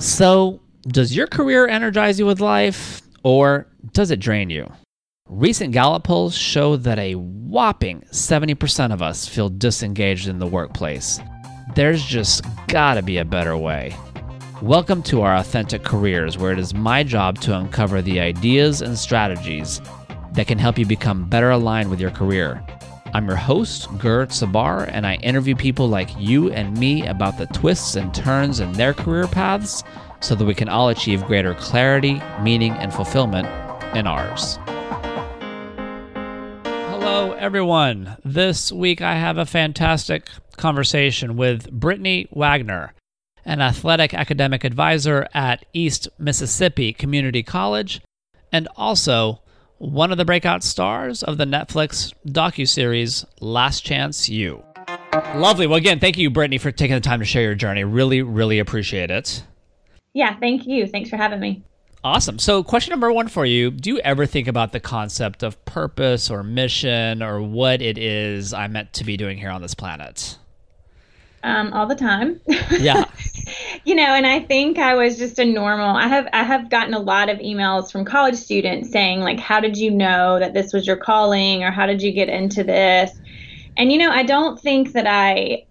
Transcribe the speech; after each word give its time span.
So, 0.00 0.60
does 0.86 1.16
your 1.16 1.26
career 1.26 1.66
energize 1.66 2.20
you 2.20 2.26
with 2.26 2.38
life 2.38 3.02
or 3.24 3.66
does 3.92 4.12
it 4.12 4.20
drain 4.20 4.48
you? 4.48 4.72
Recent 5.28 5.72
Gallup 5.72 6.04
polls 6.04 6.36
show 6.36 6.76
that 6.76 7.00
a 7.00 7.14
whopping 7.14 8.02
70% 8.12 8.92
of 8.92 9.02
us 9.02 9.26
feel 9.26 9.48
disengaged 9.48 10.28
in 10.28 10.38
the 10.38 10.46
workplace. 10.46 11.18
There's 11.74 12.04
just 12.04 12.44
gotta 12.68 13.02
be 13.02 13.18
a 13.18 13.24
better 13.24 13.56
way. 13.56 13.96
Welcome 14.62 15.02
to 15.02 15.22
our 15.22 15.34
Authentic 15.34 15.82
Careers, 15.82 16.38
where 16.38 16.52
it 16.52 16.60
is 16.60 16.72
my 16.72 17.02
job 17.02 17.40
to 17.40 17.58
uncover 17.58 18.00
the 18.00 18.20
ideas 18.20 18.82
and 18.82 18.96
strategies 18.96 19.80
that 20.34 20.46
can 20.46 20.58
help 20.58 20.78
you 20.78 20.86
become 20.86 21.28
better 21.28 21.50
aligned 21.50 21.90
with 21.90 22.00
your 22.00 22.12
career. 22.12 22.64
I'm 23.14 23.26
your 23.26 23.36
host, 23.36 23.88
Gert 23.98 24.32
Sabar, 24.32 24.84
and 24.92 25.06
I 25.06 25.14
interview 25.16 25.56
people 25.56 25.88
like 25.88 26.10
you 26.18 26.52
and 26.52 26.76
me 26.76 27.06
about 27.06 27.38
the 27.38 27.46
twists 27.46 27.96
and 27.96 28.12
turns 28.12 28.60
in 28.60 28.72
their 28.72 28.92
career 28.92 29.26
paths 29.26 29.82
so 30.20 30.34
that 30.34 30.44
we 30.44 30.54
can 30.54 30.68
all 30.68 30.90
achieve 30.90 31.24
greater 31.24 31.54
clarity, 31.54 32.20
meaning, 32.42 32.72
and 32.72 32.92
fulfillment 32.92 33.46
in 33.96 34.06
ours. 34.06 34.58
Hello, 36.64 37.32
everyone. 37.32 38.18
This 38.26 38.70
week 38.70 39.00
I 39.00 39.14
have 39.14 39.38
a 39.38 39.46
fantastic 39.46 40.28
conversation 40.58 41.38
with 41.38 41.70
Brittany 41.70 42.28
Wagner, 42.30 42.92
an 43.46 43.62
athletic 43.62 44.12
academic 44.12 44.64
advisor 44.64 45.26
at 45.32 45.64
East 45.72 46.08
Mississippi 46.18 46.92
Community 46.92 47.42
College 47.42 48.02
and 48.52 48.68
also 48.76 49.40
one 49.78 50.10
of 50.10 50.18
the 50.18 50.24
breakout 50.24 50.62
stars 50.62 51.22
of 51.22 51.38
the 51.38 51.44
Netflix 51.44 52.12
docuseries 52.26 53.24
Last 53.40 53.84
Chance 53.84 54.28
U. 54.28 54.62
Lovely. 55.34 55.66
Well, 55.66 55.76
again, 55.78 56.00
thank 56.00 56.18
you, 56.18 56.30
Brittany, 56.30 56.58
for 56.58 56.70
taking 56.70 56.94
the 56.94 57.00
time 57.00 57.20
to 57.20 57.24
share 57.24 57.42
your 57.42 57.54
journey. 57.54 57.84
Really, 57.84 58.22
really 58.22 58.58
appreciate 58.58 59.10
it. 59.10 59.44
Yeah, 60.14 60.36
thank 60.38 60.66
you. 60.66 60.86
Thanks 60.86 61.10
for 61.10 61.16
having 61.16 61.40
me. 61.40 61.62
Awesome. 62.04 62.38
So, 62.38 62.62
question 62.62 62.90
number 62.90 63.12
one 63.12 63.28
for 63.28 63.44
you 63.44 63.70
Do 63.70 63.90
you 63.90 63.98
ever 64.00 64.24
think 64.24 64.48
about 64.48 64.72
the 64.72 64.80
concept 64.80 65.42
of 65.42 65.62
purpose 65.64 66.30
or 66.30 66.42
mission 66.42 67.22
or 67.22 67.42
what 67.42 67.82
it 67.82 67.98
is 67.98 68.52
I'm 68.52 68.72
meant 68.72 68.92
to 68.94 69.04
be 69.04 69.16
doing 69.16 69.38
here 69.38 69.50
on 69.50 69.62
this 69.62 69.74
planet? 69.74 70.38
Um, 71.42 71.72
all 71.72 71.86
the 71.86 71.94
time. 71.94 72.40
Yeah. 72.70 73.04
you 73.84 73.94
know, 73.94 74.02
and 74.06 74.26
I 74.26 74.40
think 74.40 74.78
I 74.78 74.94
was 74.94 75.18
just 75.18 75.38
a 75.38 75.44
normal. 75.44 75.96
I 75.96 76.08
have 76.08 76.28
I 76.32 76.42
have 76.42 76.68
gotten 76.68 76.94
a 76.94 76.98
lot 76.98 77.28
of 77.28 77.38
emails 77.38 77.92
from 77.92 78.04
college 78.04 78.34
students 78.34 78.90
saying 78.90 79.20
like, 79.20 79.38
"How 79.38 79.60
did 79.60 79.76
you 79.76 79.90
know 79.90 80.38
that 80.38 80.52
this 80.52 80.72
was 80.72 80.86
your 80.86 80.96
calling?" 80.96 81.62
or 81.62 81.70
"How 81.70 81.86
did 81.86 82.02
you 82.02 82.12
get 82.12 82.28
into 82.28 82.64
this?" 82.64 83.12
And 83.76 83.92
you 83.92 83.98
know, 83.98 84.10
I 84.10 84.24
don't 84.24 84.60
think 84.60 84.92
that 84.92 85.06
I 85.06 85.64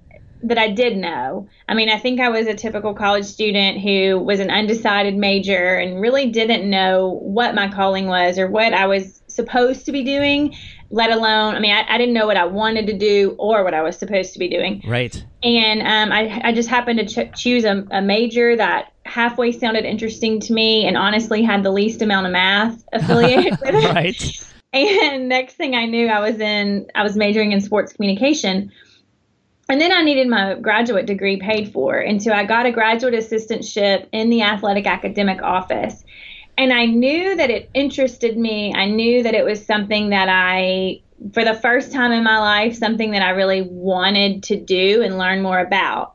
that 0.43 0.57
I 0.57 0.69
did 0.69 0.97
know. 0.97 1.47
I 1.67 1.73
mean, 1.73 1.89
I 1.89 1.97
think 1.97 2.19
I 2.19 2.29
was 2.29 2.47
a 2.47 2.53
typical 2.53 2.93
college 2.93 3.25
student 3.25 3.81
who 3.81 4.19
was 4.19 4.39
an 4.39 4.51
undecided 4.51 5.15
major 5.15 5.75
and 5.75 5.99
really 5.99 6.29
didn't 6.29 6.69
know 6.69 7.19
what 7.21 7.55
my 7.55 7.69
calling 7.69 8.07
was 8.07 8.37
or 8.37 8.47
what 8.47 8.73
I 8.73 8.85
was 8.85 9.21
supposed 9.27 9.85
to 9.85 9.91
be 9.91 10.03
doing, 10.03 10.55
let 10.89 11.11
alone, 11.11 11.55
I 11.55 11.59
mean, 11.59 11.73
I, 11.73 11.85
I 11.87 11.97
didn't 11.97 12.13
know 12.13 12.27
what 12.27 12.37
I 12.37 12.45
wanted 12.45 12.87
to 12.87 12.97
do 12.97 13.35
or 13.37 13.63
what 13.63 13.73
I 13.73 13.81
was 13.81 13.97
supposed 13.97 14.33
to 14.33 14.39
be 14.39 14.47
doing. 14.47 14.81
Right. 14.87 15.23
And 15.43 15.81
um, 15.81 16.11
I, 16.11 16.41
I 16.43 16.53
just 16.53 16.69
happened 16.69 16.99
to 16.99 17.05
ch- 17.05 17.39
choose 17.39 17.65
a, 17.65 17.85
a 17.91 18.01
major 18.01 18.55
that 18.55 18.93
halfway 19.05 19.51
sounded 19.51 19.85
interesting 19.85 20.39
to 20.41 20.53
me 20.53 20.85
and 20.85 20.97
honestly 20.97 21.43
had 21.43 21.63
the 21.63 21.71
least 21.71 22.01
amount 22.01 22.25
of 22.25 22.31
math 22.31 22.83
affiliated 22.93 23.59
with 23.59 23.75
it. 23.75 23.93
right. 23.93 24.43
And 24.73 25.29
next 25.29 25.55
thing 25.55 25.75
I 25.75 25.85
knew, 25.85 26.07
I 26.07 26.19
was 26.19 26.39
in, 26.39 26.87
I 26.93 27.03
was 27.03 27.15
majoring 27.15 27.51
in 27.51 27.61
sports 27.61 27.93
communication 27.93 28.71
and 29.69 29.81
then 29.81 29.91
I 29.91 30.01
needed 30.01 30.27
my 30.27 30.55
graduate 30.55 31.05
degree 31.05 31.37
paid 31.37 31.73
for. 31.73 31.97
And 31.97 32.23
so 32.23 32.31
I 32.31 32.45
got 32.45 32.65
a 32.65 32.71
graduate 32.71 33.13
assistantship 33.13 34.07
in 34.13 34.29
the 34.29 34.41
athletic 34.41 34.87
academic 34.87 35.41
office. 35.41 36.03
And 36.57 36.73
I 36.73 36.85
knew 36.85 37.35
that 37.35 37.49
it 37.49 37.69
interested 37.73 38.37
me. 38.37 38.73
I 38.73 38.85
knew 38.85 39.23
that 39.23 39.35
it 39.35 39.45
was 39.45 39.63
something 39.63 40.09
that 40.09 40.27
I, 40.27 41.01
for 41.33 41.45
the 41.45 41.53
first 41.53 41.91
time 41.91 42.11
in 42.11 42.23
my 42.23 42.39
life, 42.39 42.75
something 42.75 43.11
that 43.11 43.21
I 43.21 43.29
really 43.31 43.61
wanted 43.61 44.43
to 44.43 44.59
do 44.59 45.03
and 45.03 45.17
learn 45.17 45.41
more 45.43 45.59
about. 45.59 46.13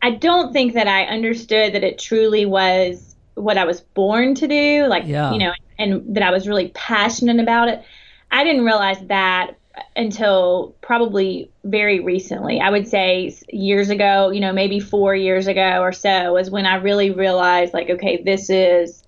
I 0.00 0.10
don't 0.12 0.52
think 0.52 0.74
that 0.74 0.86
I 0.86 1.04
understood 1.04 1.74
that 1.74 1.84
it 1.84 1.98
truly 1.98 2.46
was 2.46 3.14
what 3.34 3.58
I 3.58 3.64
was 3.64 3.80
born 3.80 4.34
to 4.36 4.48
do, 4.48 4.86
like, 4.86 5.04
Yeah. 5.06 5.32
you 5.32 5.38
know, 5.38 5.52
and 5.78 6.14
that 6.14 6.22
I 6.22 6.30
was 6.30 6.48
really 6.48 6.68
passionate 6.68 7.40
about 7.40 7.68
it. 7.68 7.82
I 8.30 8.44
didn't 8.44 8.64
realize 8.64 9.00
that 9.08 9.52
until 9.96 10.74
probably 10.80 11.50
very 11.64 12.00
recently. 12.00 12.60
I 12.60 12.70
would 12.70 12.86
say 12.86 13.34
years 13.50 13.90
ago, 13.90 14.30
you 14.30 14.40
know, 14.40 14.52
maybe 14.52 14.80
four 14.80 15.14
years 15.14 15.46
ago 15.46 15.80
or 15.80 15.92
so, 15.92 16.32
was 16.34 16.50
when 16.50 16.64
I 16.64 16.76
really 16.76 17.10
realized, 17.10 17.74
like, 17.74 17.90
okay, 17.90 18.22
this 18.24 18.50
is, 18.50 19.03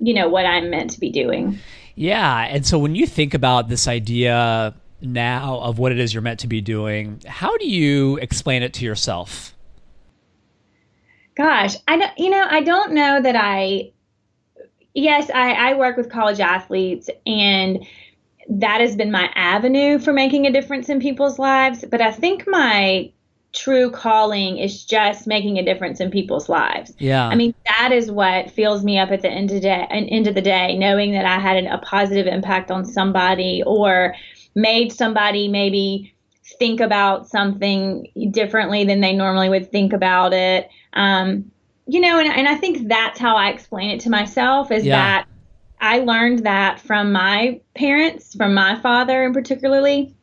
you 0.00 0.14
know, 0.14 0.28
what 0.28 0.46
I'm 0.46 0.70
meant 0.70 0.90
to 0.92 1.00
be 1.00 1.10
doing. 1.10 1.58
Yeah. 1.94 2.46
And 2.48 2.66
so 2.66 2.78
when 2.78 2.94
you 2.94 3.06
think 3.06 3.34
about 3.34 3.68
this 3.68 3.86
idea 3.86 4.74
now 5.00 5.58
of 5.58 5.78
what 5.78 5.92
it 5.92 5.98
is 5.98 6.14
you're 6.14 6.22
meant 6.22 6.40
to 6.40 6.46
be 6.46 6.60
doing, 6.60 7.20
how 7.26 7.56
do 7.58 7.68
you 7.68 8.16
explain 8.18 8.62
it 8.62 8.72
to 8.74 8.84
yourself? 8.84 9.54
Gosh, 11.36 11.76
I 11.88 11.96
don't, 11.96 12.18
you 12.18 12.30
know, 12.30 12.46
I 12.48 12.62
don't 12.62 12.92
know 12.92 13.20
that 13.20 13.36
I, 13.36 13.92
yes, 14.94 15.30
I, 15.30 15.52
I 15.52 15.74
work 15.74 15.96
with 15.96 16.10
college 16.10 16.40
athletes 16.40 17.08
and 17.26 17.86
that 18.48 18.80
has 18.80 18.96
been 18.96 19.10
my 19.10 19.30
avenue 19.34 19.98
for 19.98 20.12
making 20.12 20.46
a 20.46 20.52
difference 20.52 20.88
in 20.88 21.00
people's 21.00 21.38
lives. 21.38 21.84
But 21.90 22.00
I 22.00 22.12
think 22.12 22.44
my 22.46 23.10
true 23.52 23.90
calling 23.90 24.58
is 24.58 24.84
just 24.84 25.26
making 25.26 25.58
a 25.58 25.64
difference 25.64 26.00
in 26.00 26.10
people's 26.10 26.48
lives. 26.48 26.92
Yeah. 26.98 27.26
I 27.26 27.34
mean, 27.34 27.54
that 27.68 27.92
is 27.92 28.10
what 28.10 28.50
fills 28.50 28.82
me 28.82 28.98
up 28.98 29.10
at 29.10 29.20
the 29.22 29.30
end 29.30 29.50
of 29.50 29.56
the 29.56 29.60
day, 29.60 29.86
end 29.90 30.26
of 30.26 30.34
the 30.34 30.42
day, 30.42 30.76
knowing 30.78 31.12
that 31.12 31.24
I 31.24 31.38
had 31.38 31.58
an, 31.58 31.66
a 31.66 31.78
positive 31.78 32.26
impact 32.26 32.70
on 32.70 32.84
somebody 32.84 33.62
or 33.66 34.14
made 34.54 34.92
somebody 34.92 35.48
maybe 35.48 36.14
think 36.58 36.80
about 36.80 37.28
something 37.28 38.06
differently 38.30 38.84
than 38.84 39.00
they 39.00 39.12
normally 39.12 39.48
would 39.48 39.70
think 39.70 39.92
about 39.92 40.32
it. 40.32 40.68
Um, 40.94 41.50
you 41.86 42.00
know, 42.00 42.18
and, 42.18 42.28
and 42.28 42.48
I 42.48 42.54
think 42.54 42.88
that's 42.88 43.18
how 43.18 43.36
I 43.36 43.50
explain 43.50 43.90
it 43.90 44.00
to 44.00 44.10
myself 44.10 44.70
is 44.70 44.84
Yeah. 44.84 44.96
that 44.96 45.28
I 45.80 45.98
learned 45.98 46.46
that 46.46 46.80
from 46.80 47.12
my 47.12 47.60
parents, 47.74 48.34
from 48.34 48.54
my 48.54 48.78
father 48.80 49.24
in 49.24 49.32
particularly, 49.32 50.14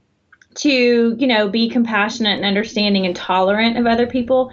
to, 0.55 1.15
you 1.17 1.27
know, 1.27 1.47
be 1.47 1.69
compassionate 1.69 2.37
and 2.37 2.45
understanding 2.45 3.05
and 3.05 3.15
tolerant 3.15 3.77
of 3.77 3.85
other 3.85 4.07
people. 4.07 4.51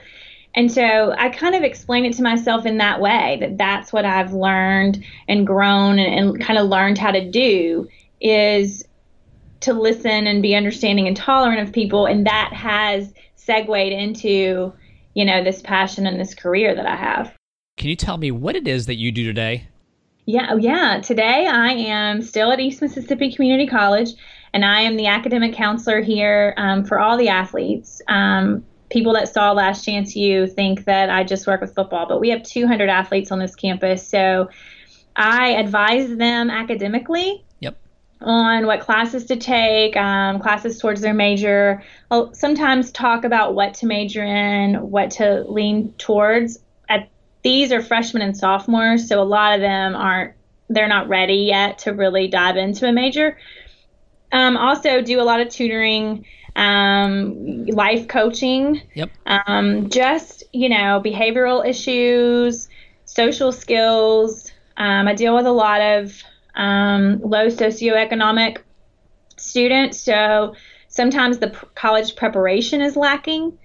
And 0.55 0.73
so 0.73 1.15
I 1.17 1.29
kind 1.29 1.55
of 1.55 1.63
explain 1.63 2.05
it 2.05 2.15
to 2.15 2.23
myself 2.23 2.65
in 2.65 2.79
that 2.79 3.01
way 3.01 3.37
that 3.41 3.59
that's 3.59 3.93
what 3.93 4.05
I've 4.05 4.33
learned 4.33 5.05
and 5.29 5.47
grown 5.47 5.99
and, 5.99 6.15
and 6.15 6.41
kind 6.41 6.59
of 6.59 6.69
learned 6.69 6.99
how 6.99 7.11
to 7.11 7.31
do 7.31 7.89
is 8.21 8.85
to 9.61 9.73
listen 9.73 10.27
and 10.27 10.43
be 10.43 10.55
understanding 10.55 11.07
and 11.07 11.17
tolerant 11.17 11.61
of 11.61 11.75
people. 11.75 12.07
And 12.07 12.27
that 12.27 12.53
has 12.53 13.13
segued 13.35 13.93
into, 13.93 14.73
you 15.15 15.25
know, 15.25 15.45
this 15.45 15.61
passion 15.61 16.07
and 16.07 16.19
this 16.19 16.35
career 16.35 16.75
that 16.75 16.87
I 16.87 16.97
have. 16.97 17.35
Can 17.77 17.91
you 17.91 17.97
tell 17.97 18.17
me 18.17 18.31
what 18.31 18.57
it 18.57 18.67
is 18.67 18.87
that 18.87 18.95
you 18.95 19.13
do 19.13 19.25
today? 19.25 19.69
Yeah, 20.25 20.49
oh, 20.51 20.57
yeah. 20.57 21.01
Today 21.03 21.47
I 21.47 21.69
am 21.73 22.23
still 22.23 22.51
at 22.51 22.59
East 22.59 22.81
Mississippi 22.81 23.33
Community 23.33 23.67
College, 23.67 24.15
and 24.57 24.65
I 24.65 24.81
am 24.81 24.97
the 24.97 25.09
academic 25.09 25.53
counselor 25.53 26.01
here 26.01 26.55
um, 26.57 26.83
for 26.83 26.99
all 26.99 27.19
the 27.19 27.29
athletes. 27.29 28.01
Um, 28.09 28.65
people 28.89 29.13
that 29.13 29.29
saw 29.29 29.53
Last 29.53 29.85
Chance 29.85 30.17
U 30.17 30.47
think 30.47 30.87
that 30.87 31.11
I 31.11 31.25
just 31.25 31.47
work 31.47 31.61
with 31.61 31.75
football, 31.75 32.07
but 32.07 32.23
we 32.23 32.31
have 32.31 32.43
200 32.43 32.89
athletes 32.89 33.31
on 33.31 33.39
this 33.39 33.55
campus, 33.55 34.09
so 34.09 34.49
I 35.15 35.49
advise 35.51 36.17
them 36.17 36.49
academically 36.49 37.45
Yep. 37.61 37.77
on 38.23 38.65
what 38.67 38.81
classes 38.81 39.27
to 39.27 39.37
take, 39.37 39.95
um, 39.95 40.41
classes 40.41 40.79
towards 40.79 41.03
their 41.03 41.13
major. 41.13 41.83
I'll 42.11 42.33
sometimes 42.33 42.91
talk 42.91 43.25
about 43.25 43.55
what 43.55 43.75
to 43.75 43.87
major 43.87 44.25
in, 44.25 44.77
what 44.91 45.11
to 45.13 45.45
lean 45.47 45.93
towards. 45.99 46.61
At 46.89 47.11
these 47.43 47.73
are 47.73 47.83
freshmen 47.83 48.23
and 48.23 48.35
sophomores, 48.35 49.07
so 49.07 49.21
a 49.21 49.23
lot 49.23 49.55
of 49.55 49.61
them 49.61 49.95
aren't 49.95 50.33
they're 50.71 50.89
not 50.89 51.09
ready 51.09 51.45
yet 51.47 51.79
to 51.81 51.93
really 51.93 52.27
dive 52.27 52.57
into 52.57 52.89
a 52.89 52.93
major. 52.93 53.37
Um, 54.37 54.59
also, 54.59 55.01
do 55.01 55.19
a 55.19 55.25
lot 55.25 55.41
of 55.41 55.49
tutoring, 55.49 56.27
um, 56.57 57.65
life 57.67 58.07
coaching, 58.07 58.83
Yep. 58.95 59.11
um, 59.25 59.89
just 59.89 60.45
you 60.53 60.69
know 60.69 61.01
behavioral 61.03 61.67
issues, 61.67 62.69
social 63.07 63.51
skills. 63.51 64.51
Um, 64.77 65.09
I 65.09 65.15
deal 65.15 65.35
with 65.35 65.47
a 65.47 65.53
lot 65.53 65.81
of 65.81 66.23
um, 66.55 67.21
low 67.21 67.47
socioeconomic 67.47 68.59
students, 69.39 70.01
so 70.01 70.55
sometimes 70.89 71.39
the 71.39 71.49
p- 71.49 71.67
college 71.75 72.15
preparation 72.15 72.83
is 72.83 72.95
lacking. 72.95 73.57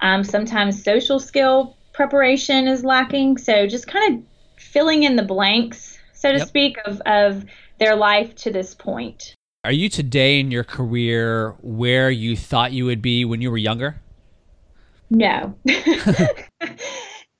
Um, 0.00 0.22
sometimes 0.22 0.84
social 0.84 1.18
skill 1.18 1.76
preparation 1.92 2.68
is 2.68 2.84
lacking. 2.84 3.38
So 3.38 3.66
just 3.66 3.88
kind 3.88 4.14
of 4.14 4.22
filling 4.62 5.02
in 5.02 5.16
the 5.16 5.24
blanks, 5.24 5.98
so 6.14 6.30
to 6.30 6.38
Yep. 6.38 6.48
speak, 6.48 6.76
of, 6.84 7.00
of 7.04 7.44
their 7.80 7.96
life 7.96 8.34
to 8.36 8.52
this 8.52 8.74
point. 8.74 9.34
Are 9.62 9.72
you 9.72 9.90
today 9.90 10.40
in 10.40 10.50
your 10.50 10.64
career 10.64 11.54
where 11.60 12.10
you 12.10 12.34
thought 12.34 12.72
you 12.72 12.86
would 12.86 13.02
be 13.02 13.26
when 13.26 13.42
you 13.42 13.50
were 13.50 13.58
younger? 13.58 14.00
No. 15.10 15.54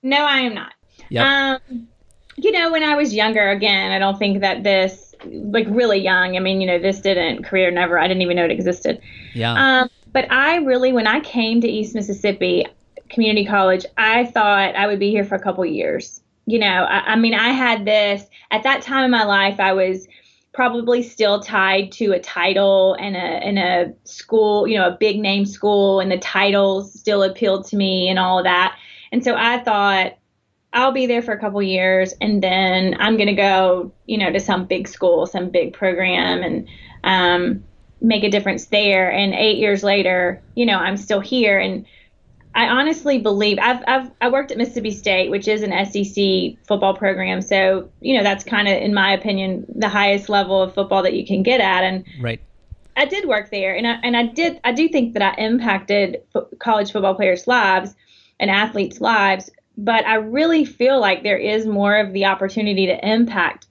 no, 0.02 0.18
I 0.18 0.40
am 0.40 0.54
not. 0.54 0.74
Yep. 1.08 1.24
Um, 1.24 1.88
you 2.36 2.52
know, 2.52 2.70
when 2.70 2.82
I 2.82 2.94
was 2.94 3.14
younger, 3.14 3.48
again, 3.48 3.90
I 3.90 3.98
don't 3.98 4.18
think 4.18 4.42
that 4.42 4.64
this, 4.64 5.14
like 5.24 5.66
really 5.70 5.98
young, 5.98 6.36
I 6.36 6.40
mean, 6.40 6.60
you 6.60 6.66
know, 6.66 6.78
this 6.78 7.00
didn't, 7.00 7.44
career 7.44 7.70
never, 7.70 7.98
I 7.98 8.06
didn't 8.06 8.20
even 8.20 8.36
know 8.36 8.44
it 8.44 8.50
existed. 8.50 9.00
Yeah. 9.32 9.54
Um, 9.54 9.90
but 10.12 10.30
I 10.30 10.56
really, 10.56 10.92
when 10.92 11.06
I 11.06 11.20
came 11.20 11.62
to 11.62 11.68
East 11.68 11.94
Mississippi 11.94 12.66
Community 13.08 13.46
College, 13.46 13.86
I 13.96 14.26
thought 14.26 14.76
I 14.76 14.86
would 14.86 14.98
be 14.98 15.10
here 15.10 15.24
for 15.24 15.36
a 15.36 15.40
couple 15.42 15.64
years. 15.64 16.20
You 16.44 16.58
know, 16.58 16.66
I, 16.84 17.12
I 17.12 17.16
mean, 17.16 17.32
I 17.32 17.48
had 17.48 17.86
this, 17.86 18.26
at 18.50 18.62
that 18.64 18.82
time 18.82 19.06
in 19.06 19.10
my 19.10 19.24
life, 19.24 19.58
I 19.58 19.72
was, 19.72 20.06
probably 20.52 21.02
still 21.02 21.40
tied 21.40 21.92
to 21.92 22.12
a 22.12 22.18
title 22.18 22.94
and 22.94 23.16
a 23.16 23.18
and 23.18 23.58
a 23.58 23.94
school, 24.04 24.66
you 24.66 24.76
know, 24.76 24.88
a 24.88 24.96
big 24.98 25.20
name 25.20 25.46
school, 25.46 26.00
and 26.00 26.10
the 26.10 26.18
titles 26.18 26.92
still 26.98 27.22
appealed 27.22 27.66
to 27.66 27.76
me 27.76 28.08
and 28.08 28.18
all 28.18 28.38
of 28.38 28.44
that. 28.44 28.76
And 29.12 29.22
so 29.24 29.34
I 29.36 29.62
thought 29.62 30.16
I'll 30.72 30.92
be 30.92 31.06
there 31.06 31.22
for 31.22 31.32
a 31.32 31.40
couple 31.40 31.62
years, 31.62 32.14
and 32.20 32.42
then 32.42 32.96
I'm 32.98 33.16
gonna 33.16 33.34
go, 33.34 33.92
you 34.06 34.18
know, 34.18 34.32
to 34.32 34.40
some 34.40 34.66
big 34.66 34.88
school, 34.88 35.26
some 35.26 35.50
big 35.50 35.72
program, 35.72 36.42
and 36.42 36.68
um, 37.04 37.64
make 38.00 38.24
a 38.24 38.30
difference 38.30 38.66
there. 38.66 39.10
And 39.10 39.34
eight 39.34 39.58
years 39.58 39.82
later, 39.82 40.42
you 40.54 40.66
know, 40.66 40.78
I'm 40.78 40.96
still 40.96 41.20
here, 41.20 41.58
and 41.58 41.86
I 42.54 42.66
honestly 42.66 43.18
believe 43.18 43.58
I've, 43.60 43.82
I've 43.86 44.10
I 44.20 44.28
worked 44.28 44.50
at 44.50 44.58
Mississippi 44.58 44.90
State, 44.90 45.30
which 45.30 45.46
is 45.46 45.62
an 45.62 45.72
SEC 45.86 46.58
football 46.66 46.94
program. 46.94 47.42
So 47.42 47.90
you 48.00 48.16
know 48.16 48.24
that's 48.24 48.44
kind 48.44 48.66
of, 48.66 48.76
in 48.76 48.92
my 48.92 49.12
opinion, 49.12 49.66
the 49.74 49.88
highest 49.88 50.28
level 50.28 50.60
of 50.60 50.74
football 50.74 51.02
that 51.02 51.14
you 51.14 51.24
can 51.24 51.42
get 51.42 51.60
at. 51.60 51.84
And 51.84 52.04
right. 52.20 52.40
I 52.96 53.04
did 53.04 53.28
work 53.28 53.50
there, 53.50 53.76
and 53.76 53.86
I 53.86 53.92
and 54.02 54.16
I 54.16 54.26
did 54.26 54.60
I 54.64 54.72
do 54.72 54.88
think 54.88 55.14
that 55.14 55.22
I 55.22 55.40
impacted 55.40 56.22
fo- 56.32 56.48
college 56.58 56.90
football 56.90 57.14
players' 57.14 57.46
lives 57.46 57.94
and 58.40 58.50
athletes' 58.50 59.00
lives. 59.00 59.50
But 59.78 60.04
I 60.04 60.16
really 60.16 60.64
feel 60.64 61.00
like 61.00 61.22
there 61.22 61.38
is 61.38 61.66
more 61.66 61.96
of 61.96 62.12
the 62.12 62.26
opportunity 62.26 62.86
to 62.86 63.08
impact 63.08 63.66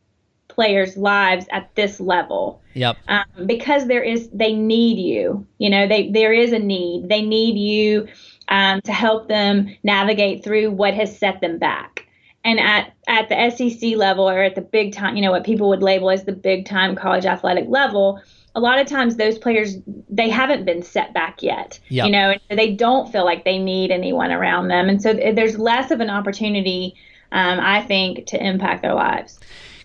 players' 0.48 0.98
lives 0.98 1.46
at 1.52 1.74
this 1.76 2.00
level. 2.00 2.62
Yep. 2.74 2.98
Um, 3.08 3.26
because 3.46 3.88
there 3.88 4.04
is 4.04 4.30
they 4.30 4.54
need 4.54 4.98
you. 4.98 5.46
You 5.58 5.70
know, 5.70 5.88
they 5.88 6.10
there 6.10 6.32
is 6.32 6.54
a 6.54 6.60
need. 6.60 7.10
They 7.10 7.22
need 7.22 7.58
you 7.58 8.08
um, 8.50 8.82
to 8.82 8.92
help 8.92 9.28
them 9.28 9.76
navigate 9.84 10.44
through 10.44 10.72
what 10.72 10.94
has 10.94 11.18
set 11.18 11.42
them 11.42 11.58
back. 11.58 12.06
And 12.44 12.60
at, 12.60 12.94
at 13.08 13.30
the 13.30 13.50
SEC 13.50 13.96
level 13.96 14.30
or 14.30 14.42
at 14.42 14.56
the 14.56 14.62
big 14.62 14.94
time, 14.94 15.16
you 15.16 15.22
know, 15.22 15.32
what 15.32 15.44
people 15.44 15.70
would 15.70 15.84
label 15.84 16.10
as 16.10 16.24
the 16.24 16.32
big 16.32 16.66
time 16.66 16.96
college 16.96 17.26
athletic 17.26 17.66
level, 17.68 18.22
a 18.56 18.60
lot 18.60 18.80
of 18.80 18.88
times 18.88 19.16
those 19.16 19.38
players 19.38 19.78
they 20.10 20.30
haven't 20.30 20.66
been 20.66 20.82
set 20.82 21.14
back 21.14 21.42
yet 21.44 21.80
yep. 21.90 22.06
you 22.06 22.12
know 22.12 22.34
and 22.50 22.60
they 22.60 22.74
don't 22.74 23.12
feel 23.12 23.26
like 23.26 23.46
they 23.46 23.58
need 23.58 23.92
anyone 23.92 24.32
around 24.32 24.68
them 24.68 24.90
and 24.90 25.02
so 25.02 25.14
there's 25.14 25.58
less 25.58 25.92
of 25.92 26.00
an 26.00 26.10
opportunity 26.10 26.96
um, 27.32 27.60
i 27.60 27.82
think 27.84 28.26
to 28.26 28.44
impact 28.44 28.82
their 28.82 28.94
lives 28.94 29.40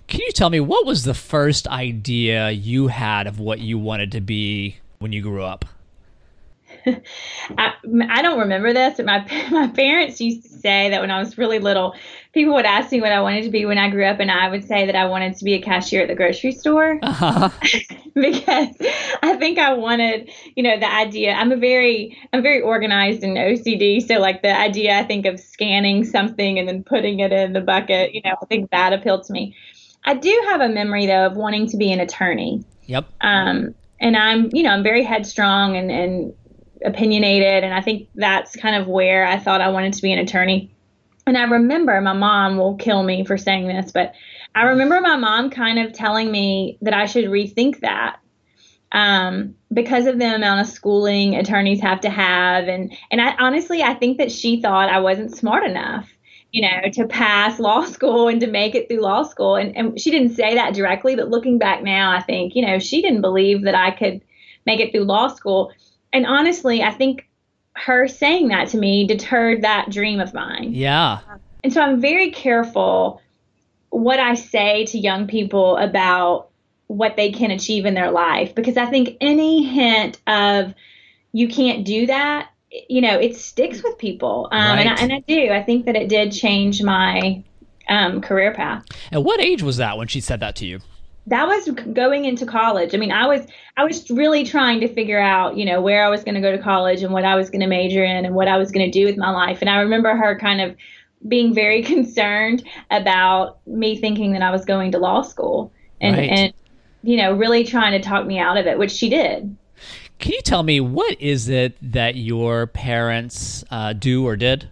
can 0.06 0.20
you 0.20 0.32
tell 0.32 0.50
me 0.50 0.60
what 0.60 0.86
was 0.86 1.04
the 1.04 1.14
first 1.14 1.68
idea 1.68 2.50
you 2.50 2.88
had 2.88 3.26
of 3.26 3.38
what 3.38 3.60
you 3.60 3.78
wanted 3.78 4.12
to 4.12 4.20
be 4.20 4.76
when 4.98 5.12
you 5.12 5.22
grew 5.22 5.42
up 5.42 5.64
I, 7.58 7.72
I 8.08 8.22
don't 8.22 8.40
remember 8.40 8.72
this, 8.72 8.96
but 8.96 9.06
my 9.06 9.48
my 9.50 9.68
parents 9.68 10.20
used 10.20 10.42
to 10.44 10.48
say 10.48 10.90
that 10.90 11.00
when 11.00 11.10
I 11.10 11.18
was 11.18 11.38
really 11.38 11.58
little, 11.58 11.94
people 12.32 12.54
would 12.54 12.64
ask 12.64 12.92
me 12.92 13.00
what 13.00 13.12
I 13.12 13.20
wanted 13.20 13.44
to 13.44 13.50
be 13.50 13.64
when 13.66 13.78
I 13.78 13.90
grew 13.90 14.04
up, 14.04 14.20
and 14.20 14.30
I 14.30 14.48
would 14.48 14.66
say 14.66 14.86
that 14.86 14.96
I 14.96 15.06
wanted 15.06 15.36
to 15.36 15.44
be 15.44 15.54
a 15.54 15.62
cashier 15.62 16.02
at 16.02 16.08
the 16.08 16.14
grocery 16.14 16.52
store 16.52 16.98
uh-huh. 17.02 17.50
because 18.14 18.76
I 19.22 19.36
think 19.38 19.58
I 19.58 19.74
wanted, 19.74 20.30
you 20.54 20.62
know, 20.62 20.78
the 20.78 20.92
idea. 20.92 21.32
I'm 21.32 21.52
a 21.52 21.56
very 21.56 22.16
I'm 22.32 22.42
very 22.42 22.60
organized 22.60 23.22
and 23.22 23.36
OCD, 23.36 24.06
so 24.06 24.18
like 24.18 24.42
the 24.42 24.54
idea 24.54 24.98
I 24.98 25.04
think 25.04 25.26
of 25.26 25.40
scanning 25.40 26.04
something 26.04 26.58
and 26.58 26.68
then 26.68 26.84
putting 26.84 27.20
it 27.20 27.32
in 27.32 27.52
the 27.52 27.60
bucket, 27.60 28.14
you 28.14 28.22
know, 28.24 28.36
I 28.40 28.46
think 28.46 28.70
that 28.70 28.92
appealed 28.92 29.24
to 29.24 29.32
me. 29.32 29.56
I 30.04 30.14
do 30.14 30.44
have 30.48 30.60
a 30.60 30.68
memory 30.68 31.06
though 31.06 31.26
of 31.26 31.36
wanting 31.36 31.68
to 31.68 31.76
be 31.76 31.90
an 31.92 32.00
attorney. 32.00 32.62
Yep. 32.86 33.06
Um, 33.22 33.74
and 34.00 34.16
I'm, 34.16 34.50
you 34.52 34.62
know, 34.62 34.70
I'm 34.70 34.82
very 34.82 35.02
headstrong 35.02 35.76
and 35.76 35.90
and 35.90 36.34
opinionated. 36.84 37.64
And 37.64 37.74
I 37.74 37.80
think 37.80 38.08
that's 38.14 38.56
kind 38.56 38.76
of 38.76 38.86
where 38.86 39.26
I 39.26 39.38
thought 39.38 39.60
I 39.60 39.68
wanted 39.68 39.94
to 39.94 40.02
be 40.02 40.12
an 40.12 40.18
attorney. 40.18 40.70
And 41.26 41.38
I 41.38 41.44
remember 41.44 42.00
my 42.00 42.12
mom 42.12 42.56
will 42.56 42.76
kill 42.76 43.02
me 43.02 43.24
for 43.24 43.38
saying 43.38 43.66
this, 43.66 43.90
but 43.92 44.12
I 44.54 44.62
remember 44.64 45.00
my 45.00 45.16
mom 45.16 45.50
kind 45.50 45.78
of 45.78 45.92
telling 45.92 46.30
me 46.30 46.78
that 46.82 46.94
I 46.94 47.06
should 47.06 47.24
rethink 47.24 47.80
that 47.80 48.18
um, 48.92 49.54
because 49.72 50.06
of 50.06 50.18
the 50.18 50.34
amount 50.34 50.60
of 50.60 50.72
schooling 50.72 51.34
attorneys 51.34 51.80
have 51.80 52.00
to 52.02 52.10
have. 52.10 52.68
And, 52.68 52.94
and 53.10 53.20
I 53.20 53.34
honestly, 53.38 53.82
I 53.82 53.94
think 53.94 54.18
that 54.18 54.30
she 54.30 54.60
thought 54.60 54.90
I 54.90 55.00
wasn't 55.00 55.34
smart 55.34 55.64
enough 55.64 56.08
you 56.54 56.62
know, 56.62 56.88
to 56.92 57.04
pass 57.08 57.58
law 57.58 57.84
school 57.84 58.28
and 58.28 58.40
to 58.40 58.46
make 58.46 58.76
it 58.76 58.88
through 58.88 59.00
law 59.00 59.24
school. 59.24 59.56
And, 59.56 59.76
and 59.76 60.00
she 60.00 60.12
didn't 60.12 60.36
say 60.36 60.54
that 60.54 60.72
directly, 60.72 61.16
but 61.16 61.28
looking 61.28 61.58
back 61.58 61.82
now, 61.82 62.12
I 62.12 62.22
think, 62.22 62.54
you 62.54 62.64
know, 62.64 62.78
she 62.78 63.02
didn't 63.02 63.22
believe 63.22 63.64
that 63.64 63.74
I 63.74 63.90
could 63.90 64.20
make 64.64 64.78
it 64.78 64.92
through 64.92 65.02
law 65.02 65.26
school 65.26 65.72
and 66.14 66.26
honestly, 66.26 66.82
I 66.82 66.92
think 66.92 67.28
her 67.74 68.06
saying 68.06 68.48
that 68.48 68.68
to 68.68 68.78
me 68.78 69.06
deterred 69.06 69.62
that 69.62 69.90
dream 69.90 70.20
of 70.20 70.32
mine. 70.32 70.72
Yeah. 70.72 71.18
And 71.62 71.72
so 71.72 71.80
I'm 71.80 72.00
very 72.00 72.30
careful 72.30 73.20
what 73.90 74.20
I 74.20 74.34
say 74.34 74.86
to 74.86 74.98
young 74.98 75.26
people 75.26 75.76
about 75.76 76.48
what 76.86 77.16
they 77.16 77.32
can 77.32 77.50
achieve 77.50 77.84
in 77.84 77.94
their 77.94 78.10
life 78.10 78.54
because 78.54 78.76
I 78.76 78.86
think 78.86 79.16
any 79.20 79.64
hint 79.64 80.20
of 80.26 80.72
you 81.32 81.48
can't 81.48 81.84
do 81.84 82.06
that, 82.06 82.50
you 82.88 83.00
know, 83.00 83.18
it 83.18 83.36
sticks 83.36 83.82
with 83.82 83.98
people. 83.98 84.48
Um, 84.52 84.60
right. 84.60 84.86
and, 84.86 84.88
I, 84.88 85.02
and 85.02 85.12
I 85.12 85.18
do. 85.26 85.50
I 85.50 85.62
think 85.64 85.86
that 85.86 85.96
it 85.96 86.08
did 86.08 86.30
change 86.30 86.80
my 86.80 87.42
um, 87.88 88.20
career 88.20 88.54
path. 88.54 88.84
At 89.10 89.24
what 89.24 89.40
age 89.40 89.62
was 89.62 89.78
that 89.78 89.98
when 89.98 90.06
she 90.06 90.20
said 90.20 90.40
that 90.40 90.54
to 90.56 90.66
you? 90.66 90.80
That 91.26 91.46
was 91.46 91.70
going 91.92 92.26
into 92.26 92.44
college. 92.44 92.94
I 92.94 92.98
mean, 92.98 93.12
I 93.12 93.26
was 93.26 93.46
I 93.76 93.84
was 93.84 94.10
really 94.10 94.44
trying 94.44 94.80
to 94.80 94.88
figure 94.88 95.20
out, 95.20 95.56
you 95.56 95.64
know, 95.64 95.80
where 95.80 96.04
I 96.04 96.08
was 96.08 96.22
going 96.22 96.34
to 96.34 96.40
go 96.40 96.52
to 96.52 96.62
college 96.62 97.02
and 97.02 97.12
what 97.12 97.24
I 97.24 97.34
was 97.34 97.50
going 97.50 97.60
to 97.60 97.66
major 97.66 98.04
in 98.04 98.24
and 98.24 98.34
what 98.34 98.48
I 98.48 98.58
was 98.58 98.70
going 98.70 98.90
to 98.90 98.98
do 98.98 99.06
with 99.06 99.16
my 99.16 99.30
life. 99.30 99.58
And 99.60 99.70
I 99.70 99.80
remember 99.80 100.14
her 100.14 100.38
kind 100.38 100.60
of 100.60 100.76
being 101.26 101.54
very 101.54 101.82
concerned 101.94 102.62
about 102.90 103.58
me 103.66 103.98
thinking 103.98 104.32
that 104.32 104.42
I 104.42 104.50
was 104.50 104.64
going 104.64 104.92
to 104.92 104.98
law 104.98 105.22
school 105.22 105.72
and 106.00 106.16
right. 106.16 106.30
and 106.30 106.52
you 107.02 107.18
know, 107.18 107.34
really 107.34 107.64
trying 107.64 107.92
to 107.92 108.00
talk 108.00 108.26
me 108.26 108.38
out 108.38 108.56
of 108.56 108.66
it, 108.66 108.78
which 108.78 108.90
she 108.90 109.10
did. 109.10 109.56
Can 110.18 110.32
you 110.32 110.40
tell 110.42 110.62
me 110.62 110.80
what 110.80 111.20
is 111.20 111.48
it 111.48 111.76
that 111.92 112.16
your 112.16 112.66
parents 112.66 113.64
uh, 113.70 113.92
do 113.92 114.26
or 114.26 114.36
did? 114.36 114.70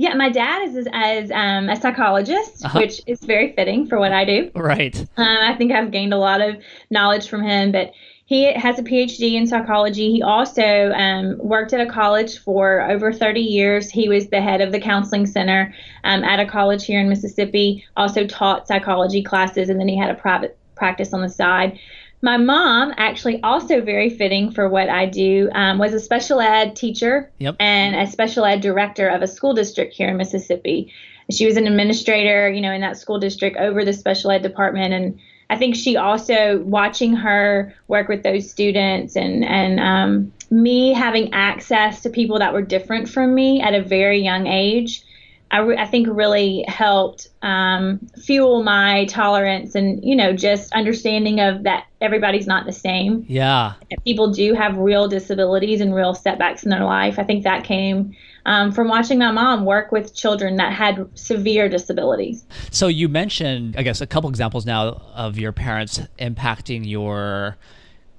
Yeah, 0.00 0.14
my 0.14 0.30
dad 0.30 0.74
is 0.74 0.88
as 0.94 1.30
um, 1.30 1.68
a 1.68 1.76
psychologist, 1.76 2.64
uh-huh. 2.64 2.78
which 2.78 3.02
is 3.06 3.20
very 3.20 3.52
fitting 3.52 3.86
for 3.86 3.98
what 3.98 4.12
I 4.12 4.24
do. 4.24 4.50
Right. 4.54 4.98
Um, 5.18 5.36
I 5.42 5.54
think 5.56 5.72
I've 5.72 5.90
gained 5.90 6.14
a 6.14 6.16
lot 6.16 6.40
of 6.40 6.56
knowledge 6.88 7.28
from 7.28 7.42
him, 7.42 7.70
but 7.70 7.92
he 8.24 8.50
has 8.50 8.78
a 8.78 8.82
PhD 8.82 9.34
in 9.34 9.46
psychology. 9.46 10.10
He 10.10 10.22
also 10.22 10.90
um, 10.92 11.36
worked 11.36 11.74
at 11.74 11.86
a 11.86 11.90
college 11.90 12.38
for 12.38 12.80
over 12.90 13.12
30 13.12 13.42
years. 13.42 13.90
He 13.90 14.08
was 14.08 14.28
the 14.28 14.40
head 14.40 14.62
of 14.62 14.72
the 14.72 14.80
counseling 14.80 15.26
center 15.26 15.74
um, 16.02 16.24
at 16.24 16.40
a 16.40 16.46
college 16.46 16.86
here 16.86 16.98
in 16.98 17.10
Mississippi. 17.10 17.84
Also 17.94 18.26
taught 18.26 18.68
psychology 18.68 19.22
classes, 19.22 19.68
and 19.68 19.78
then 19.78 19.88
he 19.88 19.98
had 19.98 20.08
a 20.08 20.14
private 20.14 20.56
practice 20.76 21.12
on 21.12 21.20
the 21.20 21.28
side. 21.28 21.78
My 22.22 22.36
mom, 22.36 22.92
actually, 22.96 23.42
also 23.42 23.80
very 23.80 24.10
fitting 24.10 24.50
for 24.50 24.68
what 24.68 24.90
I 24.90 25.06
do, 25.06 25.48
um, 25.54 25.78
was 25.78 25.94
a 25.94 26.00
special 26.00 26.40
ed 26.40 26.76
teacher 26.76 27.30
yep. 27.38 27.56
and 27.58 27.96
a 27.96 28.10
special 28.10 28.44
ed 28.44 28.60
director 28.60 29.08
of 29.08 29.22
a 29.22 29.26
school 29.26 29.54
district 29.54 29.94
here 29.94 30.08
in 30.08 30.18
Mississippi. 30.18 30.92
She 31.30 31.46
was 31.46 31.56
an 31.56 31.66
administrator, 31.66 32.50
you 32.50 32.60
know, 32.60 32.72
in 32.72 32.82
that 32.82 32.98
school 32.98 33.18
district 33.18 33.56
over 33.56 33.84
the 33.84 33.92
special 33.92 34.30
ed 34.30 34.42
department, 34.42 34.92
and 34.92 35.18
I 35.48 35.56
think 35.56 35.76
she 35.76 35.96
also 35.96 36.58
watching 36.58 37.14
her 37.16 37.74
work 37.88 38.08
with 38.08 38.22
those 38.22 38.50
students 38.50 39.16
and 39.16 39.44
and 39.44 39.80
um, 39.80 40.32
me 40.50 40.92
having 40.92 41.32
access 41.32 42.02
to 42.02 42.10
people 42.10 42.38
that 42.40 42.52
were 42.52 42.62
different 42.62 43.08
from 43.08 43.34
me 43.34 43.62
at 43.62 43.74
a 43.74 43.82
very 43.82 44.20
young 44.20 44.46
age 44.46 45.04
I, 45.50 45.58
re- 45.58 45.76
I 45.76 45.86
think 45.86 46.06
really 46.10 46.64
helped 46.68 47.28
um, 47.42 48.00
fuel 48.22 48.62
my 48.62 49.06
tolerance 49.06 49.74
and 49.74 50.04
you 50.04 50.14
know 50.14 50.32
just 50.32 50.72
understanding 50.72 51.40
of 51.40 51.64
that 51.64 51.86
everybody's 52.00 52.46
not 52.46 52.66
the 52.66 52.72
same. 52.72 53.24
Yeah, 53.28 53.74
people 54.04 54.32
do 54.32 54.54
have 54.54 54.76
real 54.76 55.08
disabilities 55.08 55.80
and 55.80 55.94
real 55.94 56.14
setbacks 56.14 56.62
in 56.62 56.70
their 56.70 56.84
life. 56.84 57.18
I 57.18 57.24
think 57.24 57.44
that 57.44 57.64
came 57.64 58.14
um, 58.46 58.72
from 58.72 58.88
watching 58.88 59.18
my 59.18 59.32
mom 59.32 59.64
work 59.64 59.92
with 59.92 60.14
children 60.14 60.56
that 60.56 60.72
had 60.72 61.08
severe 61.14 61.68
disabilities. 61.68 62.44
So 62.70 62.86
you 62.86 63.08
mentioned, 63.08 63.76
I 63.76 63.82
guess, 63.82 64.00
a 64.00 64.06
couple 64.06 64.30
examples 64.30 64.64
now 64.66 65.02
of 65.14 65.38
your 65.38 65.52
parents 65.52 66.00
impacting 66.18 66.88
your 66.88 67.56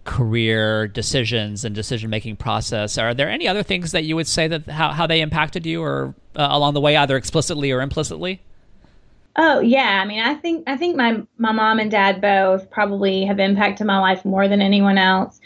career 0.04 0.88
decisions 0.88 1.64
and 1.64 1.76
decision 1.76 2.10
making 2.10 2.36
process. 2.36 2.98
Are 2.98 3.14
there 3.14 3.30
any 3.30 3.48
other 3.48 3.64
things 3.64 3.92
that 3.92 4.04
you 4.04 4.16
would 4.16 4.28
say 4.28 4.48
that 4.48 4.68
how, 4.68 4.90
how 4.92 5.08
they 5.08 5.22
impacted 5.22 5.66
you 5.66 5.82
or 5.82 6.16
uh, 6.36 6.48
along 6.50 6.74
the 6.74 6.82
way 6.82 6.98
either 6.98 7.18
explicitly 7.18 7.72
or 7.72 7.82
implicitly? 7.82 8.42
Oh 9.36 9.60
yeah. 9.60 10.02
I 10.04 10.06
mean 10.06 10.22
i 10.22 10.34
think 10.34 10.68
i 10.68 10.76
think 10.76 10.98
my 10.98 11.22
my 11.38 11.52
mom 11.54 11.80
and 11.80 11.90
dad 11.90 12.20
both 12.20 12.70
probably 12.70 13.24
have 13.26 13.40
impacted 13.40 13.88
my 13.88 14.00
life 14.00 14.26
more 14.26 14.48
than 14.48 14.62
anyone 14.62 14.98
else. 14.98 15.40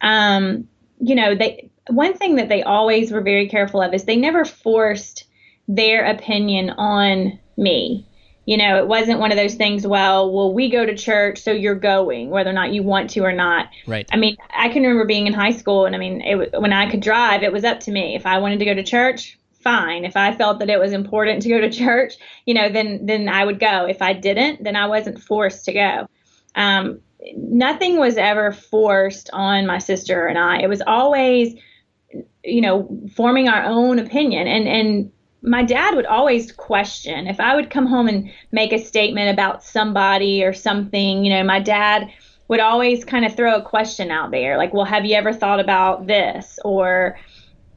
Um, 0.00 0.68
you 1.00 1.14
know 1.14 1.34
they 1.34 1.68
one 1.88 2.14
thing 2.14 2.36
that 2.36 2.48
they 2.48 2.62
always 2.62 3.12
were 3.12 3.20
very 3.20 3.48
careful 3.48 3.82
of 3.82 3.92
is 3.92 4.04
they 4.04 4.16
never 4.16 4.44
forced 4.44 5.24
their 5.68 6.04
opinion 6.04 6.70
on 6.70 7.38
me. 7.56 8.06
You 8.46 8.56
know, 8.56 8.78
it 8.78 8.86
wasn't 8.86 9.20
one 9.20 9.32
of 9.32 9.36
those 9.36 9.56
things, 9.56 9.86
well, 9.86 10.32
well, 10.32 10.54
we 10.54 10.70
go 10.70 10.86
to 10.86 10.96
church, 10.96 11.42
so 11.42 11.50
you're 11.52 11.74
going, 11.74 12.30
whether 12.30 12.48
or 12.48 12.52
not 12.52 12.72
you 12.72 12.82
want 12.82 13.10
to 13.10 13.20
or 13.20 13.32
not. 13.32 13.68
Right. 13.86 14.08
I 14.12 14.16
mean, 14.16 14.36
I 14.56 14.68
can 14.68 14.82
remember 14.82 15.04
being 15.04 15.26
in 15.26 15.32
high 15.32 15.50
school, 15.50 15.84
and 15.84 15.94
I 15.94 15.98
mean, 15.98 16.20
it, 16.20 16.60
when 16.60 16.72
I 16.72 16.88
could 16.88 17.00
drive, 17.00 17.42
it 17.42 17.52
was 17.52 17.64
up 17.64 17.80
to 17.80 17.90
me. 17.90 18.14
If 18.14 18.24
I 18.24 18.38
wanted 18.38 18.60
to 18.60 18.64
go 18.64 18.72
to 18.72 18.84
church, 18.84 19.36
fine. 19.66 20.04
If 20.04 20.16
I 20.16 20.32
felt 20.32 20.60
that 20.60 20.70
it 20.70 20.78
was 20.78 20.92
important 20.92 21.42
to 21.42 21.48
go 21.48 21.60
to 21.60 21.70
church, 21.84 22.14
you 22.46 22.54
know, 22.54 22.68
then 22.68 23.04
then 23.04 23.28
I 23.28 23.44
would 23.44 23.58
go. 23.58 23.84
If 23.86 24.00
I 24.00 24.12
didn't, 24.12 24.62
then 24.62 24.76
I 24.76 24.86
wasn't 24.86 25.20
forced 25.20 25.64
to 25.64 25.72
go. 25.72 26.08
Um, 26.54 27.00
nothing 27.36 27.98
was 27.98 28.16
ever 28.16 28.52
forced 28.52 29.28
on 29.32 29.66
my 29.66 29.78
sister 29.78 30.26
and 30.26 30.38
I. 30.38 30.60
It 30.60 30.68
was 30.68 30.82
always, 30.86 31.54
you 32.44 32.60
know, 32.60 32.88
forming 33.14 33.48
our 33.48 33.64
own 33.64 33.98
opinion. 33.98 34.46
And 34.46 34.68
and 34.68 35.12
my 35.46 35.62
dad 35.62 35.94
would 35.94 36.06
always 36.06 36.52
question 36.52 37.28
if 37.28 37.38
I 37.40 37.54
would 37.54 37.70
come 37.70 37.86
home 37.86 38.08
and 38.08 38.30
make 38.50 38.72
a 38.72 38.78
statement 38.78 39.30
about 39.30 39.62
somebody 39.62 40.42
or 40.42 40.52
something. 40.52 41.24
You 41.24 41.30
know, 41.30 41.44
my 41.44 41.60
dad 41.60 42.10
would 42.48 42.60
always 42.60 43.04
kind 43.04 43.24
of 43.24 43.34
throw 43.34 43.54
a 43.54 43.62
question 43.62 44.10
out 44.10 44.32
there, 44.32 44.58
like, 44.58 44.74
"Well, 44.74 44.84
have 44.84 45.04
you 45.04 45.14
ever 45.14 45.32
thought 45.32 45.60
about 45.60 46.06
this?" 46.06 46.58
or 46.64 47.16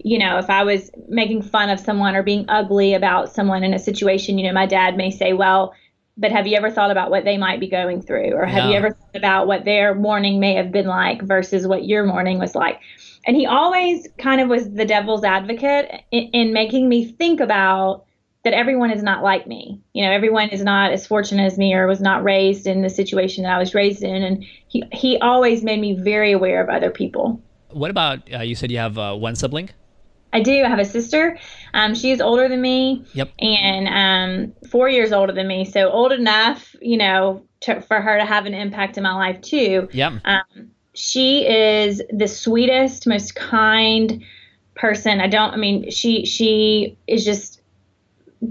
you 0.01 0.17
know, 0.17 0.37
if 0.37 0.49
I 0.49 0.63
was 0.63 0.91
making 1.07 1.41
fun 1.41 1.69
of 1.69 1.79
someone 1.79 2.15
or 2.15 2.23
being 2.23 2.45
ugly 2.47 2.93
about 2.93 3.33
someone 3.33 3.63
in 3.63 3.73
a 3.73 3.79
situation, 3.79 4.37
you 4.37 4.47
know, 4.47 4.53
my 4.53 4.65
dad 4.65 4.95
may 4.95 5.11
say, 5.11 5.33
well, 5.33 5.73
but 6.19 6.31
have 6.33 6.45
you 6.45 6.57
ever 6.57 6.69
thought 6.69 6.91
about 6.91 7.09
what 7.09 7.23
they 7.23 7.37
might 7.37 7.61
be 7.61 7.67
going 7.67 8.01
through? 8.01 8.33
Or 8.33 8.45
have 8.45 8.69
you 8.69 8.75
ever 8.75 8.91
thought 8.91 9.15
about 9.15 9.47
what 9.47 9.63
their 9.63 9.95
morning 9.95 10.39
may 10.39 10.53
have 10.53 10.69
been 10.69 10.85
like 10.85 11.21
versus 11.21 11.65
what 11.65 11.85
your 11.85 12.05
morning 12.05 12.39
was 12.39 12.55
like? 12.55 12.81
And 13.25 13.37
he 13.37 13.45
always 13.45 14.05
kind 14.17 14.41
of 14.41 14.49
was 14.49 14.69
the 14.69 14.85
devil's 14.85 15.23
advocate 15.23 16.03
in, 16.11 16.23
in 16.33 16.53
making 16.53 16.89
me 16.89 17.05
think 17.05 17.39
about 17.39 18.05
that 18.43 18.53
everyone 18.53 18.91
is 18.91 19.01
not 19.01 19.23
like 19.23 19.47
me. 19.47 19.81
You 19.93 20.05
know, 20.05 20.11
everyone 20.11 20.49
is 20.49 20.61
not 20.61 20.91
as 20.91 21.07
fortunate 21.07 21.45
as 21.45 21.57
me 21.57 21.73
or 21.73 21.87
was 21.87 22.01
not 22.01 22.23
raised 22.23 22.67
in 22.67 22.81
the 22.81 22.89
situation 22.89 23.45
that 23.45 23.55
I 23.55 23.59
was 23.59 23.73
raised 23.73 24.03
in. 24.03 24.21
And 24.21 24.45
he, 24.67 24.83
he 24.91 25.17
always 25.19 25.63
made 25.63 25.79
me 25.79 25.93
very 25.93 26.33
aware 26.33 26.61
of 26.61 26.69
other 26.69 26.91
people. 26.91 27.41
What 27.69 27.91
about, 27.91 28.31
uh, 28.33 28.39
you 28.39 28.55
said 28.55 28.71
you 28.71 28.77
have 28.77 28.97
uh, 28.97 29.15
one 29.15 29.35
sibling? 29.35 29.69
I 30.31 30.41
do. 30.41 30.63
I 30.63 30.69
have 30.69 30.79
a 30.79 30.85
sister. 30.85 31.37
Um, 31.73 31.95
she's 31.95 32.21
older 32.21 32.47
than 32.47 32.61
me. 32.61 33.05
Yep. 33.13 33.31
And 33.39 33.87
um, 33.87 34.69
four 34.69 34.89
years 34.89 35.11
older 35.11 35.33
than 35.33 35.47
me. 35.47 35.65
So 35.65 35.89
old 35.89 36.11
enough, 36.11 36.75
you 36.81 36.97
know, 36.97 37.43
to, 37.61 37.81
for 37.81 37.99
her 37.99 38.17
to 38.17 38.25
have 38.25 38.45
an 38.45 38.53
impact 38.53 38.97
in 38.97 39.03
my 39.03 39.15
life 39.15 39.41
too. 39.41 39.89
Yeah. 39.91 40.19
Um, 40.25 40.71
she 40.93 41.47
is 41.47 42.01
the 42.11 42.27
sweetest, 42.27 43.07
most 43.07 43.35
kind 43.35 44.23
person. 44.75 45.19
I 45.21 45.27
don't. 45.27 45.53
I 45.53 45.57
mean, 45.57 45.89
she 45.89 46.25
she 46.25 46.97
is 47.07 47.23
just 47.25 47.61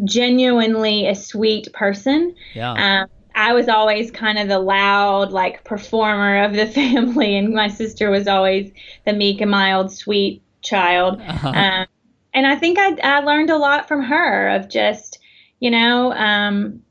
genuinely 0.04 1.06
a 1.06 1.14
sweet 1.14 1.72
person. 1.72 2.34
Yeah. 2.54 2.72
Um, 2.72 3.08
I 3.34 3.52
was 3.52 3.68
always 3.68 4.10
kind 4.10 4.38
of 4.38 4.48
the 4.48 4.58
loud, 4.58 5.30
like 5.30 5.64
performer 5.64 6.44
of 6.44 6.54
the 6.54 6.66
family, 6.72 7.36
and 7.36 7.54
my 7.54 7.68
sister 7.68 8.10
was 8.10 8.26
always 8.26 8.72
the 9.04 9.12
meek 9.12 9.40
and 9.40 9.50
mild, 9.50 9.92
sweet 9.92 10.42
child. 10.68 11.20
Uh-huh. 11.20 11.48
Um, 11.48 11.86
and 12.34 12.46
I 12.46 12.56
think 12.56 12.78
I, 12.78 12.96
I 13.02 13.20
learned 13.20 13.50
a 13.50 13.56
lot 13.56 13.88
from 13.88 14.02
her 14.02 14.48
of 14.48 14.68
just, 14.68 15.18
you 15.60 15.70
know, 15.70 16.12
um, 16.12 16.82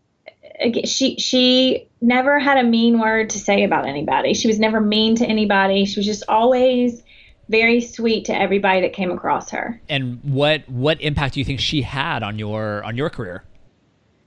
she 0.85 1.15
she 1.17 1.87
never 2.01 2.39
had 2.39 2.57
a 2.57 2.63
mean 2.63 2.99
word 2.99 3.29
to 3.31 3.39
say 3.39 3.63
about 3.63 3.87
anybody. 3.87 4.33
She 4.33 4.47
was 4.47 4.59
never 4.59 4.81
mean 4.81 5.15
to 5.17 5.25
anybody. 5.25 5.85
She 5.85 5.99
was 5.99 6.05
just 6.05 6.23
always 6.27 7.03
very 7.49 7.79
sweet 7.79 8.25
to 8.25 8.37
everybody 8.37 8.81
that 8.81 8.93
came 8.93 9.11
across 9.11 9.51
her. 9.51 9.79
And 9.87 10.19
what 10.23 10.67
what 10.67 10.99
impact 11.01 11.35
do 11.35 11.39
you 11.39 11.45
think 11.45 11.59
she 11.59 11.81
had 11.81 12.23
on 12.23 12.39
your 12.39 12.83
on 12.83 12.97
your 12.97 13.09
career? 13.09 13.43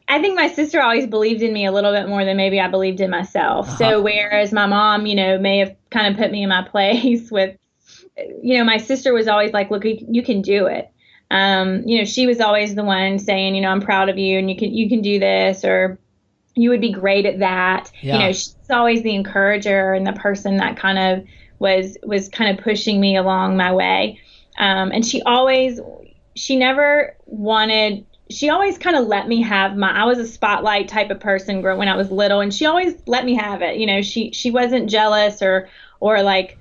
I 0.09 0.21
think 0.21 0.35
my 0.35 0.49
sister 0.49 0.83
always 0.83 1.07
believed 1.07 1.41
in 1.41 1.53
me 1.53 1.67
a 1.67 1.73
little 1.73 1.93
bit 1.93 2.09
more 2.09 2.25
than 2.25 2.37
maybe 2.37 2.61
I 2.61 2.67
believed 2.67 3.01
in 3.01 3.11
myself. 3.11 3.69
Uh-huh. 3.69 3.79
So 3.79 4.03
whereas 4.03 4.53
my 4.53 4.67
mom, 4.67 5.07
you 5.07 5.15
know, 5.15 5.39
may 5.39 5.59
have 5.59 5.77
kind 5.91 6.13
of 6.13 6.19
put 6.19 6.33
me 6.33 6.43
in 6.43 6.49
my 6.49 6.63
place 6.69 7.31
with 7.31 7.57
you 8.43 8.59
know, 8.59 8.65
my 8.65 8.79
sister 8.79 9.13
was 9.13 9.29
always 9.29 9.53
like, 9.53 9.71
look, 9.71 9.85
you 9.85 10.23
can 10.23 10.43
do 10.43 10.67
it. 10.67 10.91
Um, 11.31 11.83
you 11.87 11.99
know, 11.99 12.05
she 12.05 12.27
was 12.27 12.41
always 12.41 12.75
the 12.75 12.83
one 12.83 13.19
saying, 13.19 13.55
you 13.55 13.61
know, 13.61 13.69
I'm 13.69 13.81
proud 13.81 14.09
of 14.09 14.19
you 14.19 14.39
and 14.39 14.51
you 14.51 14.57
can, 14.57 14.75
you 14.75 14.89
can 14.89 15.01
do 15.01 15.21
this 15.21 15.65
or 15.65 15.99
you 16.57 16.71
would 16.71 16.81
be 16.81 16.93
great 16.93 17.25
at 17.25 17.39
that. 17.39 17.91
Yeah. 18.01 18.15
You 18.15 18.19
know, 18.19 18.33
she's 18.33 18.57
always 18.69 19.03
the 19.03 19.15
encourager 19.15 19.93
and 19.93 20.07
the 20.07 20.13
person 20.13 20.57
that 20.57 20.77
kind 20.77 20.99
of 20.99 21.27
was, 21.61 21.97
was 22.03 22.29
kind 22.29 22.57
of 22.57 22.65
pushing 22.65 23.01
me 23.01 23.17
along 23.17 23.57
my 23.57 23.73
way. 23.73 24.21
Um, 24.59 24.91
and 24.91 25.07
she 25.07 25.23
always, 25.23 25.79
she 26.35 26.57
never 26.57 27.17
wanted, 27.27 28.05
she 28.29 28.51
always 28.51 28.77
kind 28.77 28.97
of 28.97 29.07
let 29.07 29.29
me 29.29 29.41
have 29.43 29.77
my, 29.77 29.91
I 29.91 30.07
was 30.07 30.19
a 30.19 30.27
spotlight 30.27 30.89
type 30.89 31.11
of 31.11 31.21
person 31.21 31.63
when 31.63 31.89
I 31.89 31.97
was 31.97 32.11
little 32.11 32.41
and 32.41 32.53
she 32.53 32.67
always 32.67 32.95
let 33.07 33.25
me 33.25 33.37
have 33.37 33.63
it. 33.63 33.77
You 33.77 33.87
know, 33.87 34.03
she, 34.03 34.33
she 34.33 34.51
wasn't 34.51 34.91
jealous 34.91 35.43
or, 35.43 35.69
or 36.01 36.23
like, 36.23 36.59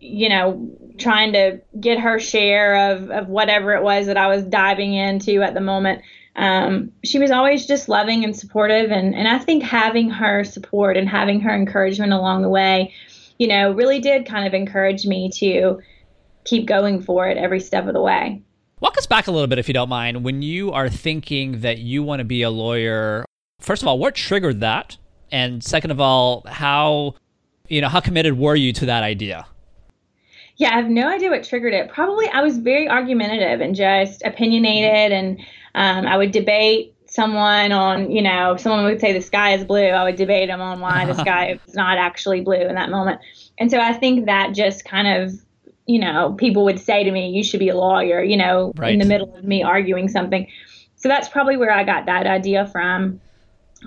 you 0.00 0.28
know, 0.28 0.68
trying 0.98 1.32
to 1.32 1.60
get 1.80 1.98
her 1.98 2.18
share 2.18 2.92
of, 2.92 3.10
of 3.10 3.28
whatever 3.28 3.72
it 3.74 3.82
was 3.82 4.06
that 4.06 4.16
I 4.16 4.28
was 4.28 4.44
diving 4.44 4.94
into 4.94 5.42
at 5.42 5.54
the 5.54 5.60
moment. 5.60 6.02
Um, 6.36 6.92
she 7.04 7.18
was 7.18 7.30
always 7.30 7.66
just 7.66 7.88
loving 7.88 8.24
and 8.24 8.36
supportive. 8.36 8.90
And, 8.90 9.14
and 9.14 9.28
I 9.28 9.38
think 9.38 9.62
having 9.62 10.10
her 10.10 10.44
support 10.44 10.96
and 10.96 11.08
having 11.08 11.40
her 11.40 11.54
encouragement 11.54 12.12
along 12.12 12.42
the 12.42 12.48
way, 12.48 12.94
you 13.38 13.48
know, 13.48 13.72
really 13.72 13.98
did 13.98 14.26
kind 14.26 14.46
of 14.46 14.54
encourage 14.54 15.04
me 15.04 15.30
to 15.36 15.80
keep 16.44 16.66
going 16.66 17.02
for 17.02 17.28
it 17.28 17.36
every 17.36 17.60
step 17.60 17.86
of 17.86 17.94
the 17.94 18.00
way. 18.00 18.42
Walk 18.80 18.98
us 18.98 19.06
back 19.06 19.28
a 19.28 19.30
little 19.30 19.46
bit, 19.46 19.58
if 19.58 19.68
you 19.68 19.74
don't 19.74 19.88
mind. 19.88 20.24
When 20.24 20.42
you 20.42 20.72
are 20.72 20.88
thinking 20.88 21.60
that 21.60 21.78
you 21.78 22.02
want 22.02 22.18
to 22.18 22.24
be 22.24 22.42
a 22.42 22.50
lawyer, 22.50 23.24
first 23.60 23.82
of 23.82 23.88
all, 23.88 23.98
what 23.98 24.14
triggered 24.14 24.60
that? 24.60 24.96
And 25.30 25.62
second 25.62 25.92
of 25.92 26.00
all, 26.00 26.42
how, 26.46 27.14
you 27.68 27.80
know, 27.80 27.88
how 27.88 28.00
committed 28.00 28.36
were 28.36 28.56
you 28.56 28.72
to 28.74 28.86
that 28.86 29.02
idea? 29.04 29.46
Yeah, 30.56 30.70
I 30.72 30.76
have 30.76 30.88
no 30.88 31.08
idea 31.08 31.30
what 31.30 31.44
triggered 31.44 31.74
it. 31.74 31.88
Probably 31.88 32.28
I 32.28 32.42
was 32.42 32.58
very 32.58 32.88
argumentative 32.88 33.60
and 33.60 33.74
just 33.74 34.22
opinionated, 34.24 35.12
and 35.12 35.40
um, 35.74 36.06
I 36.06 36.16
would 36.16 36.30
debate 36.30 36.94
someone 37.12 37.72
on, 37.72 38.10
you 38.10 38.22
know, 38.22 38.56
someone 38.56 38.84
would 38.84 39.00
say 39.00 39.12
the 39.12 39.20
sky 39.20 39.52
is 39.52 39.64
blue. 39.64 39.88
I 39.88 40.04
would 40.04 40.16
debate 40.16 40.48
them 40.48 40.62
on 40.62 40.80
why 40.80 41.04
the 41.04 41.14
sky 41.20 41.60
is 41.66 41.74
not 41.74 41.98
actually 41.98 42.40
blue 42.40 42.54
in 42.54 42.74
that 42.74 42.90
moment. 42.90 43.20
And 43.58 43.70
so 43.70 43.78
I 43.78 43.92
think 43.92 44.24
that 44.26 44.54
just 44.54 44.84
kind 44.86 45.06
of, 45.06 45.34
you 45.86 45.98
know, 45.98 46.32
people 46.38 46.64
would 46.64 46.78
say 46.78 47.04
to 47.04 47.10
me, 47.10 47.28
you 47.28 47.44
should 47.44 47.60
be 47.60 47.68
a 47.68 47.76
lawyer, 47.76 48.22
you 48.22 48.36
know, 48.36 48.72
right. 48.76 48.94
in 48.94 48.98
the 48.98 49.04
middle 49.04 49.34
of 49.36 49.44
me 49.44 49.62
arguing 49.62 50.08
something. 50.08 50.48
So 50.96 51.08
that's 51.08 51.28
probably 51.28 51.58
where 51.58 51.70
I 51.70 51.84
got 51.84 52.06
that 52.06 52.26
idea 52.26 52.66
from. 52.66 53.20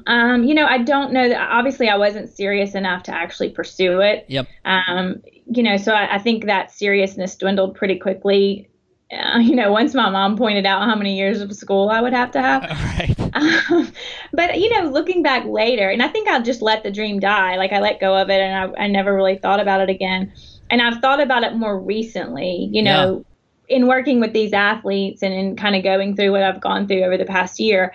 Um, 0.07 0.43
you 0.43 0.53
know, 0.53 0.65
I 0.65 0.79
don't 0.79 1.11
know 1.13 1.29
that 1.29 1.49
obviously 1.51 1.89
I 1.89 1.97
wasn't 1.97 2.29
serious 2.29 2.75
enough 2.75 3.03
to 3.03 3.11
actually 3.11 3.49
pursue 3.49 4.01
it. 4.01 4.25
Yep. 4.27 4.47
Um, 4.65 5.21
you 5.45 5.63
know, 5.63 5.77
so 5.77 5.93
I, 5.93 6.15
I 6.15 6.19
think 6.19 6.45
that 6.45 6.71
seriousness 6.71 7.35
dwindled 7.35 7.75
pretty 7.75 7.97
quickly. 7.97 8.69
Uh, 9.11 9.37
you 9.39 9.55
know, 9.55 9.71
once 9.71 9.93
my 9.93 10.09
mom 10.09 10.35
pointed 10.35 10.65
out 10.65 10.81
how 10.81 10.95
many 10.95 11.17
years 11.17 11.41
of 11.41 11.53
school 11.53 11.89
I 11.89 12.01
would 12.01 12.13
have 12.13 12.31
to 12.31 12.41
have. 12.41 12.63
Right. 12.97 13.15
Um, 13.35 13.91
but 14.31 14.59
you 14.59 14.69
know, 14.69 14.89
looking 14.89 15.21
back 15.21 15.45
later, 15.45 15.89
and 15.89 16.01
I 16.01 16.07
think 16.07 16.29
I'll 16.29 16.41
just 16.41 16.61
let 16.61 16.83
the 16.83 16.91
dream 16.91 17.19
die. 17.19 17.57
Like 17.57 17.73
I 17.73 17.81
let 17.81 17.99
go 17.99 18.15
of 18.15 18.29
it, 18.29 18.39
and 18.39 18.75
I, 18.77 18.83
I 18.83 18.87
never 18.87 19.13
really 19.13 19.37
thought 19.37 19.59
about 19.59 19.81
it 19.81 19.89
again. 19.89 20.31
And 20.69 20.81
I've 20.81 21.01
thought 21.01 21.19
about 21.19 21.43
it 21.43 21.53
more 21.55 21.77
recently. 21.77 22.69
You 22.71 22.81
know, 22.81 23.25
yeah. 23.67 23.75
in 23.75 23.87
working 23.87 24.21
with 24.21 24.31
these 24.31 24.53
athletes 24.53 25.21
and 25.21 25.33
in 25.33 25.57
kind 25.57 25.75
of 25.75 25.83
going 25.83 26.15
through 26.15 26.31
what 26.31 26.43
I've 26.43 26.61
gone 26.61 26.87
through 26.87 27.03
over 27.03 27.17
the 27.17 27.25
past 27.25 27.59
year. 27.59 27.93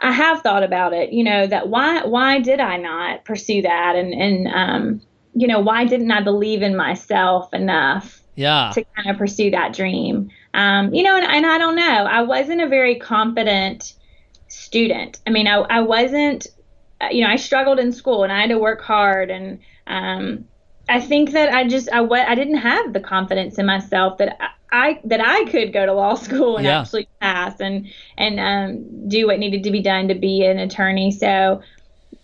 I 0.00 0.12
have 0.12 0.42
thought 0.42 0.62
about 0.62 0.92
it, 0.92 1.12
you 1.12 1.24
know, 1.24 1.46
that 1.46 1.68
why 1.68 2.04
why 2.04 2.40
did 2.40 2.60
I 2.60 2.76
not 2.76 3.24
pursue 3.24 3.62
that 3.62 3.96
and 3.96 4.12
and 4.12 4.48
um 4.48 5.00
you 5.38 5.46
know, 5.46 5.60
why 5.60 5.84
didn't 5.84 6.10
I 6.10 6.20
believe 6.20 6.62
in 6.62 6.74
myself 6.74 7.54
enough 7.54 8.22
yeah. 8.34 8.72
to 8.74 8.84
kind 8.96 9.10
of 9.10 9.18
pursue 9.18 9.50
that 9.52 9.72
dream? 9.72 10.30
Um, 10.52 10.92
you 10.92 11.04
know, 11.04 11.16
and, 11.16 11.24
and 11.24 11.46
I 11.46 11.58
don't 11.58 11.76
know. 11.76 11.82
I 11.82 12.22
wasn't 12.22 12.60
a 12.60 12.68
very 12.68 12.98
confident 12.98 13.94
student. 14.48 15.20
I 15.26 15.30
mean, 15.30 15.46
I, 15.46 15.58
I 15.58 15.80
wasn't, 15.80 16.48
uh, 17.00 17.08
you 17.12 17.22
know, 17.22 17.30
I 17.30 17.36
struggled 17.36 17.78
in 17.78 17.92
school 17.92 18.24
and 18.24 18.32
I 18.32 18.40
had 18.40 18.50
to 18.50 18.58
work 18.58 18.82
hard. 18.82 19.30
And 19.30 19.60
um, 19.86 20.44
I 20.88 21.00
think 21.00 21.30
that 21.32 21.54
I 21.54 21.68
just, 21.68 21.88
I, 21.92 22.00
I 22.02 22.34
didn't 22.34 22.56
have 22.56 22.92
the 22.92 23.00
confidence 23.00 23.58
in 23.58 23.66
myself 23.66 24.18
that 24.18 24.36
I, 24.70 25.00
that 25.04 25.20
I 25.20 25.44
could 25.50 25.72
go 25.72 25.86
to 25.86 25.92
law 25.92 26.14
school 26.14 26.56
and 26.56 26.66
yeah. 26.66 26.80
actually 26.80 27.08
pass 27.20 27.58
and 27.60 27.88
and 28.16 28.38
um, 28.38 29.08
do 29.08 29.26
what 29.26 29.38
needed 29.38 29.64
to 29.64 29.70
be 29.70 29.80
done 29.80 30.08
to 30.08 30.14
be 30.14 30.44
an 30.44 30.58
attorney. 30.58 31.10
So 31.10 31.62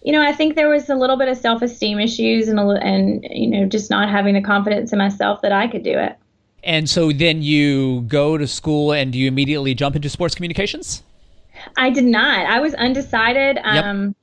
you 0.03 0.13
know, 0.13 0.23
I 0.23 0.33
think 0.33 0.55
there 0.55 0.69
was 0.69 0.91
a 0.91 0.95
little 0.95 1.17
bit 1.17 1.29
of 1.29 1.39
self-esteem 1.39 1.99
issues 1.99 2.49
and, 2.49 2.61
a, 2.61 2.69
and 2.83 3.27
you 3.31 3.49
know, 3.49 3.67
just 3.67 3.91
not 3.91 4.11
having 4.11 4.35
the 4.35 4.43
confidence 4.43 4.93
in 4.93 4.99
myself 4.99 5.41
that 5.41 5.53
I 5.53 5.67
could 5.67 5.83
do 5.83 5.99
it. 5.99 6.17
And 6.63 6.89
so 6.89 7.11
then 7.11 7.43
you 7.43 8.03
go 8.03 8.37
to 8.37 8.47
school 8.47 8.93
and 8.93 9.13
do 9.13 9.19
you 9.19 9.29
immediately 9.29 9.75
jump 9.75 9.97
into 9.97 10.09
sports 10.11 10.35
communications? 10.35 11.03
I 11.77 11.91
did 11.91 12.05
not. 12.05 12.47
I 12.47 12.61
was 12.61 12.75
undecided. 12.75 13.57
Yep. 13.57 13.85
Um, 13.85 14.15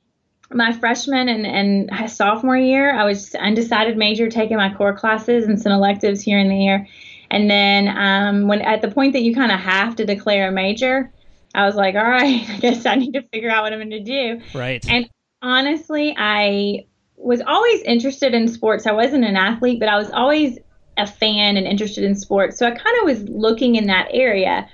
my 0.53 0.71
freshman 0.73 1.29
and, 1.29 1.45
and 1.47 2.11
sophomore 2.11 2.57
year, 2.57 2.93
I 2.93 3.05
was 3.05 3.33
undecided 3.35 3.97
major, 3.97 4.29
taking 4.29 4.57
my 4.57 4.73
core 4.73 4.95
classes 4.95 5.45
and 5.45 5.59
some 5.59 5.71
electives 5.71 6.21
here 6.21 6.37
and 6.37 6.51
there. 6.51 6.87
And 7.31 7.49
then 7.49 7.87
um, 7.87 8.47
when 8.47 8.61
at 8.61 8.81
the 8.81 8.91
point 8.91 9.13
that 9.13 9.21
you 9.21 9.33
kind 9.33 9.51
of 9.51 9.59
have 9.59 9.95
to 9.95 10.05
declare 10.05 10.49
a 10.49 10.51
major, 10.51 11.11
I 11.55 11.65
was 11.65 11.75
like, 11.75 11.95
all 11.95 12.03
right, 12.03 12.47
I 12.49 12.57
guess 12.57 12.85
I 12.85 12.95
need 12.95 13.13
to 13.13 13.23
figure 13.33 13.49
out 13.49 13.63
what 13.63 13.73
I'm 13.73 13.79
going 13.79 13.89
to 13.91 14.03
do. 14.03 14.41
Right. 14.53 14.85
And 14.87 15.09
honestly, 15.41 16.13
I 16.17 16.85
was 17.15 17.41
always 17.41 17.81
interested 17.83 18.33
in 18.33 18.47
sports. 18.49 18.85
I 18.85 18.91
wasn't 18.91 19.23
an 19.23 19.37
athlete, 19.37 19.79
but 19.79 19.87
I 19.87 19.97
was 19.97 20.11
always 20.11 20.59
a 20.97 21.07
fan 21.07 21.55
and 21.55 21.65
interested 21.65 22.03
in 22.03 22.15
sports. 22.15 22.59
So 22.59 22.67
I 22.67 22.71
kind 22.71 22.97
of 22.99 23.05
was 23.05 23.23
looking 23.29 23.75
in 23.75 23.87
that 23.87 24.09
area. 24.11 24.67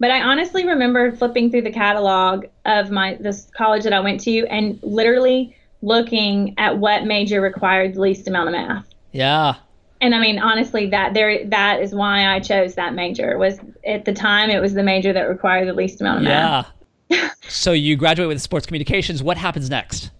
But 0.00 0.10
I 0.10 0.22
honestly 0.22 0.66
remember 0.66 1.14
flipping 1.14 1.50
through 1.50 1.62
the 1.62 1.72
catalog 1.72 2.46
of 2.64 2.90
my 2.90 3.18
this 3.20 3.50
college 3.54 3.82
that 3.82 3.92
I 3.92 4.00
went 4.00 4.20
to 4.20 4.46
and 4.46 4.78
literally 4.82 5.56
looking 5.82 6.54
at 6.56 6.78
what 6.78 7.04
major 7.04 7.40
required 7.40 7.94
the 7.94 8.00
least 8.00 8.28
amount 8.28 8.48
of 8.48 8.52
math. 8.52 8.86
Yeah. 9.12 9.56
And 10.00 10.14
I 10.14 10.20
mean, 10.20 10.38
honestly, 10.38 10.88
that 10.90 11.14
there 11.14 11.44
that 11.46 11.82
is 11.82 11.94
why 11.94 12.26
I 12.26 12.40
chose 12.40 12.74
that 12.76 12.94
major. 12.94 13.36
Was 13.36 13.58
at 13.86 14.04
the 14.04 14.12
time 14.12 14.50
it 14.50 14.60
was 14.60 14.74
the 14.74 14.82
major 14.82 15.12
that 15.12 15.22
required 15.22 15.68
the 15.68 15.72
least 15.72 16.00
amount 16.00 16.18
of 16.18 16.24
math. 16.24 16.70
Yeah. 17.08 17.30
so 17.48 17.72
you 17.72 17.96
graduate 17.96 18.28
with 18.28 18.40
sports 18.40 18.66
communications. 18.66 19.22
What 19.22 19.36
happens 19.36 19.68
next? 19.70 20.10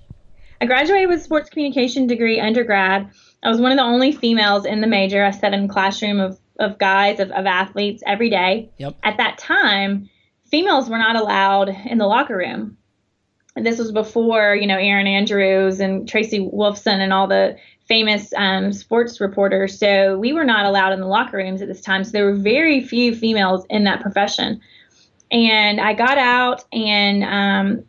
I 0.61 0.67
graduated 0.67 1.09
with 1.09 1.23
sports 1.23 1.51
communication 1.51 2.07
degree 2.07 2.41
undergrad. 2.41 3.11
I 3.43 3.49
was 3.49 3.61
one 3.61 3.71
of 3.71 3.79
the 3.79 3.85
only 3.85 4.13
females 4.13 4.65
in 4.65 4.81
the 4.81 4.87
major. 4.87 5.25
I 5.25 5.31
sat 5.31 5.55
in 5.55 5.65
a 5.65 5.69
classroom 5.69 6.19
of, 6.19 6.39
of 6.59 6.79
guys, 6.79 7.21
of, 7.21 7.31
of 7.31 7.47
athletes 7.47 8.03
every 8.05 8.31
day. 8.31 8.71
Yep. 8.79 8.97
At 9.05 9.19
that 9.19 9.39
time, 9.39 10.11
females 10.51 10.89
were 10.89 10.99
not 10.99 11.15
allowed 11.15 11.69
in 11.69 11.99
the 11.99 12.07
locker 12.07 12.37
room. 12.37 12.77
And 13.55 13.65
this 13.65 13.79
was 13.79 13.93
before, 13.93 14.57
you 14.57 14.67
know, 14.67 14.79
Erin 14.79 15.07
Andrews 15.07 15.81
and 15.81 16.09
Tracy 16.09 16.41
Wolfson 16.41 16.99
and 16.99 17.13
all 17.13 17.27
the 17.27 17.57
famous 17.89 18.33
um, 18.37 18.73
sports 18.73 19.21
reporter. 19.21 19.67
So 19.67 20.19
we 20.19 20.33
were 20.33 20.45
not 20.45 20.67
allowed 20.67 20.93
in 20.93 21.01
the 21.01 21.07
locker 21.07 21.39
rooms 21.39 21.63
at 21.63 21.69
this 21.69 21.81
time. 21.81 22.05
So 22.05 22.13
there 22.13 22.27
were 22.27 22.37
very 22.37 22.83
few 22.83 23.15
females 23.15 23.65
in 23.71 23.85
that 23.85 24.03
profession. 24.03 24.61
And 25.31 25.81
I 25.81 25.95
got 25.95 26.19
out 26.19 26.65
and 26.73 27.25
um, 27.25 27.85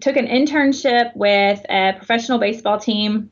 took 0.00 0.16
an 0.16 0.26
internship 0.26 1.14
with 1.14 1.60
a 1.68 1.94
professional 1.96 2.38
baseball 2.38 2.78
team 2.78 3.30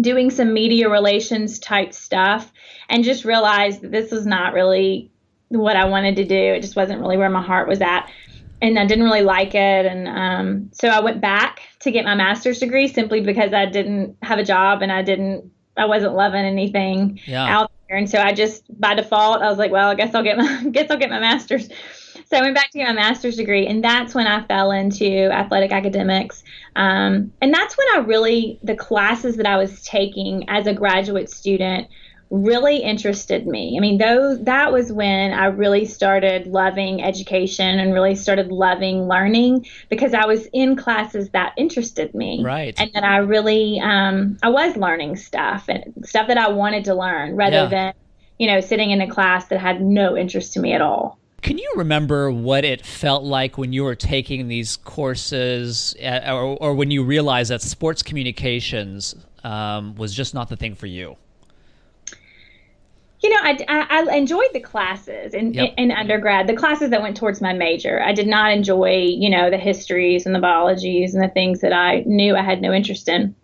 doing 0.00 0.30
some 0.30 0.52
media 0.52 0.88
relations 0.88 1.58
type 1.60 1.94
stuff 1.94 2.52
and 2.88 3.04
just 3.04 3.24
realized 3.24 3.82
that 3.82 3.92
this 3.92 4.10
was 4.10 4.26
not 4.26 4.52
really 4.52 5.10
what 5.48 5.76
I 5.76 5.84
wanted 5.84 6.16
to 6.16 6.24
do. 6.24 6.34
It 6.34 6.62
just 6.62 6.74
wasn't 6.74 7.00
really 7.00 7.16
where 7.16 7.30
my 7.30 7.42
heart 7.42 7.68
was 7.68 7.80
at. 7.80 8.10
And 8.62 8.78
I 8.78 8.86
didn't 8.86 9.04
really 9.04 9.22
like 9.22 9.54
it. 9.54 9.86
And 9.86 10.08
um, 10.08 10.70
so 10.72 10.88
I 10.88 11.00
went 11.00 11.20
back 11.20 11.60
to 11.80 11.90
get 11.90 12.04
my 12.04 12.14
master's 12.14 12.58
degree 12.58 12.88
simply 12.88 13.20
because 13.20 13.52
I 13.52 13.66
didn't 13.66 14.16
have 14.22 14.38
a 14.38 14.44
job 14.44 14.80
and 14.80 14.90
I 14.90 15.02
didn't, 15.02 15.50
I 15.76 15.84
wasn't 15.86 16.14
loving 16.14 16.44
anything 16.44 17.20
Yeah. 17.26 17.44
out 17.44 17.70
there. 17.88 17.98
And 17.98 18.08
so 18.08 18.18
I 18.18 18.32
just, 18.32 18.64
by 18.80 18.94
default, 18.94 19.42
I 19.42 19.48
was 19.50 19.58
like, 19.58 19.70
well, 19.70 19.90
I 19.90 19.94
guess 19.94 20.14
I'll 20.14 20.22
get 20.22 20.38
my, 20.38 20.64
guess 20.72 20.90
I'll 20.90 20.98
get 20.98 21.10
my 21.10 21.20
master's. 21.20 21.68
So 22.30 22.38
I 22.38 22.40
went 22.40 22.54
back 22.54 22.70
to 22.70 22.78
get 22.78 22.86
my 22.86 22.94
master's 22.94 23.36
degree, 23.36 23.66
and 23.66 23.84
that's 23.84 24.14
when 24.14 24.26
I 24.26 24.46
fell 24.46 24.70
into 24.70 25.30
athletic 25.30 25.72
academics. 25.72 26.42
Um, 26.74 27.32
and 27.42 27.52
that's 27.52 27.76
when 27.76 27.86
I 27.94 27.98
really, 27.98 28.58
the 28.62 28.76
classes 28.76 29.36
that 29.36 29.46
I 29.46 29.56
was 29.58 29.82
taking 29.82 30.48
as 30.48 30.66
a 30.66 30.72
graduate 30.72 31.28
student 31.28 31.88
really 32.34 32.78
interested 32.78 33.46
me. 33.46 33.76
I 33.76 33.80
mean, 33.80 33.98
those 33.98 34.42
that 34.44 34.72
was 34.72 34.92
when 34.92 35.32
I 35.32 35.46
really 35.46 35.84
started 35.84 36.46
loving 36.48 37.02
education 37.02 37.78
and 37.78 37.94
really 37.94 38.16
started 38.16 38.50
loving 38.50 39.06
learning 39.06 39.66
because 39.88 40.14
I 40.14 40.26
was 40.26 40.46
in 40.52 40.74
classes 40.74 41.30
that 41.30 41.52
interested 41.56 42.14
me. 42.14 42.42
Right. 42.42 42.74
And 42.78 42.90
that 42.94 43.04
I 43.04 43.18
really 43.18 43.80
um, 43.80 44.36
I 44.42 44.48
was 44.48 44.76
learning 44.76 45.16
stuff 45.16 45.66
and 45.68 45.94
stuff 46.04 46.26
that 46.26 46.38
I 46.38 46.48
wanted 46.48 46.84
to 46.86 46.94
learn 46.94 47.36
rather 47.36 47.56
Yeah. 47.56 47.66
than, 47.66 47.92
you 48.38 48.48
know, 48.48 48.60
sitting 48.60 48.90
in 48.90 49.00
a 49.00 49.08
class 49.08 49.46
that 49.46 49.60
had 49.60 49.80
no 49.80 50.16
interest 50.16 50.52
to 50.54 50.60
me 50.60 50.72
at 50.72 50.80
all. 50.80 51.18
Can 51.42 51.58
you 51.58 51.72
remember 51.76 52.30
what 52.30 52.64
it 52.64 52.84
felt 52.84 53.22
like 53.22 53.58
when 53.58 53.72
you 53.72 53.84
were 53.84 53.94
taking 53.94 54.48
these 54.48 54.76
courses, 54.78 55.94
uh, 56.02 56.32
or, 56.32 56.56
or 56.58 56.74
when 56.74 56.90
you 56.90 57.04
realized 57.04 57.50
that 57.50 57.60
sports 57.60 58.02
communications 58.02 59.14
um, 59.44 59.94
was 59.96 60.14
just 60.14 60.32
not 60.32 60.48
the 60.48 60.56
thing 60.56 60.74
for 60.74 60.86
you? 60.86 61.16
You 63.24 63.30
know, 63.30 63.40
I, 63.42 63.58
I, 63.68 64.06
I 64.10 64.16
enjoyed 64.16 64.50
the 64.52 64.60
classes 64.60 65.32
in, 65.32 65.54
Yep. 65.54 65.74
in 65.78 65.90
undergrad, 65.90 66.46
the 66.46 66.54
classes 66.54 66.90
that 66.90 67.00
went 67.00 67.16
towards 67.16 67.40
my 67.40 67.54
major. 67.54 68.02
I 68.02 68.12
did 68.12 68.26
not 68.26 68.52
enjoy, 68.52 68.96
you 69.18 69.30
know, 69.30 69.48
the 69.48 69.56
histories 69.56 70.26
and 70.26 70.34
the 70.34 70.40
biologies 70.40 71.14
and 71.14 71.24
the 71.24 71.28
things 71.32 71.62
that 71.62 71.72
I 71.72 72.02
knew 72.04 72.36
I 72.36 72.42
had 72.42 72.60
no 72.60 72.70
interest 72.70 73.08
in. 73.08 73.34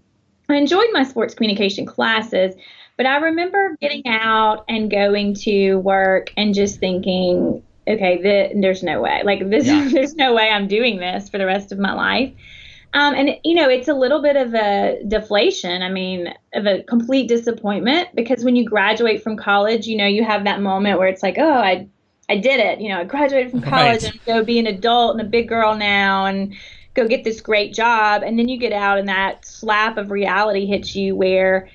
I 0.51 0.57
enjoyed 0.57 0.89
my 0.93 1.03
sports 1.03 1.33
communication 1.35 1.87
classes, 1.87 2.55
but 2.99 3.07
I 3.07 3.17
remember 3.17 3.75
getting 3.81 4.07
out 4.07 4.67
and 4.69 4.91
going 4.91 5.33
to 5.47 5.77
work 5.77 6.31
and 6.37 6.53
just 6.53 6.79
thinking, 6.79 7.63
okay, 7.89 8.19
th- 8.21 8.53
there's 8.61 8.83
no 8.83 9.01
way. 9.01 9.23
Like 9.25 9.49
this, 9.49 9.67
Yeah. 9.67 9.89
there's 9.93 10.15
no 10.15 10.35
way 10.35 10.51
I'm 10.51 10.69
doing 10.69 10.99
this 10.99 11.31
for 11.31 11.39
the 11.39 11.47
rest 11.47 11.73
of 11.73 11.79
my 11.79 11.95
life. 11.95 12.35
Um, 12.93 13.15
and 13.15 13.31
you 13.45 13.55
know, 13.55 13.69
it's 13.69 13.89
a 13.89 13.95
little 13.95 14.21
bit 14.21 14.37
of 14.37 14.53
a 14.55 15.01
deflation. 15.07 15.83
I 15.83 15.89
mean, 15.91 16.35
of 16.55 16.67
a 16.67 16.83
complete 16.83 17.29
disappointment 17.29 18.09
because 18.15 18.45
when 18.45 18.57
you 18.57 18.65
graduate 18.65 19.23
from 19.23 19.37
college, 19.37 19.87
you 19.87 19.97
know, 19.97 20.07
you 20.07 20.25
have 20.25 20.45
that 20.45 20.61
moment 20.61 20.99
where 20.99 21.09
it's 21.09 21.23
like, 21.23 21.37
oh, 21.39 21.53
I, 21.53 21.89
I 22.29 22.37
did 22.39 22.59
it. 22.61 22.81
You 22.81 22.89
know, 22.91 23.01
I 23.01 23.05
graduated 23.05 23.53
from 23.53 23.63
college 23.63 24.03
Right. 24.03 24.05
and 24.05 24.21
go 24.27 24.45
be 24.45 24.59
an 24.59 24.67
adult 24.67 25.13
and 25.17 25.21
a 25.27 25.31
big 25.31 25.49
girl 25.49 25.77
now 25.77 26.27
and 26.27 26.55
go 26.95 27.07
get 27.07 27.23
this 27.23 27.41
great 27.41 27.73
job. 27.75 28.23
And 28.25 28.39
then 28.39 28.49
you 28.49 28.59
get 28.59 28.73
out 28.73 28.99
and 28.99 29.09
that 29.09 29.45
slap 29.45 29.97
of 29.97 30.11
reality 30.11 30.67
hits 30.67 30.95
you 30.97 31.15
where 31.15 31.69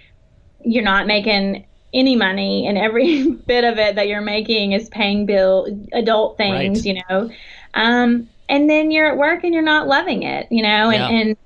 you're 0.59 0.83
not 0.83 1.07
making 1.07 1.65
any 1.93 2.15
money 2.15 2.67
and 2.67 2.77
every 2.77 3.31
bit 3.47 3.63
of 3.63 3.77
it 3.77 3.95
that 3.95 4.07
you're 4.07 4.21
making 4.21 4.73
is 4.73 4.89
paying 4.89 5.25
bill 5.25 5.67
adult 5.93 6.37
things, 6.37 6.85
Right. 6.85 6.85
you 6.85 7.01
know. 7.09 7.29
Um, 7.73 8.29
and 8.49 8.69
then 8.69 8.91
you're 8.91 9.07
at 9.07 9.17
work 9.17 9.43
and 9.43 9.53
you're 9.53 9.63
not 9.63 9.87
loving 9.87 10.23
it, 10.23 10.47
you 10.51 10.61
know, 10.61 10.89
and, 10.89 10.93
Yeah. 10.93 11.09
and 11.09 11.37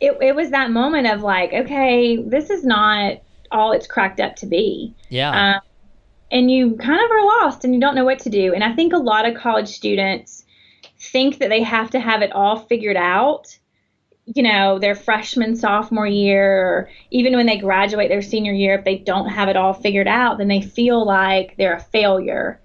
it, 0.00 0.18
it 0.20 0.34
was 0.34 0.50
that 0.50 0.70
moment 0.70 1.06
of 1.06 1.22
like, 1.22 1.52
okay, 1.52 2.16
this 2.16 2.50
is 2.50 2.64
not 2.64 3.18
all 3.50 3.72
it's 3.72 3.86
cracked 3.86 4.20
up 4.20 4.36
to 4.36 4.46
be. 4.46 4.94
Yeah. 5.08 5.56
Um, 5.56 5.60
and 6.30 6.50
you 6.50 6.76
kind 6.76 7.00
of 7.04 7.10
are 7.10 7.24
lost 7.24 7.64
and 7.64 7.74
you 7.74 7.80
don't 7.80 7.94
know 7.94 8.04
what 8.04 8.18
to 8.20 8.30
do. 8.30 8.52
And 8.52 8.64
I 8.64 8.74
think 8.74 8.92
a 8.92 8.98
lot 8.98 9.28
of 9.28 9.36
college 9.36 9.68
students 9.68 10.44
think 10.98 11.38
that 11.38 11.48
they 11.48 11.62
have 11.62 11.90
to 11.90 12.00
have 12.00 12.22
it 12.22 12.32
all 12.32 12.58
figured 12.58 12.96
out, 12.96 13.56
you 14.26 14.42
know, 14.42 14.78
their 14.78 14.94
freshman, 14.94 15.54
sophomore 15.54 16.06
year, 16.06 16.66
or 16.66 16.90
even 17.10 17.36
when 17.36 17.46
they 17.46 17.58
graduate 17.58 18.08
their 18.08 18.22
senior 18.22 18.52
year, 18.52 18.74
if 18.74 18.84
they 18.84 18.98
don't 18.98 19.28
have 19.28 19.48
it 19.48 19.56
all 19.56 19.74
figured 19.74 20.08
out, 20.08 20.38
then 20.38 20.48
they 20.48 20.62
feel 20.62 21.06
like 21.06 21.54
they're 21.56 21.76
a 21.76 21.80
failure. 21.80 22.60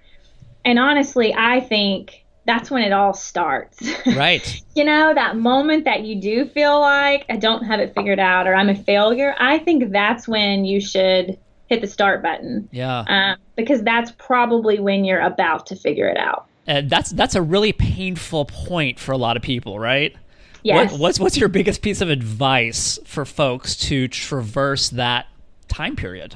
And 0.65 0.79
honestly, 0.79 1.33
I 1.33 1.59
think 1.59 2.18
that's 2.49 2.71
when 2.71 2.81
it 2.81 2.91
all 2.91 3.13
starts. 3.13 3.77
right. 4.07 4.61
you 4.75 4.83
know, 4.83 5.13
that 5.13 5.37
moment 5.37 5.85
that 5.85 6.01
you 6.03 6.19
do 6.19 6.45
feel 6.45 6.79
like 6.79 7.23
I 7.29 7.37
don't 7.37 7.63
have 7.63 7.79
it 7.79 7.93
figured 7.93 8.17
out 8.19 8.47
or 8.47 8.55
I'm 8.55 8.69
a 8.69 8.75
failure, 8.75 9.35
I 9.37 9.59
think 9.59 9.91
that's 9.91 10.27
when 10.27 10.65
you 10.65 10.81
should 10.81 11.37
hit 11.67 11.81
the 11.81 11.87
start 11.87 12.23
button 12.23 12.67
Yeah. 12.71 13.03
um, 13.07 13.37
because 13.55 13.83
that's 13.83 14.11
probably 14.17 14.79
when 14.79 15.05
you're 15.05 15.19
about 15.21 15.67
to 15.67 15.75
figure 15.75 16.07
it 16.07 16.17
out. 16.17 16.47
And 16.65 16.89
that's 16.89 17.11
that's 17.11 17.35
a 17.35 17.41
really 17.41 17.71
painful 17.71 18.45
point 18.45 18.99
for 18.99 19.11
a 19.11 19.17
lot 19.17 19.37
of 19.37 19.43
people, 19.43 19.79
right? 19.79 20.15
Yes. 20.63 20.91
What, 20.91 20.99
what's 20.99 21.19
what's 21.19 21.37
your 21.37 21.49
biggest 21.49 21.83
piece 21.83 22.01
of 22.01 22.09
advice 22.09 22.97
for 23.05 23.25
folks 23.25 23.75
to 23.75 24.07
traverse 24.07 24.89
that 24.89 25.27
time 25.67 25.95
period? 25.95 26.35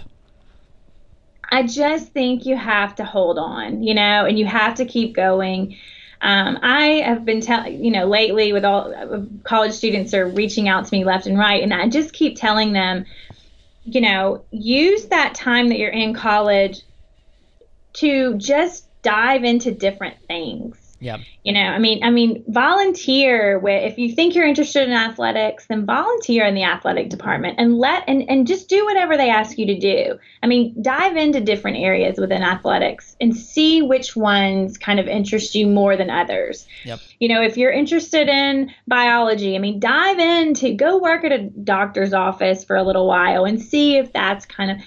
I 1.51 1.63
just 1.63 2.11
think 2.13 2.45
you 2.45 2.55
have 2.55 2.95
to 2.95 3.03
hold 3.03 3.37
on, 3.37 3.83
you 3.83 3.93
know, 3.93 4.25
and 4.25 4.39
you 4.39 4.45
have 4.45 4.75
to 4.75 4.85
keep 4.85 5.13
going. 5.15 5.75
Um, 6.23 6.57
I 6.61 7.03
have 7.05 7.25
been 7.25 7.41
telling, 7.41 7.83
you 7.83 7.91
know, 7.91 8.05
lately 8.05 8.53
with 8.53 8.63
all 8.63 8.95
uh, 8.95 9.23
college 9.43 9.73
students 9.73 10.13
are 10.13 10.25
reaching 10.25 10.69
out 10.69 10.85
to 10.85 10.95
me 10.95 11.03
left 11.03 11.27
and 11.27 11.37
right, 11.37 11.61
and 11.61 11.73
I 11.73 11.89
just 11.89 12.13
keep 12.13 12.37
telling 12.37 12.71
them, 12.71 13.05
you 13.83 13.99
know, 13.99 14.45
use 14.49 15.05
that 15.07 15.35
time 15.35 15.67
that 15.67 15.77
you're 15.77 15.91
in 15.91 16.13
college 16.13 16.81
to 17.95 18.35
just 18.37 18.85
dive 19.01 19.43
into 19.43 19.73
different 19.73 20.15
things. 20.25 20.77
Yeah. 21.03 21.17
You 21.43 21.51
know, 21.51 21.59
I 21.59 21.79
mean, 21.79 22.01
I 22.01 22.09
mean, 22.09 22.45
volunteer 22.47 23.59
with 23.59 23.91
if 23.91 23.97
you 23.97 24.13
think 24.15 24.35
you're 24.35 24.47
interested 24.47 24.87
in 24.87 24.93
athletics, 24.93 25.65
then 25.67 25.85
volunteer 25.85 26.45
in 26.45 26.55
the 26.55 26.63
athletic 26.63 27.09
department 27.09 27.59
and 27.59 27.77
let 27.77 28.05
and, 28.07 28.23
and 28.29 28.47
just 28.47 28.69
do 28.69 28.85
whatever 28.85 29.17
they 29.17 29.29
ask 29.29 29.57
you 29.57 29.65
to 29.65 29.77
do. 29.77 30.17
I 30.41 30.47
mean, 30.47 30.81
dive 30.81 31.17
into 31.17 31.41
different 31.41 31.77
areas 31.77 32.17
within 32.17 32.41
athletics 32.41 33.17
and 33.19 33.35
see 33.35 33.81
which 33.81 34.15
ones 34.15 34.77
kind 34.77 34.97
of 34.97 35.07
interest 35.07 35.55
you 35.55 35.67
more 35.67 35.97
than 35.97 36.09
others. 36.09 36.65
Yep. 36.85 37.01
You 37.19 37.27
know, 37.27 37.41
if 37.41 37.57
you're 37.57 37.71
interested 37.71 38.29
in 38.29 38.71
biology, 38.87 39.57
I 39.57 39.59
mean, 39.59 39.81
dive 39.81 40.19
into 40.19 40.73
go 40.73 40.99
work 40.99 41.25
at 41.25 41.33
a 41.33 41.43
doctor's 41.43 42.13
office 42.13 42.63
for 42.63 42.77
a 42.77 42.83
little 42.83 43.07
while 43.07 43.43
and 43.43 43.61
see 43.61 43.97
if 43.97 44.13
that's 44.13 44.45
kind 44.45 44.71
of 44.71 44.77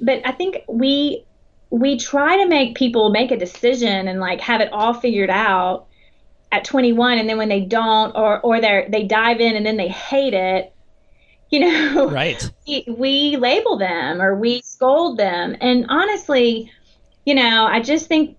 but 0.00 0.20
I 0.24 0.32
think 0.32 0.64
we 0.68 1.24
we 1.72 1.96
try 1.96 2.36
to 2.36 2.46
make 2.46 2.76
people 2.76 3.08
make 3.08 3.30
a 3.30 3.36
decision 3.36 4.06
and 4.06 4.20
like 4.20 4.42
have 4.42 4.60
it 4.60 4.70
all 4.72 4.92
figured 4.92 5.30
out 5.30 5.86
at 6.52 6.64
21 6.64 7.16
and 7.18 7.28
then 7.28 7.38
when 7.38 7.48
they 7.48 7.60
don't 7.60 8.14
or 8.14 8.40
or 8.40 8.60
they 8.60 8.86
they 8.90 9.04
dive 9.04 9.40
in 9.40 9.56
and 9.56 9.64
then 9.64 9.78
they 9.78 9.88
hate 9.88 10.34
it 10.34 10.70
you 11.50 11.60
know 11.60 12.10
Right. 12.10 12.50
we, 12.68 12.84
we 12.86 13.36
label 13.38 13.78
them 13.78 14.20
or 14.20 14.36
we 14.36 14.60
scold 14.60 15.18
them 15.18 15.56
and 15.62 15.86
honestly 15.88 16.70
you 17.24 17.34
know 17.34 17.64
i 17.64 17.80
just 17.80 18.06
think 18.06 18.36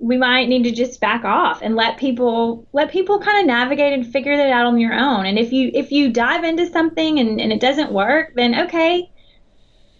we 0.00 0.16
might 0.16 0.48
need 0.48 0.64
to 0.64 0.72
just 0.72 1.00
back 1.00 1.24
off 1.24 1.60
and 1.62 1.76
let 1.76 1.96
people 1.96 2.66
let 2.72 2.90
people 2.90 3.20
kind 3.20 3.38
of 3.38 3.46
navigate 3.46 3.92
and 3.92 4.04
figure 4.04 4.36
that 4.36 4.50
out 4.50 4.66
on 4.66 4.80
your 4.80 4.92
own. 4.92 5.26
And 5.26 5.38
if 5.38 5.52
you 5.52 5.70
if 5.72 5.92
you 5.92 6.12
dive 6.12 6.42
into 6.42 6.66
something 6.66 7.20
and, 7.20 7.40
and 7.40 7.52
it 7.52 7.60
doesn't 7.60 7.92
work, 7.92 8.32
then 8.34 8.62
okay, 8.62 9.11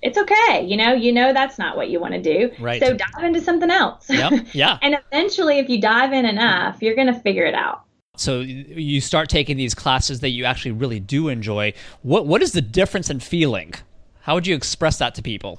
it's 0.02 0.18
okay. 0.18 0.64
You 0.66 0.76
know, 0.76 0.92
you 0.92 1.12
know 1.12 1.32
that's 1.32 1.58
not 1.58 1.76
what 1.76 1.88
you 1.88 2.00
want 2.00 2.14
to 2.14 2.20
do. 2.20 2.50
Right. 2.60 2.82
So 2.82 2.94
dive 2.94 3.24
into 3.24 3.40
something 3.40 3.70
else. 3.70 4.10
Yep. 4.10 4.46
Yeah. 4.52 4.78
and 4.82 4.96
eventually, 5.10 5.58
if 5.58 5.68
you 5.68 5.80
dive 5.80 6.12
in 6.12 6.24
enough, 6.26 6.82
you're 6.82 6.96
going 6.96 7.12
to 7.12 7.18
figure 7.20 7.44
it 7.46 7.54
out. 7.54 7.82
So 8.16 8.40
you 8.40 9.00
start 9.00 9.30
taking 9.30 9.56
these 9.56 9.74
classes 9.74 10.20
that 10.20 10.30
you 10.30 10.44
actually 10.44 10.72
really 10.72 11.00
do 11.00 11.28
enjoy. 11.28 11.72
What 12.02 12.26
what 12.26 12.42
is 12.42 12.52
the 12.52 12.60
difference 12.60 13.08
in 13.08 13.20
feeling? 13.20 13.72
How 14.20 14.34
would 14.34 14.46
you 14.46 14.54
express 14.54 14.98
that 14.98 15.14
to 15.16 15.22
people? 15.22 15.58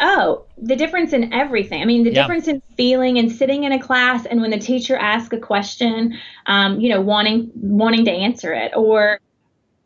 Oh, 0.00 0.44
the 0.56 0.76
difference 0.76 1.12
in 1.12 1.32
everything. 1.32 1.82
I 1.82 1.84
mean, 1.84 2.04
the 2.04 2.10
Yeah. 2.12 2.22
difference 2.22 2.48
in 2.48 2.62
feeling 2.76 3.18
and 3.18 3.30
sitting 3.30 3.64
in 3.64 3.72
a 3.72 3.78
class, 3.78 4.24
and 4.24 4.40
when 4.40 4.50
the 4.50 4.58
teacher 4.58 4.96
asks 4.96 5.32
a 5.34 5.38
question, 5.38 6.18
um, 6.46 6.80
you 6.80 6.88
know, 6.88 7.00
wanting 7.00 7.50
wanting 7.54 8.04
to 8.06 8.10
answer 8.10 8.52
it, 8.54 8.72
or 8.74 9.20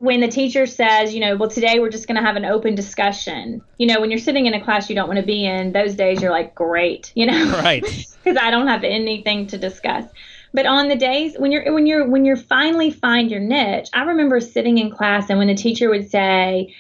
when 0.04 0.20
the 0.20 0.28
teacher 0.28 0.66
says, 0.66 1.14
you 1.14 1.20
know, 1.20 1.34
well, 1.34 1.48
today 1.48 1.80
we're 1.80 1.88
just 1.88 2.06
going 2.06 2.20
to 2.20 2.22
have 2.22 2.36
an 2.36 2.44
open 2.44 2.74
discussion. 2.74 3.62
You 3.78 3.86
know, 3.86 4.02
when 4.02 4.10
you're 4.10 4.20
sitting 4.20 4.44
in 4.44 4.52
a 4.52 4.62
class 4.62 4.90
you 4.90 4.94
don't 4.94 5.08
want 5.08 5.18
to 5.18 5.24
be 5.24 5.46
in, 5.46 5.72
those 5.72 5.94
days 5.94 6.20
you're 6.20 6.30
like, 6.30 6.54
great, 6.54 7.10
you 7.14 7.24
know, 7.24 7.58
Right. 7.64 7.82
because 8.24 8.36
I 8.36 8.50
don't 8.50 8.66
have 8.66 8.84
anything 8.84 9.46
to 9.48 9.58
discuss. 9.58 10.04
But 10.52 10.66
on 10.66 10.88
the 10.88 10.96
days 10.96 11.36
when 11.38 11.52
you're 11.52 11.72
when 11.72 11.86
you're 11.86 12.06
when 12.06 12.26
you're 12.26 12.36
finally 12.36 12.90
find 12.90 13.30
your 13.30 13.40
niche, 13.40 13.88
I 13.94 14.02
remember 14.02 14.40
sitting 14.40 14.76
in 14.76 14.90
class 14.90 15.30
and 15.30 15.38
when 15.38 15.48
the 15.48 15.54
teacher 15.54 15.88
would 15.88 16.10
say, 16.10 16.74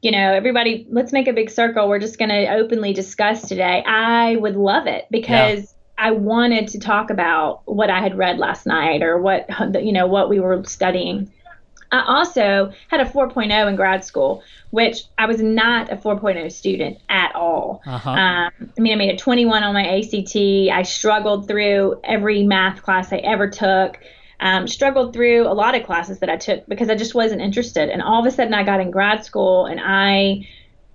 you 0.00 0.10
know, 0.10 0.32
everybody, 0.32 0.86
let's 0.90 1.12
make 1.12 1.28
a 1.28 1.34
big 1.34 1.50
circle. 1.50 1.86
We're 1.86 1.98
just 1.98 2.18
going 2.18 2.30
to 2.30 2.54
openly 2.54 2.94
discuss 2.94 3.46
today. 3.46 3.84
I 3.86 4.36
would 4.36 4.56
love 4.56 4.86
it 4.86 5.06
because 5.10 5.74
I 5.98 6.12
wanted 6.12 6.68
to 6.68 6.78
talk 6.78 7.10
about 7.10 7.60
what 7.66 7.90
I 7.90 8.00
had 8.00 8.16
read 8.16 8.38
last 8.38 8.66
night 8.66 9.02
or 9.02 9.20
what 9.20 9.46
you 9.84 9.92
know 9.92 10.06
what 10.06 10.30
we 10.30 10.40
were 10.40 10.64
studying. 10.64 11.30
I 11.92 12.04
also 12.06 12.72
had 12.88 13.00
a 13.00 13.04
4.0 13.04 13.68
in 13.68 13.76
grad 13.76 14.04
school, 14.04 14.42
which 14.70 15.02
I 15.18 15.26
was 15.26 15.42
not 15.42 15.90
a 15.92 15.96
4.0 15.96 16.50
student 16.52 16.98
at 17.08 17.34
all. 17.34 17.82
Uh-huh. 17.84 18.10
Um, 18.10 18.50
I 18.60 18.80
mean, 18.80 18.92
I 18.92 18.96
made 18.96 19.14
a 19.14 19.16
21 19.16 19.62
on 19.64 19.74
my 19.74 19.98
ACT. 19.98 20.36
I 20.36 20.82
struggled 20.82 21.48
through 21.48 22.00
every 22.04 22.44
math 22.44 22.82
class 22.82 23.12
I 23.12 23.18
ever 23.18 23.48
took. 23.48 23.98
Um, 24.38 24.66
struggled 24.68 25.12
through 25.12 25.46
a 25.46 25.52
lot 25.52 25.74
of 25.74 25.84
classes 25.84 26.20
that 26.20 26.30
I 26.30 26.36
took 26.36 26.66
because 26.66 26.88
I 26.88 26.94
just 26.94 27.14
wasn't 27.14 27.42
interested. 27.42 27.90
And 27.90 28.00
all 28.00 28.20
of 28.20 28.26
a 28.26 28.34
sudden, 28.34 28.54
I 28.54 28.62
got 28.62 28.80
in 28.80 28.90
grad 28.90 29.24
school 29.24 29.66
and 29.66 29.78
I, 29.82 30.48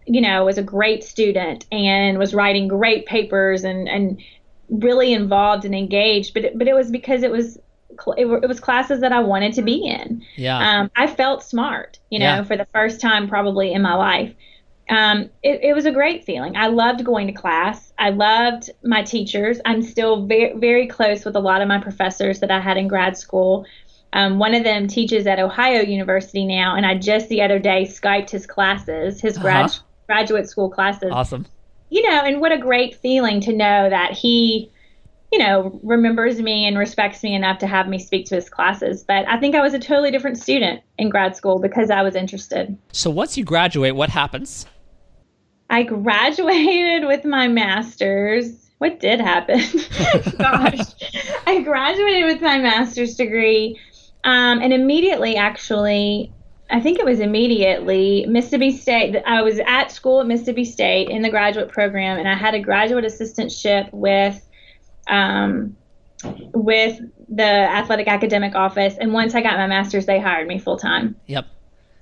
you 0.08 0.22
know, 0.22 0.46
was 0.46 0.58
a 0.58 0.64
great 0.64 1.04
student 1.04 1.66
and 1.72 2.18
was 2.18 2.34
writing 2.34 2.68
great 2.68 3.06
papers 3.06 3.64
and 3.64 3.88
and 3.88 4.20
really 4.68 5.14
involved 5.14 5.64
and 5.64 5.76
engaged. 5.76 6.34
But 6.34 6.46
it, 6.46 6.58
but 6.58 6.68
it 6.68 6.74
was 6.74 6.90
because 6.90 7.22
it 7.22 7.30
was 7.30 7.60
it, 8.18 8.26
was 8.26 8.60
classes 8.60 9.02
that 9.02 9.12
I 9.12 9.20
wanted 9.22 9.54
to 9.54 9.62
be 9.62 9.86
in. 9.86 10.24
yeah. 10.36 10.58
Um, 10.82 10.92
I 10.96 11.08
felt 11.08 11.44
smart, 11.44 12.00
you 12.10 12.20
know, 12.20 12.26
Yeah. 12.26 12.44
for 12.44 12.58
the 12.58 12.66
first 12.66 13.02
time 13.02 13.28
probably 13.28 13.74
in 13.74 13.82
my 13.82 13.96
life. 13.96 14.34
Um, 14.90 15.30
it, 15.42 15.62
it 15.64 15.74
was 15.74 15.86
a 15.86 15.92
great 15.92 16.26
feeling. 16.26 16.56
I 16.56 16.68
loved 16.68 17.04
going 17.04 17.26
to 17.28 17.34
class. 17.34 17.92
I 17.98 18.12
loved 18.12 18.70
my 18.84 19.02
teachers. 19.04 19.60
I'm 19.66 19.82
still 19.82 20.26
very, 20.28 20.54
very 20.58 20.88
close 20.88 21.26
with 21.26 21.36
a 21.36 21.40
lot 21.40 21.62
of 21.62 21.68
my 21.68 21.80
professors 21.80 22.40
that 22.42 22.52
I 22.52 22.60
had 22.60 22.78
in 22.78 22.88
grad 22.88 23.18
school. 23.18 23.66
Um, 24.14 24.38
one 24.38 24.54
of 24.54 24.64
them 24.64 24.88
teaches 24.88 25.26
at 25.28 25.40
Ohio 25.40 25.82
University 25.82 26.46
now, 26.46 26.76
and 26.76 26.86
I 26.86 26.96
just 26.98 27.30
the 27.30 27.42
other 27.42 27.58
day 27.60 27.84
Skyped 27.86 28.30
his 28.30 28.46
classes, 28.46 29.20
his 29.20 29.38
grad, 29.38 29.66
Uh-huh. 29.66 29.80
graduate 30.08 30.48
school 30.48 30.70
classes 30.70 31.10
awesome. 31.12 31.46
you 31.90 32.08
know, 32.10 32.22
and 32.22 32.40
what 32.40 32.52
a 32.52 32.58
great 32.58 32.96
feeling 32.96 33.42
to 33.42 33.52
know 33.54 33.90
that 33.90 34.12
he, 34.12 34.70
you 35.32 35.40
know, 35.40 35.80
remembers 35.84 36.42
me 36.42 36.66
and 36.66 36.78
respects 36.78 37.24
me 37.24 37.36
enough 37.36 37.60
to 37.60 37.68
have 37.68 37.88
me 37.88 38.00
speak 38.00 38.26
to 38.28 38.36
his 38.36 38.50
classes. 38.50 39.04
But 39.04 39.28
I 39.28 39.40
think 39.40 39.56
I 39.56 39.62
was 39.62 39.74
a 39.74 39.80
totally 39.80 40.12
different 40.12 40.38
student 40.38 40.82
in 40.98 41.10
grad 41.10 41.36
school 41.36 41.60
because 41.60 41.90
I 41.90 42.02
was 42.04 42.16
interested. 42.16 42.78
So 42.92 43.10
once 43.10 43.38
you 43.38 43.44
graduate, 43.44 43.96
what 43.96 44.10
happens? 44.10 44.66
I 45.70 45.84
graduated 45.84 47.08
with 47.08 47.26
my 47.26 47.48
master's. 47.48 48.70
What 48.78 49.00
did 49.00 49.20
happen? 49.20 49.60
Gosh, 50.38 50.80
I 51.48 51.62
graduated 51.62 52.26
with 52.26 52.42
my 52.42 52.58
master's 52.60 53.16
degree, 53.16 53.80
um, 54.26 54.60
and 54.62 54.74
immediately, 54.74 55.38
actually, 55.38 56.32
I 56.70 56.80
think 56.80 57.00
it 57.00 57.06
was 57.06 57.20
immediately 57.20 58.26
Mississippi 58.28 58.76
State. 58.76 59.16
I 59.26 59.42
was 59.42 59.60
at 59.66 59.92
school 59.92 60.22
at 60.22 60.28
Mississippi 60.28 60.66
State 60.66 61.10
in 61.10 61.22
the 61.22 61.30
graduate 61.30 61.70
program, 61.70 62.18
and 62.18 62.28
I 62.28 62.36
had 62.36 62.54
a 62.54 62.60
graduate 62.60 63.06
assistantship 63.06 63.92
with, 63.94 64.46
um, 65.08 65.76
with 66.54 67.00
the 67.30 67.44
athletic 67.44 68.08
academic 68.08 68.56
office. 68.56 68.96
And 69.00 69.14
once 69.14 69.36
I 69.36 69.42
got 69.42 69.58
my 69.58 69.68
master's, 69.68 70.06
they 70.06 70.20
hired 70.20 70.48
me 70.48 70.60
full 70.60 70.78
time 70.78 71.16
Yep. 71.28 71.46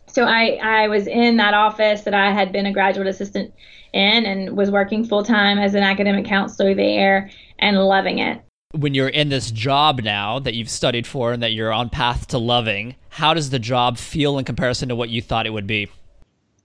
so 0.07 0.25
I, 0.25 0.59
I 0.61 0.87
was 0.87 1.07
in 1.07 1.37
that 1.37 1.53
office 1.53 2.01
that 2.01 2.13
I 2.13 2.31
had 2.31 2.51
been 2.51 2.65
a 2.65 2.73
graduate 2.73 3.07
assistant 3.07 3.53
in 3.93 4.25
and 4.25 4.55
was 4.57 4.69
working 4.71 5.05
full 5.05 5.23
time 5.23 5.57
as 5.59 5.75
an 5.75 5.83
academic 5.83 6.25
counselor 6.25 6.73
there 6.73 7.29
and 7.59 7.77
loving 7.77 8.19
it. 8.19 8.41
When 8.71 8.93
you're 8.95 9.09
in 9.09 9.29
this 9.29 9.51
job 9.51 10.01
now 10.03 10.39
that 10.39 10.55
you've 10.55 10.69
studied 10.69 11.05
for 11.05 11.31
and 11.31 11.43
that 11.43 11.51
you're 11.53 11.71
on 11.71 11.89
path 11.89 12.27
to 12.29 12.39
loving, 12.39 12.95
how 13.09 13.33
does 13.35 13.51
the 13.51 13.59
job 13.59 13.97
feel 13.99 14.39
in 14.39 14.45
comparison 14.45 14.89
to 14.89 14.95
what 14.95 15.09
you 15.09 15.21
thought 15.21 15.45
it 15.45 15.51
would 15.51 15.67
be? 15.67 15.89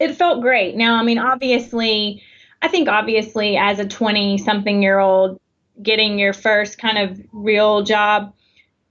It 0.01 0.15
felt 0.15 0.41
great. 0.41 0.75
Now, 0.75 0.95
I 0.97 1.03
mean, 1.03 1.19
obviously, 1.19 2.23
I 2.63 2.69
think 2.69 2.89
obviously 2.89 3.57
as 3.59 3.79
a 3.79 3.87
20 3.87 4.39
something 4.39 4.83
year 4.83 4.99
old, 4.99 5.39
getting 5.83 6.19
your 6.19 6.33
first 6.33 6.79
kind 6.79 6.99
of 6.99 7.21
real 7.33 7.83
job, 7.83 8.35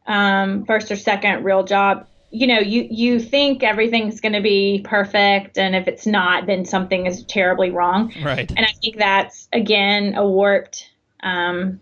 um, 0.06 0.65
first 0.65 0.91
or 0.91 0.95
second 0.95 1.43
real 1.43 1.63
job, 1.63 2.08
you 2.30 2.47
know, 2.47 2.60
you, 2.60 2.88
you 2.89 3.19
think 3.19 3.63
everything's 3.63 4.19
going 4.19 4.34
to 4.34 4.41
be 4.41 4.82
perfect. 4.84 5.58
And 5.58 5.76
if 5.76 5.88
it's 5.88 6.06
not, 6.06 6.45
then 6.45 6.65
something 6.65 7.06
is 7.06 7.23
terribly 7.26 7.71
wrong. 7.71 8.13
Right. 8.21 8.50
And 8.56 8.65
I 8.65 8.71
think 8.82 8.97
that's 8.97 9.47
again 9.54 10.15
a 10.15 10.28
warped 10.28 10.89
um, 11.23 11.80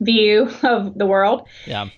view 0.00 0.50
of 0.62 0.96
the 0.96 1.06
world. 1.06 1.46
Yeah. 1.66 1.88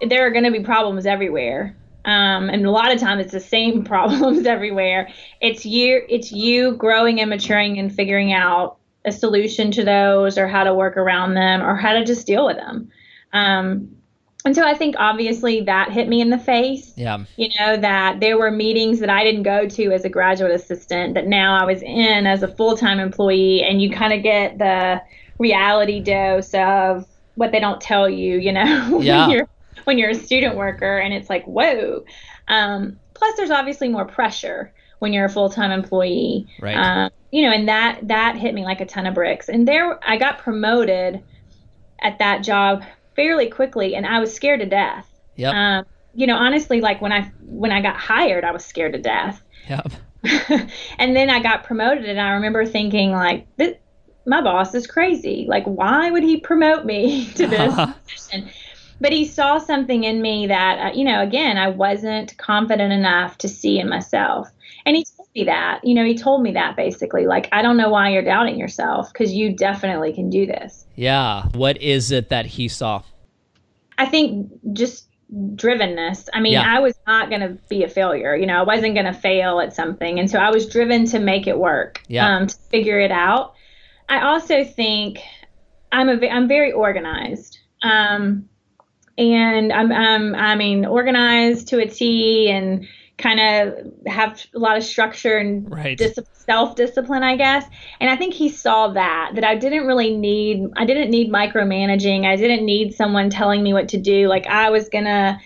There 0.00 0.26
are 0.26 0.30
going 0.30 0.44
to 0.44 0.52
be 0.52 0.60
problems 0.60 1.06
everywhere, 1.06 1.76
um, 2.04 2.48
and 2.48 2.64
a 2.64 2.70
lot 2.70 2.92
of 2.92 3.00
times 3.00 3.22
it's 3.22 3.32
the 3.32 3.40
same 3.40 3.84
problems 3.92 4.46
everywhere. 4.46 5.08
It's 5.40 5.66
you, 5.66 6.02
it's 6.08 6.30
you 6.30 6.76
growing 6.76 7.20
and 7.20 7.28
maturing 7.28 7.78
and 7.78 7.92
figuring 7.92 8.32
out 8.32 8.78
a 9.04 9.12
solution 9.12 9.70
to 9.72 9.84
those, 9.84 10.36
or 10.38 10.48
how 10.48 10.64
to 10.64 10.74
work 10.74 10.96
around 10.96 11.34
them, 11.34 11.62
or 11.62 11.76
how 11.76 11.92
to 11.94 12.04
just 12.04 12.26
deal 12.26 12.46
with 12.46 12.56
them. 12.56 12.90
Um, 13.32 13.90
and 14.44 14.54
so 14.54 14.64
I 14.64 14.74
think 14.74 14.94
obviously 14.98 15.60
that 15.62 15.90
hit 15.92 16.08
me 16.08 16.20
in 16.20 16.30
the 16.30 16.38
face 16.38 16.92
Yeah. 16.96 17.18
you 17.36 17.48
know 17.58 17.76
that 17.76 18.20
there 18.20 18.38
were 18.38 18.50
meetings 18.52 19.00
that 19.00 19.10
i 19.10 19.24
didn't 19.24 19.42
go 19.42 19.68
to 19.68 19.92
as 19.92 20.04
a 20.04 20.08
graduate 20.08 20.52
assistant 20.52 21.14
that 21.14 21.26
now 21.26 21.58
i 21.60 21.64
was 21.64 21.82
in 21.82 22.24
as 22.26 22.42
a 22.44 22.48
full-time 22.48 23.00
employee 23.00 23.62
and 23.64 23.82
you 23.82 23.90
kind 23.90 24.12
of 24.12 24.22
get 24.22 24.56
the 24.58 25.02
reality 25.38 26.00
dose 26.00 26.54
of 26.54 27.04
what 27.34 27.50
they 27.52 27.58
don't 27.60 27.80
tell 27.80 28.08
you 28.08 28.38
you 28.38 28.52
know 28.52 29.00
Yeah. 29.02 29.26
when 29.26 29.30
you're 29.36 29.48
when 29.84 29.98
you're 29.98 30.10
a 30.10 30.14
student 30.14 30.56
worker 30.56 30.98
and 30.98 31.12
it's 31.12 31.28
like 31.28 31.44
whoa 31.44 32.04
um, 32.46 32.98
plus 33.14 33.36
there's 33.36 33.50
obviously 33.50 33.88
more 33.88 34.04
pressure 34.06 34.72
when 34.98 35.12
you're 35.12 35.26
a 35.26 35.30
full-time 35.30 35.70
employee 35.70 36.46
Right. 36.60 36.76
um, 36.76 37.10
you 37.30 37.42
know 37.42 37.52
and 37.52 37.68
that 37.68 38.00
that 38.08 38.36
hit 38.36 38.54
me 38.54 38.64
like 38.64 38.80
a 38.80 38.86
ton 38.86 39.06
of 39.06 39.14
bricks 39.14 39.48
and 39.48 39.66
there 39.68 39.98
i 40.08 40.16
got 40.16 40.38
promoted 40.38 41.22
at 42.00 42.18
that 42.18 42.42
job 42.42 42.82
fairly 43.16 43.48
quickly 43.50 43.94
and 43.94 44.06
i 44.06 44.18
was 44.20 44.34
scared 44.34 44.60
to 44.60 44.66
death 44.66 45.06
Yep. 45.36 45.54
um, 45.54 45.84
you 46.14 46.26
know, 46.26 46.34
honestly, 46.36 46.80
like 46.80 47.00
when 47.00 47.12
I 47.12 47.30
when 47.44 47.70
I 47.70 47.80
got 47.80 47.94
hired, 47.94 48.42
I 48.42 48.50
was 48.50 48.64
scared 48.64 48.94
to 48.94 48.98
death. 48.98 49.40
yep. 49.68 49.86
and 50.98 51.14
then 51.14 51.30
I 51.30 51.40
got 51.40 51.62
promoted, 51.62 52.06
and 52.06 52.20
I 52.20 52.30
remember 52.30 52.66
thinking 52.66 53.12
like, 53.12 53.46
this, 53.56 53.76
my 54.26 54.40
boss 54.40 54.74
is 54.74 54.88
crazy. 54.88 55.46
Like, 55.48 55.62
why 55.64 56.10
would 56.10 56.24
he 56.24 56.38
promote 56.40 56.84
me 56.84 57.26
to 57.34 57.46
this 57.46 57.72
position? 58.08 58.50
But 59.00 59.12
he 59.12 59.24
saw 59.24 59.58
something 59.58 60.04
in 60.04 60.20
me 60.20 60.46
that, 60.48 60.78
uh, 60.78 60.96
you 60.96 61.04
know, 61.04 61.22
again, 61.22 61.56
I 61.56 61.68
wasn't 61.68 62.36
confident 62.36 62.92
enough 62.92 63.38
to 63.38 63.48
see 63.48 63.78
in 63.78 63.88
myself. 63.88 64.48
And 64.84 64.96
he 64.96 65.04
told 65.16 65.28
me 65.34 65.44
that, 65.44 65.80
you 65.84 65.94
know, 65.94 66.04
he 66.04 66.16
told 66.16 66.42
me 66.42 66.52
that 66.52 66.76
basically, 66.76 67.26
like, 67.26 67.48
I 67.52 67.62
don't 67.62 67.76
know 67.76 67.90
why 67.90 68.10
you're 68.10 68.22
doubting 68.24 68.58
yourself 68.58 69.12
because 69.12 69.32
you 69.32 69.54
definitely 69.54 70.12
can 70.12 70.30
do 70.30 70.46
this. 70.46 70.86
Yeah. 70.96 71.44
What 71.54 71.80
is 71.80 72.10
it 72.10 72.28
that 72.30 72.46
he 72.46 72.68
saw? 72.68 73.02
I 73.98 74.06
think 74.06 74.50
just 74.72 75.06
drivenness. 75.54 76.28
I 76.32 76.40
mean, 76.40 76.52
Yeah. 76.54 76.64
I 76.66 76.80
was 76.80 76.98
not 77.06 77.28
going 77.28 77.42
to 77.42 77.50
be 77.68 77.84
a 77.84 77.88
failure. 77.88 78.34
You 78.34 78.46
know, 78.46 78.58
I 78.58 78.62
wasn't 78.62 78.94
going 78.94 79.06
to 79.06 79.12
fail 79.12 79.60
at 79.60 79.74
something. 79.74 80.18
And 80.18 80.30
so 80.30 80.38
I 80.38 80.50
was 80.50 80.66
driven 80.68 81.04
to 81.06 81.18
make 81.18 81.46
it 81.46 81.58
work, 81.58 82.02
Yeah. 82.08 82.26
um, 82.36 82.46
to 82.46 82.56
figure 82.70 82.98
it 82.98 83.10
out. 83.12 83.54
I 84.08 84.20
also 84.22 84.64
think 84.64 85.20
I'm 85.92 86.08
a, 86.08 86.28
I'm 86.28 86.48
very 86.48 86.72
organized. 86.72 87.58
Um, 87.82 88.48
and 89.18 89.72
I'm, 89.72 89.92
I'm, 89.92 90.34
I 90.34 90.54
mean, 90.54 90.86
organized 90.86 91.68
to 91.68 91.80
a 91.80 91.86
T 91.86 92.48
and 92.50 92.86
kind 93.18 93.40
of 93.40 93.92
have 94.06 94.40
a 94.54 94.58
lot 94.58 94.76
of 94.76 94.84
structure 94.84 95.36
and 95.36 95.68
Right. 95.70 95.98
dis- 95.98 96.18
self 96.32 96.76
discipline, 96.76 97.24
I 97.24 97.36
guess. 97.36 97.64
And 98.00 98.08
I 98.08 98.16
think 98.16 98.32
he 98.32 98.48
saw 98.48 98.88
that 98.92 99.32
that 99.34 99.44
I 99.44 99.56
didn't 99.56 99.86
really 99.86 100.16
need 100.16 100.68
I 100.76 100.84
didn't 100.86 101.10
need 101.10 101.30
micromanaging. 101.30 102.24
I 102.24 102.36
didn't 102.36 102.64
need 102.64 102.94
someone 102.94 103.28
telling 103.28 103.62
me 103.62 103.72
what 103.74 103.88
to 103.88 103.98
do. 103.98 104.28
Like 104.28 104.46
I 104.46 104.70
was 104.70 104.88
gonna 104.88 105.40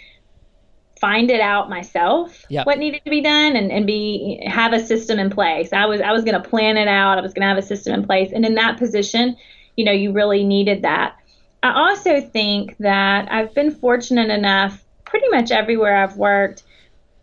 find 1.00 1.30
it 1.30 1.40
out 1.40 1.68
myself 1.68 2.44
Yep. 2.48 2.66
what 2.66 2.78
needed 2.78 3.02
to 3.04 3.11
be 3.11 3.22
done 3.22 3.56
and, 3.56 3.72
and 3.72 3.87
be 3.87 4.40
have 4.46 4.72
a 4.72 4.85
system 4.85 5.18
in 5.18 5.30
place. 5.30 5.72
I 5.72 5.87
was 5.87 6.00
I 6.00 6.12
was 6.12 6.24
gonna 6.24 6.42
plan 6.42 6.76
it 6.76 6.88
out. 6.88 7.18
I 7.18 7.22
was 7.22 7.32
gonna 7.32 7.48
have 7.48 7.58
a 7.58 7.62
system 7.62 7.94
in 7.94 8.04
place. 8.04 8.30
And 8.32 8.44
in 8.44 8.54
that 8.56 8.78
position, 8.78 9.37
you 9.76 9.85
know, 9.85 9.92
you 9.92 10.12
really 10.12 10.44
needed 10.44 10.82
that. 10.82 11.16
I 11.62 11.88
also 11.88 12.20
think 12.20 12.77
that 12.79 13.31
I've 13.31 13.55
been 13.55 13.70
fortunate 13.70 14.31
enough 14.31 14.83
pretty 15.05 15.29
much 15.29 15.51
everywhere 15.51 15.96
I've 15.96 16.16
worked 16.16 16.64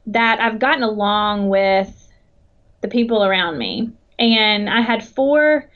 that 0.07 0.39
I've 0.39 0.59
gotten 0.59 0.83
along 0.83 1.49
with 1.49 2.07
the 2.81 2.87
people 2.87 3.23
around 3.23 3.57
me. 3.57 3.91
And 4.17 4.69
I 4.69 4.81
had 4.81 5.03
four 5.03 5.69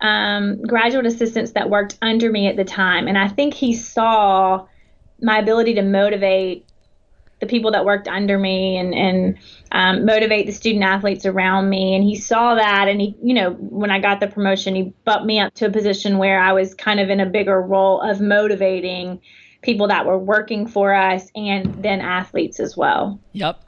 um, 0.00 0.62
graduate 0.62 1.06
assistants 1.06 1.52
that 1.52 1.70
worked 1.70 1.98
under 2.02 2.30
me 2.30 2.48
at 2.48 2.56
the 2.56 2.64
time. 2.64 3.08
And 3.08 3.16
I 3.16 3.28
think 3.28 3.54
he 3.54 3.74
saw 3.74 4.66
my 5.20 5.38
ability 5.38 5.74
to 5.74 5.82
motivate 5.82 6.65
the 7.40 7.46
people 7.46 7.70
that 7.72 7.84
worked 7.84 8.08
under 8.08 8.38
me 8.38 8.76
and, 8.76 8.94
and 8.94 9.38
um, 9.72 10.06
motivate 10.06 10.46
the 10.46 10.52
student 10.52 10.84
athletes 10.84 11.26
around 11.26 11.68
me. 11.68 11.94
And 11.94 12.02
he 12.02 12.16
saw 12.16 12.54
that. 12.54 12.88
And 12.88 13.00
he, 13.00 13.14
you 13.22 13.34
know, 13.34 13.52
when 13.52 13.90
I 13.90 13.98
got 13.98 14.20
the 14.20 14.26
promotion, 14.26 14.74
he 14.74 14.94
bumped 15.04 15.26
me 15.26 15.38
up 15.38 15.52
to 15.54 15.66
a 15.66 15.70
position 15.70 16.18
where 16.18 16.40
I 16.40 16.52
was 16.52 16.74
kind 16.74 16.98
of 16.98 17.10
in 17.10 17.20
a 17.20 17.26
bigger 17.26 17.60
role 17.60 18.00
of 18.00 18.20
motivating 18.20 19.20
people 19.62 19.88
that 19.88 20.06
were 20.06 20.18
working 20.18 20.66
for 20.66 20.94
us 20.94 21.28
and 21.34 21.82
then 21.82 22.00
athletes 22.00 22.58
as 22.58 22.76
well. 22.76 23.20
Yep. 23.32 23.62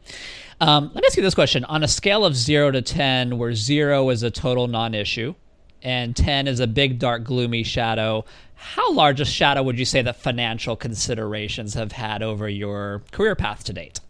Um, 0.61 0.91
let 0.95 1.03
me 1.03 1.03
ask 1.07 1.17
you 1.17 1.23
this 1.23 1.35
question: 1.35 1.65
On 1.67 1.85
a 1.85 1.89
scale 1.89 2.25
of 2.25 2.35
zero 2.35 2.71
to 2.71 2.83
ten, 2.83 3.39
where 3.39 3.55
zero 3.55 4.11
is 4.11 4.23
a 4.23 4.31
total 4.31 4.67
non-issue, 4.67 5.35
and 5.83 6.17
ten 6.17 6.49
is 6.49 6.59
a 6.59 6.67
big, 6.67 6.99
dark, 6.99 7.23
gloomy 7.23 7.63
shadow, 7.63 8.25
how 8.59 8.93
large 8.93 9.21
a 9.21 9.25
shadow 9.25 9.63
would 9.63 9.79
you 9.79 9.85
say 9.85 10.03
that 10.03 10.17
financial 10.17 10.77
considerations 10.77 11.75
have 11.75 11.93
had 11.93 12.23
over 12.23 12.49
your 12.49 13.03
career 13.13 13.35
path 13.35 13.65
to 13.65 13.73
date? 13.73 14.01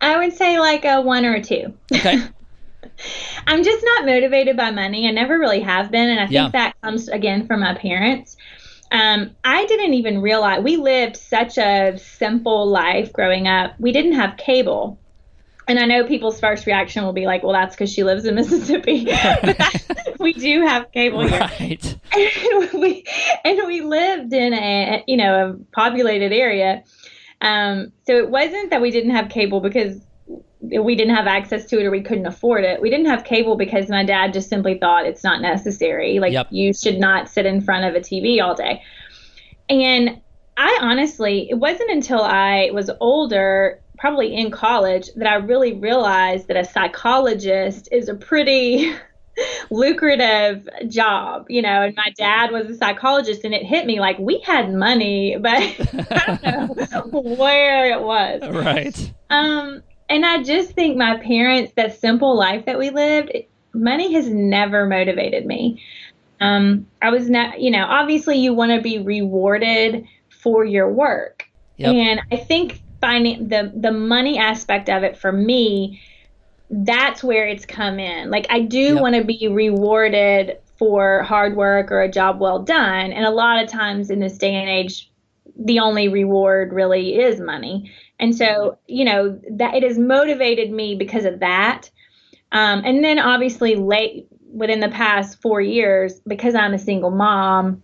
I 0.00 0.16
would 0.16 0.34
say 0.34 0.58
like 0.58 0.84
a 0.84 1.00
one 1.00 1.24
or 1.24 1.34
a 1.34 1.42
two. 1.42 1.74
Okay. 1.94 2.18
I'm 3.46 3.62
just 3.62 3.84
not 3.84 4.06
motivated 4.06 4.56
by 4.56 4.70
money. 4.70 5.06
I 5.06 5.12
never 5.12 5.38
really 5.38 5.60
have 5.60 5.90
been. 5.90 6.08
And 6.08 6.18
I 6.18 6.24
think 6.24 6.32
Yeah. 6.32 6.48
that 6.48 6.74
comes 6.82 7.08
again 7.08 7.46
from 7.46 7.60
my 7.60 7.74
parents. 7.74 8.36
Um, 8.90 9.30
I 9.44 9.64
didn't 9.66 9.94
even 9.94 10.20
realize 10.20 10.62
we 10.62 10.76
lived 10.76 11.16
such 11.16 11.56
a 11.58 11.96
simple 11.98 12.66
life 12.66 13.12
growing 13.12 13.46
up. 13.46 13.74
We 13.78 13.92
didn't 13.92 14.12
have 14.14 14.36
cable. 14.36 14.98
And 15.68 15.78
I 15.78 15.84
know 15.86 16.04
people's 16.04 16.40
first 16.40 16.66
reaction 16.66 17.04
will 17.04 17.12
be 17.12 17.24
like, 17.26 17.42
well, 17.42 17.52
that's 17.52 17.74
because 17.74 17.92
she 17.92 18.02
lives 18.04 18.24
in 18.24 18.34
Mississippi. 18.40 19.04
but 19.42 19.58
that, 19.58 20.16
we 20.18 20.32
do 20.32 20.62
have 20.66 20.90
cable 20.92 21.26
here. 21.26 21.38
right. 21.40 21.98
and 22.12 22.72
we 22.80 23.04
and 23.44 23.66
we 23.66 23.80
lived 23.80 24.32
in 24.32 24.52
a 24.54 25.02
you 25.06 25.16
know 25.16 25.50
a 25.50 25.74
populated 25.74 26.32
area 26.32 26.82
um, 27.40 27.92
so 28.06 28.16
it 28.16 28.30
wasn't 28.30 28.70
that 28.70 28.80
we 28.80 28.90
didn't 28.90 29.10
have 29.10 29.28
cable 29.28 29.60
because 29.60 30.00
we 30.60 30.94
didn't 30.94 31.14
have 31.14 31.26
access 31.26 31.64
to 31.66 31.80
it 31.80 31.84
or 31.84 31.90
we 31.90 32.02
couldn't 32.02 32.26
afford 32.26 32.64
it 32.64 32.80
we 32.80 32.88
didn't 32.90 33.06
have 33.06 33.24
cable 33.24 33.56
because 33.56 33.88
my 33.88 34.04
dad 34.04 34.32
just 34.32 34.48
simply 34.48 34.78
thought 34.78 35.06
it's 35.06 35.24
not 35.24 35.40
necessary 35.42 36.20
like 36.20 36.32
Yep. 36.32 36.48
you 36.50 36.72
should 36.72 36.98
not 37.00 37.28
sit 37.28 37.46
in 37.46 37.60
front 37.60 37.84
of 37.84 37.94
a 37.96 38.00
tv 38.00 38.40
all 38.40 38.54
day 38.54 38.80
and 39.68 40.20
i 40.56 40.78
honestly 40.80 41.48
it 41.50 41.54
wasn't 41.54 41.90
until 41.90 42.20
i 42.22 42.70
was 42.72 42.90
older 43.00 43.80
probably 44.02 44.34
in 44.34 44.50
college 44.50 45.08
that 45.14 45.28
i 45.28 45.36
really 45.36 45.74
realized 45.74 46.48
that 46.48 46.56
a 46.56 46.64
psychologist 46.64 47.88
is 47.92 48.08
a 48.08 48.14
pretty 48.14 48.92
lucrative 49.70 50.68
job, 50.88 51.46
you 51.48 51.62
know, 51.62 51.82
and 51.82 51.94
my 51.96 52.12
dad 52.16 52.50
was 52.50 52.68
a 52.68 52.76
psychologist 52.76 53.44
and 53.44 53.54
it 53.54 53.64
hit 53.64 53.86
me 53.86 54.00
like 54.00 54.18
we 54.18 54.40
had 54.40 54.72
money, 54.72 55.36
but 55.40 55.52
I 55.52 56.38
don't 56.42 56.90
know 56.90 57.20
where 57.20 57.90
it 57.92 58.02
was. 58.02 58.42
Right. 58.42 59.14
Um, 59.30 59.82
and 60.08 60.26
I 60.26 60.42
just 60.42 60.72
think 60.72 60.96
my 60.96 61.16
parents, 61.16 61.72
that 61.76 61.98
simple 61.98 62.36
life 62.36 62.66
that 62.66 62.78
we 62.78 62.90
lived, 62.90 63.30
it- 63.30 63.48
money 63.72 64.12
has 64.12 64.28
never 64.28 64.86
motivated 64.86 65.46
me. 65.46 65.82
Um, 66.40 66.86
I 67.00 67.10
was 67.10 67.30
not, 67.30 67.60
you 67.60 67.70
know, 67.70 67.86
obviously 67.88 68.36
you 68.36 68.52
want 68.52 68.72
to 68.72 68.82
be 68.82 68.98
rewarded 68.98 70.04
for 70.28 70.64
your 70.64 70.92
work. 70.92 71.48
Yep. 71.78 71.94
And 71.94 72.20
I 72.30 72.36
think 72.36 72.81
finding 73.02 73.48
the 73.48 73.72
the 73.76 73.92
money 73.92 74.38
aspect 74.38 74.88
of 74.88 75.02
it 75.02 75.18
for 75.18 75.32
me, 75.32 76.00
that's 76.70 77.22
where 77.22 77.46
it's 77.46 77.66
come 77.66 77.98
in. 78.00 78.30
Like 78.30 78.46
I 78.48 78.60
do 78.60 78.96
Yep. 78.96 79.00
want 79.00 79.16
to 79.16 79.24
be 79.24 79.48
rewarded 79.48 80.58
for 80.78 81.22
hard 81.22 81.56
work 81.56 81.92
or 81.92 82.00
a 82.02 82.10
job 82.10 82.40
well 82.40 82.60
done. 82.60 83.12
And 83.12 83.26
a 83.26 83.30
lot 83.30 83.62
of 83.62 83.68
times 83.70 84.10
in 84.10 84.20
this 84.20 84.38
day 84.38 84.54
and 84.54 84.70
age, 84.70 85.12
the 85.56 85.80
only 85.80 86.08
reward 86.08 86.72
really 86.72 87.20
is 87.20 87.40
money. 87.40 87.92
And 88.18 88.34
so, 88.34 88.78
you 88.86 89.04
know, 89.04 89.40
that 89.52 89.74
it 89.74 89.82
has 89.82 89.98
motivated 89.98 90.70
me 90.70 90.94
because 90.94 91.24
of 91.24 91.40
that. 91.40 91.90
Um, 92.52 92.82
and 92.84 93.04
then 93.04 93.18
obviously 93.18 93.76
late 93.76 94.26
within 94.52 94.80
the 94.80 94.88
past 94.88 95.40
four 95.42 95.60
years, 95.60 96.20
because 96.26 96.54
I'm 96.54 96.74
a 96.74 96.78
single 96.78 97.10
mom, 97.10 97.82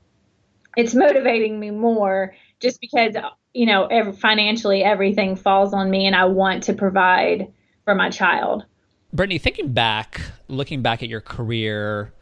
it's 0.77 0.95
motivating 0.95 1.59
me 1.61 1.71
more 1.71 2.35
just 2.61 2.81
because, 2.81 3.15
you 3.55 3.67
know, 3.67 3.87
ev 3.87 4.19
financially 4.19 4.83
everything 4.83 5.37
falls 5.37 5.73
on 5.73 5.91
me 5.91 6.07
and 6.07 6.15
I 6.15 6.25
want 6.25 6.63
to 6.65 6.73
provide 6.73 7.53
for 7.85 7.95
my 7.95 8.11
child. 8.11 8.65
Brittany, 9.13 9.39
thinking 9.39 9.73
back, 9.73 10.21
looking 10.49 10.83
back 10.83 11.03
at 11.03 11.09
your 11.09 11.21
career 11.21 12.13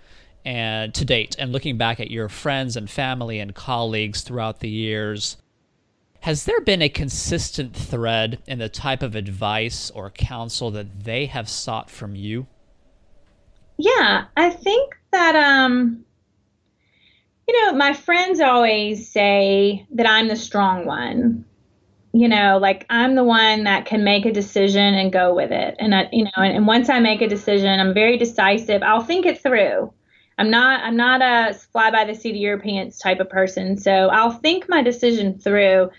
and 0.44 0.94
to 0.94 1.04
date, 1.04 1.34
and 1.40 1.52
looking 1.52 1.76
back 1.76 1.98
at 1.98 2.10
your 2.10 2.28
friends 2.28 2.76
and 2.76 2.88
family 2.88 3.40
and 3.40 3.52
colleagues 3.52 4.22
throughout 4.22 4.60
the 4.60 4.68
years, 4.68 5.36
has 6.20 6.44
there 6.44 6.60
been 6.60 6.82
a 6.82 6.88
consistent 6.88 7.74
thread 7.74 8.40
in 8.46 8.58
the 8.58 8.68
type 8.68 9.02
of 9.02 9.16
advice 9.16 9.90
or 9.90 10.10
counsel 10.10 10.70
that 10.70 11.04
they 11.04 11.26
have 11.26 11.48
sought 11.48 11.90
from 11.90 12.14
you? 12.14 12.46
Yeah, 13.76 14.26
I 14.36 14.50
think 14.50 14.96
that 15.10 15.34
um 15.34 16.04
you 17.48 17.64
know, 17.64 17.72
my 17.76 17.92
friends 17.92 18.40
always 18.40 19.10
say 19.10 19.86
that 19.92 20.06
I'm 20.06 20.28
the 20.28 20.36
strong 20.36 20.86
one. 20.86 21.44
You 22.12 22.28
know, 22.28 22.58
like 22.58 22.86
I'm 22.88 23.14
the 23.14 23.24
one 23.24 23.64
that 23.64 23.84
can 23.84 24.02
make 24.02 24.24
a 24.24 24.32
decision 24.32 24.94
and 24.94 25.12
go 25.12 25.34
with 25.34 25.52
it. 25.52 25.76
And 25.78 25.94
I, 25.94 26.08
you 26.12 26.24
know, 26.24 26.30
and, 26.36 26.56
and 26.56 26.66
once 26.66 26.88
I 26.88 26.98
make 26.98 27.20
a 27.20 27.28
decision, 27.28 27.78
I'm 27.78 27.92
very 27.92 28.16
decisive. 28.16 28.82
I'll 28.82 29.04
think 29.04 29.26
it 29.26 29.42
through. 29.42 29.92
I'm 30.38 30.50
not 30.50 30.82
I'm 30.82 30.96
not 30.96 31.22
a 31.22 31.54
fly 31.54 31.90
by 31.90 32.04
the 32.04 32.14
seat 32.14 32.30
of 32.30 32.36
your 32.36 32.58
pants 32.58 32.98
type 32.98 33.20
of 33.20 33.30
person. 33.30 33.78
So 33.78 34.08
I'll 34.08 34.32
think 34.32 34.68
my 34.68 34.82
decision 34.82 35.38
through. 35.38 35.90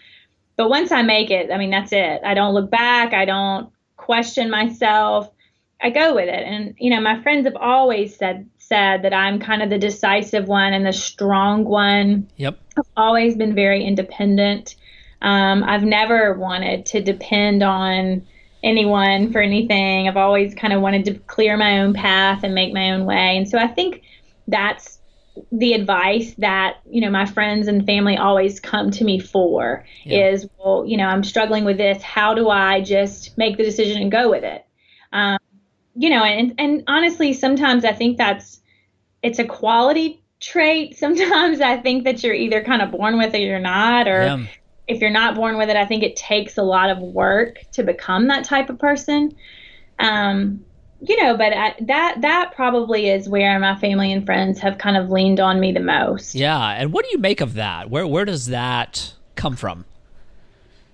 But 0.55 0.69
once 0.69 0.91
I 0.91 1.03
make 1.03 1.29
it, 1.29 1.51
I 1.51 1.57
mean 1.57 1.69
that's 1.69 1.93
it. 1.93 2.21
I 2.25 2.33
don't 2.33 2.53
look 2.53 2.71
back. 2.71 3.13
I 3.13 3.25
don't 3.25 3.71
question 3.95 4.49
myself. 4.49 5.29
I 5.81 5.91
go 5.91 6.15
with 6.15 6.29
it. 6.29 6.43
And 6.43 6.75
you 6.79 6.89
know, 6.89 7.01
my 7.01 7.21
friends 7.21 7.45
have 7.45 7.55
always 7.55 8.15
said 8.15 8.49
said 8.67 9.03
that 9.03 9.13
I'm 9.13 9.39
kind 9.39 9.62
of 9.62 9.69
the 9.69 9.77
decisive 9.77 10.47
one 10.47 10.73
and 10.73 10.86
the 10.86 10.93
strong 10.93 11.63
one. 11.63 12.30
Yep. 12.38 12.60
I've 12.77 12.86
always 12.95 13.36
been 13.36 13.56
very 13.56 13.84
independent. 13.84 14.75
Um, 15.21 15.63
I've 15.63 15.84
never 15.84 16.34
wanted 16.34 16.86
to 16.88 17.01
depend 17.01 17.63
on 17.63 18.25
anyone 18.63 19.32
for 19.32 19.41
anything. 19.41 20.08
I've 20.08 20.17
always 20.17 20.53
kind 20.53 20.73
of 20.73 20.82
wanted 20.82 21.06
to 21.06 21.13
clear 21.15 21.58
my 21.58 21.80
own 21.80 21.93
path 21.93 22.43
and 22.43 22.53
make 22.53 22.73
my 22.73 22.91
own 22.91 23.06
way. 23.06 23.38
And 23.38 23.47
so 23.47 23.58
I 23.58 23.67
think 23.67 24.01
that's 24.47 24.99
the 25.51 25.73
advice 25.73 26.34
that 26.39 26.77
you 26.89 26.99
know 26.99 27.12
my 27.12 27.25
friends 27.25 27.67
and 27.67 27.86
family 27.86 28.17
always 28.17 28.60
come 28.60 28.89
to 28.89 29.03
me 29.03 29.19
for 29.19 29.86
Yeah. 30.03 30.30
is 30.30 30.47
well 30.58 30.84
you 30.84 30.97
know 30.97 31.06
i'm 31.06 31.23
struggling 31.23 31.63
with 31.63 31.77
this 31.77 32.01
how 32.01 32.34
do 32.34 32.49
i 32.49 32.82
just 32.82 33.38
make 33.38 33.56
the 33.58 33.63
decision 33.63 34.01
and 34.01 34.12
go 34.12 34.32
with 34.32 34.43
it 34.43 34.65
um, 35.13 35.38
you 35.97 36.10
know 36.10 36.23
and 36.23 36.53
and 36.57 36.83
honestly 36.88 37.33
sometimes 37.33 37.83
i 37.83 37.91
think 37.91 38.17
that's 38.17 38.60
it's 39.23 39.39
a 39.39 39.43
quality 39.45 40.21
trait 40.39 40.97
sometimes 41.05 41.60
i 41.62 41.75
think 41.77 42.03
that 42.03 42.23
you're 42.23 42.33
either 42.33 42.63
kind 42.63 42.81
of 42.81 42.91
born 42.91 43.17
with 43.17 43.33
it 43.33 43.39
or 43.39 43.45
you're 43.45 43.60
not 43.60 44.07
or 44.07 44.23
Yeah. 44.23 44.45
if 44.88 45.01
you're 45.01 45.10
not 45.10 45.36
born 45.36 45.57
with 45.57 45.69
it 45.69 45.75
i 45.75 45.86
think 45.86 46.03
it 46.03 46.15
takes 46.15 46.57
a 46.57 46.63
lot 46.63 46.89
of 46.89 46.99
work 46.99 47.60
to 47.73 47.83
become 47.83 48.27
that 48.27 48.43
type 48.45 48.69
of 48.69 48.77
person 48.79 49.36
um, 49.99 50.63
you 51.01 51.21
know 51.23 51.36
but 51.36 51.53
I, 51.53 51.75
that 51.81 52.21
that 52.21 52.51
probably 52.55 53.10
is 53.10 53.27
where 53.27 53.57
my 53.60 53.75
family 53.79 54.12
and 54.13 54.25
friends 54.25 54.60
have 54.60 54.77
kind 54.77 54.95
of 54.97 55.10
leaned 55.10 55.39
on 55.39 55.60
me 55.60 55.71
the 55.71 55.79
most 55.79 56.36
Yeah. 56.36 56.60
And 56.69 56.93
what 56.93 57.03
do 57.05 57.10
you 57.12 57.17
make 57.19 57.41
of 57.41 57.55
that? 57.55 57.89
Where 57.89 58.05
where 58.05 58.25
does 58.25 58.47
that 58.47 59.13
come 59.36 59.55
from? 59.55 59.86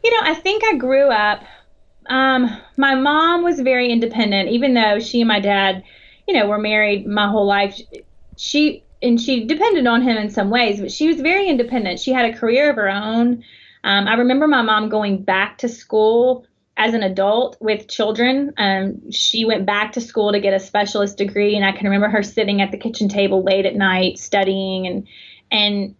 You 0.03 0.11
know, 0.11 0.19
I 0.29 0.35
think 0.35 0.63
I 0.65 0.75
grew 0.75 1.07
up. 1.09 1.43
Um, 2.07 2.49
my 2.77 2.95
mom 2.95 3.43
was 3.43 3.59
very 3.59 3.91
independent, 3.91 4.49
even 4.49 4.73
though 4.73 4.99
she 4.99 5.21
and 5.21 5.27
my 5.27 5.39
dad, 5.39 5.83
you 6.27 6.33
know, 6.33 6.47
were 6.47 6.57
married 6.57 7.07
my 7.07 7.27
whole 7.29 7.45
life. 7.45 7.79
She 8.37 8.83
and 9.01 9.19
she 9.19 9.45
depended 9.45 9.85
on 9.85 10.01
him 10.01 10.17
in 10.17 10.29
some 10.29 10.49
ways, 10.49 10.79
but 10.79 10.91
she 10.91 11.07
was 11.07 11.19
very 11.19 11.49
independent. 11.49 11.99
She 11.99 12.13
had 12.13 12.25
a 12.25 12.37
career 12.37 12.69
of 12.69 12.77
her 12.77 12.89
own. 12.89 13.43
Um, 13.83 14.07
I 14.07 14.13
remember 14.15 14.47
my 14.47 14.61
mom 14.61 14.89
going 14.89 15.23
back 15.23 15.57
to 15.59 15.67
school 15.67 16.45
as 16.77 16.93
an 16.93 17.03
adult 17.03 17.57
with 17.59 17.87
children. 17.87 18.53
Um, 18.57 19.11
she 19.11 19.45
went 19.45 19.65
back 19.65 19.91
to 19.93 20.01
school 20.01 20.31
to 20.31 20.39
get 20.39 20.53
a 20.53 20.59
specialist 20.59 21.17
degree, 21.17 21.55
and 21.55 21.65
I 21.65 21.71
can 21.73 21.85
remember 21.85 22.09
her 22.09 22.23
sitting 22.23 22.61
at 22.61 22.71
the 22.71 22.77
kitchen 22.77 23.09
table 23.09 23.43
late 23.43 23.65
at 23.65 23.75
night 23.75 24.17
studying 24.17 24.87
and 24.87 25.07
and 25.51 25.95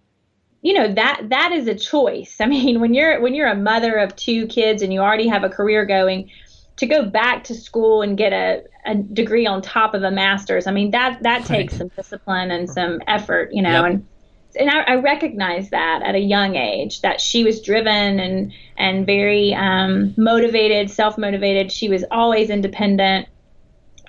you 0.64 0.74
know 0.74 0.92
that 0.92 1.30
that 1.30 1.52
is 1.52 1.68
a 1.68 1.76
choice. 1.76 2.38
I 2.42 2.48
mean, 2.48 2.80
when 2.80 2.94
you're 2.94 3.22
when 3.22 3.36
you're 3.36 3.50
a 3.50 3.56
mother 3.56 3.98
of 3.98 4.16
two 4.16 4.48
kids 4.48 4.82
and 4.82 4.92
you 4.92 5.02
already 5.02 5.28
have 5.28 5.44
a 5.44 5.50
career 5.50 5.86
going, 5.86 6.32
to 6.78 6.88
go 6.88 7.06
back 7.06 7.44
to 7.46 7.54
school 7.54 8.02
and 8.02 8.18
get 8.18 8.34
a, 8.34 8.64
a 8.86 8.96
degree 8.96 9.46
on 9.46 9.62
top 9.62 9.94
of 9.94 10.02
a 10.02 10.12
master's, 10.12 10.66
I 10.66 10.72
mean 10.72 10.92
that 10.92 11.22
that 11.22 11.42
right. 11.42 11.46
takes 11.46 11.78
some 11.78 11.90
discipline 11.90 12.50
and 12.50 12.68
some 12.70 13.02
effort, 13.08 13.54
you 13.54 13.62
know, 13.62 13.84
yep. 13.84 13.86
and 13.86 14.08
and 14.56 14.70
I, 14.70 14.82
I 14.82 14.96
recognize 14.96 15.70
that 15.72 16.02
at 16.04 16.16
a 16.16 16.20
young 16.20 16.56
age 16.56 17.02
that 17.02 17.20
she 17.20 17.44
was 17.44 17.62
driven 17.62 18.20
and 18.20 18.54
and 18.78 19.06
very 19.06 19.54
um, 19.54 20.14
motivated, 20.18 20.90
self 20.90 21.18
motivated. 21.18 21.72
She 21.72 21.90
was 21.90 22.04
always 22.12 22.50
independent, 22.50 23.28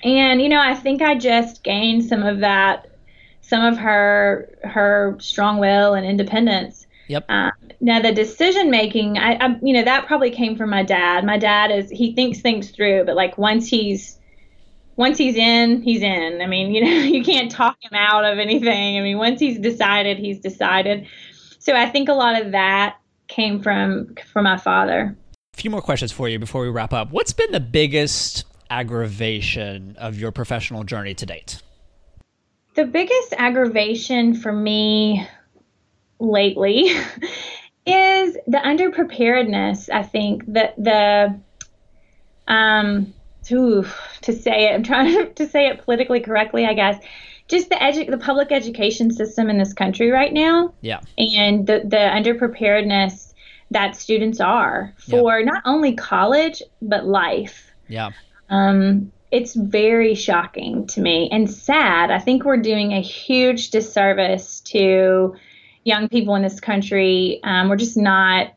and 0.02 0.40
you 0.40 0.48
know 0.48 0.60
I 0.60 0.74
think 0.74 1.02
I 1.02 1.16
just 1.16 1.62
gained 1.62 2.04
some 2.04 2.22
of 2.22 2.40
that, 2.40 2.88
some 3.46 3.64
of 3.64 3.76
her 3.78 4.48
her 4.64 5.16
strong 5.20 5.58
will 5.58 5.94
and 5.94 6.06
independence. 6.06 6.86
Yep. 7.08 7.26
Uh, 7.28 7.50
now 7.80 8.00
the 8.00 8.12
decision 8.12 8.70
making, 8.70 9.18
I, 9.18 9.34
I 9.34 9.58
you 9.62 9.74
know 9.74 9.84
that 9.84 10.06
probably 10.06 10.30
came 10.30 10.56
from 10.56 10.70
my 10.70 10.82
dad. 10.82 11.24
My 11.24 11.38
dad 11.38 11.70
is 11.70 11.90
he 11.90 12.14
thinks 12.14 12.40
things 12.40 12.70
through, 12.70 13.04
but 13.04 13.16
like 13.16 13.36
once 13.36 13.68
he's 13.68 14.18
once 14.96 15.18
he's 15.18 15.36
in, 15.36 15.82
he's 15.82 16.02
in. 16.02 16.40
I 16.40 16.46
mean, 16.46 16.72
you 16.72 16.84
know, 16.84 16.90
you 17.04 17.22
can't 17.22 17.50
talk 17.50 17.76
him 17.82 17.92
out 17.94 18.24
of 18.24 18.38
anything. 18.38 18.98
I 18.98 19.02
mean, 19.02 19.18
once 19.18 19.40
he's 19.40 19.58
decided, 19.58 20.18
he's 20.18 20.38
decided. 20.38 21.06
So 21.58 21.74
I 21.74 21.88
think 21.88 22.08
a 22.08 22.14
lot 22.14 22.40
of 22.40 22.52
that 22.52 22.96
came 23.28 23.60
from 23.60 24.14
from 24.32 24.44
my 24.44 24.56
father. 24.56 25.14
A 25.52 25.56
few 25.56 25.70
more 25.70 25.82
questions 25.82 26.12
for 26.12 26.28
you 26.28 26.38
before 26.38 26.62
we 26.62 26.70
wrap 26.70 26.94
up. 26.94 27.10
What's 27.10 27.32
been 27.32 27.52
the 27.52 27.60
biggest 27.60 28.44
aggravation 28.70 29.96
of 29.98 30.18
your 30.18 30.32
professional 30.32 30.84
journey 30.84 31.14
to 31.14 31.26
date? 31.26 31.60
The 32.74 32.84
biggest 32.84 33.34
aggravation 33.36 34.34
for 34.34 34.52
me 34.52 35.26
lately 36.18 36.88
is 37.86 38.36
the 38.46 38.58
underpreparedness. 38.58 39.88
I 39.90 40.02
think 40.02 40.44
that 40.52 40.74
the 40.76 41.38
um 42.48 43.14
to 43.44 43.84
to 44.22 44.32
say 44.32 44.70
it. 44.70 44.74
I'm 44.74 44.82
trying 44.82 45.34
to 45.34 45.48
say 45.48 45.68
it 45.68 45.84
politically 45.84 46.20
correctly, 46.20 46.66
I 46.66 46.74
guess. 46.74 47.02
Just 47.46 47.68
the 47.68 47.76
edu- 47.76 48.10
the 48.10 48.18
public 48.18 48.50
education 48.52 49.10
system 49.10 49.50
in 49.50 49.58
this 49.58 49.74
country 49.74 50.10
right 50.10 50.32
now. 50.32 50.74
Yeah. 50.80 51.00
And 51.18 51.66
the 51.66 51.80
the 51.84 51.96
underpreparedness 51.96 53.34
that 53.70 53.96
students 53.96 54.40
are 54.40 54.94
for 54.98 55.38
yeah. 55.38 55.44
not 55.44 55.62
only 55.64 55.94
college 55.94 56.62
but 56.80 57.06
life. 57.06 57.70
Yeah. 57.88 58.10
Um 58.48 59.12
it's 59.34 59.54
very 59.54 60.14
shocking 60.14 60.86
to 60.86 61.00
me 61.00 61.28
and 61.32 61.50
sad. 61.50 62.12
I 62.12 62.20
think 62.20 62.44
we're 62.44 62.56
doing 62.56 62.92
a 62.92 63.00
huge 63.00 63.70
disservice 63.70 64.60
to 64.60 65.34
young 65.82 66.08
people 66.08 66.36
in 66.36 66.42
this 66.42 66.60
country. 66.60 67.40
Um, 67.42 67.68
we're 67.68 67.76
just 67.76 67.96
not, 67.96 68.54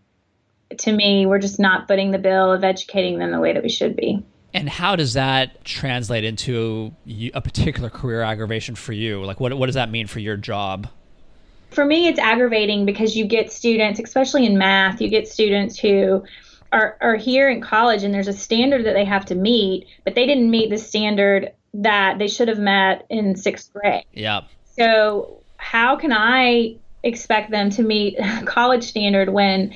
to 0.78 0.92
me, 0.92 1.26
we're 1.26 1.40
just 1.40 1.60
not 1.60 1.88
footing 1.88 2.12
the 2.12 2.20
bill 2.20 2.54
of 2.54 2.64
educating 2.64 3.18
them 3.18 3.32
the 3.32 3.40
way 3.40 3.54
that 3.54 3.64
we 3.64 3.70
should 3.70 3.96
be. 3.96 4.24
And 4.54 4.70
how 4.70 4.96
does 4.96 5.14
that 5.14 5.66
translate 5.66 6.24
into 6.24 6.94
a 7.34 7.42
particular 7.42 7.90
career 7.90 8.22
aggravation 8.22 8.76
for 8.76 8.94
you? 8.94 9.24
Like, 9.26 9.40
what, 9.40 9.58
what 9.58 9.66
does 9.66 9.76
that 9.76 9.90
mean 9.90 10.06
for 10.06 10.20
your 10.20 10.38
job? 10.38 10.88
For 11.72 11.86
me, 11.86 12.08
it's 12.08 12.20
aggravating 12.20 12.86
because 12.86 13.18
you 13.18 13.26
get 13.26 13.52
students, 13.52 14.00
especially 14.00 14.46
in 14.46 14.60
math, 14.60 15.02
you 15.02 15.10
get 15.10 15.28
students 15.28 15.80
who 15.80 16.24
are, 16.72 16.98
are 17.02 17.16
here 17.16 17.50
in 17.50 17.62
college 17.62 18.04
and 18.04 18.14
there's 18.14 18.28
a 18.28 18.34
standard 18.34 18.86
that 18.86 18.94
they 18.94 19.06
have 19.06 19.26
to 19.26 19.36
meet, 19.36 19.88
but 20.04 20.16
they 20.16 20.26
didn't 20.26 20.50
meet 20.50 20.70
the 20.70 20.78
standard 20.78 21.52
that 21.74 22.18
they 22.18 22.28
should 22.28 22.48
have 22.48 22.60
met 22.60 23.06
in 23.10 23.36
sixth 23.36 23.72
grade. 23.74 24.04
Yeah. 24.14 24.42
So, 24.76 25.42
how 25.58 25.96
can 25.96 26.14
I 26.14 26.76
expect 27.04 27.52
them 27.52 27.70
to 27.72 27.84
meet 27.84 28.18
college 28.46 28.84
standard 28.84 29.30
when 29.30 29.76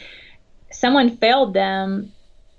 someone 0.72 1.18
failed 1.18 1.54
them 1.54 2.12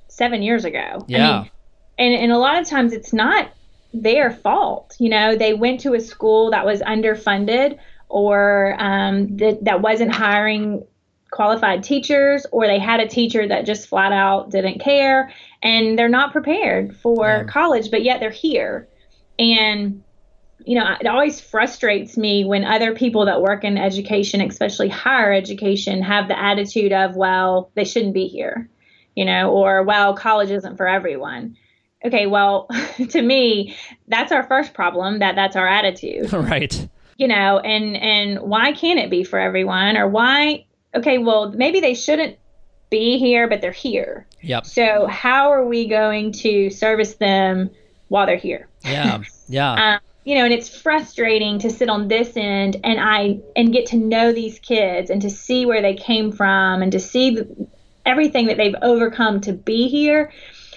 seven 0.09 0.43
years 0.43 0.65
ago? 0.65 1.05
Yeah. 1.09 1.31
I 1.31 1.43
mean, 1.43 1.51
and 1.99 2.15
and 2.15 2.33
a 2.33 2.39
lot 2.39 2.61
of 2.61 2.69
times 2.69 2.93
it's 2.93 3.13
not 3.13 3.51
their 3.95 4.31
fault. 4.31 4.97
You 4.99 5.11
know, 5.11 5.37
they 5.37 5.55
went 5.55 5.81
to 5.81 5.95
a 5.95 6.01
school 6.01 6.51
that 6.51 6.65
was 6.65 6.81
underfunded 6.81 7.79
or 8.09 8.77
um, 8.79 9.37
that 9.39 9.65
that 9.65 9.81
wasn't 9.81 10.13
hiring 10.13 10.85
qualified 11.33 11.83
teachers, 11.83 12.47
or 12.53 12.67
they 12.67 12.79
had 12.79 13.01
a 13.01 13.09
teacher 13.09 13.47
that 13.49 13.67
just 13.67 13.89
flat 13.89 14.13
out 14.13 14.51
didn't 14.51 14.81
care, 14.81 15.33
and 15.63 15.99
they're 15.99 16.09
not 16.09 16.33
prepared 16.33 16.97
for 16.97 17.27
yeah. 17.27 17.45
college, 17.45 17.91
but 17.91 18.05
yet 18.05 18.21
they're 18.21 18.31
here. 18.31 18.89
And 19.39 20.03
you 20.65 20.79
know, 20.79 20.95
it 21.01 21.09
always 21.09 21.41
frustrates 21.41 22.17
me 22.17 22.45
when 22.45 22.65
other 22.65 22.95
people 22.95 23.25
that 23.27 23.43
work 23.43 23.65
in 23.65 23.77
education, 23.77 24.41
especially 24.41 24.89
higher 24.89 25.33
education, 25.33 26.03
have 26.03 26.29
the 26.29 26.39
attitude 26.39 26.93
of, 26.93 27.17
well, 27.17 27.73
they 27.75 27.83
shouldn't 27.85 28.15
be 28.15 28.29
here, 28.29 28.71
you 29.17 29.25
know, 29.25 29.51
or, 29.51 29.83
well, 29.83 30.15
college 30.15 30.53
isn't 30.53 30.77
for 30.77 30.87
everyone 30.87 31.57
okay, 32.05 32.27
well, 32.27 32.69
to 33.11 33.23
me, 33.23 33.77
that's 34.09 34.33
our 34.33 34.43
first 34.45 34.75
problem 34.75 35.21
that 35.21 35.35
that's 35.35 35.57
our 35.57 35.67
attitude. 35.67 36.33
Right. 36.53 36.89
You 37.19 37.29
know, 37.29 37.61
and 37.61 37.97
and 37.97 38.41
why 38.41 38.73
can't 38.73 38.99
it 38.99 39.11
be 39.11 39.23
for 39.23 39.39
everyone 39.39 39.97
or 39.97 40.09
why 40.09 40.65
okay, 40.95 41.19
well, 41.19 41.51
maybe 41.51 41.81
they 41.81 41.95
shouldn't 41.95 42.37
be 42.91 43.19
here 43.19 43.49
but 43.49 43.61
they're 43.61 43.73
here. 43.73 44.27
Yep. 44.43 44.67
So, 44.67 45.07
how 45.07 45.51
are 45.51 45.65
we 45.65 45.89
going 45.89 46.33
to 46.33 46.71
service 46.71 47.15
them 47.15 47.71
while 48.09 48.27
they're 48.27 48.37
here? 48.37 48.69
Yeah. 48.85 49.23
Yeah. 49.49 49.73
um, 49.73 50.01
you 50.25 50.37
know, 50.37 50.45
and 50.45 50.55
it's 50.55 50.69
frustrating 50.69 51.59
to 51.59 51.69
sit 51.69 51.91
on 51.91 52.09
this 52.09 52.37
end 52.37 52.81
and 52.85 52.99
I 53.01 53.41
and 53.55 53.73
get 53.73 53.87
to 53.87 53.97
know 53.97 54.33
these 54.33 54.59
kids 54.61 55.11
and 55.11 55.21
to 55.21 55.29
see 55.29 55.67
where 55.67 55.83
they 55.83 55.95
came 55.95 56.33
from 56.33 56.81
and 56.81 56.93
to 56.93 57.01
see 57.01 57.35
the, 57.35 57.67
everything 58.07 58.47
that 58.47 58.57
they've 58.57 58.75
overcome 58.81 59.41
to 59.43 59.53
be 59.53 59.89
here 59.89 60.33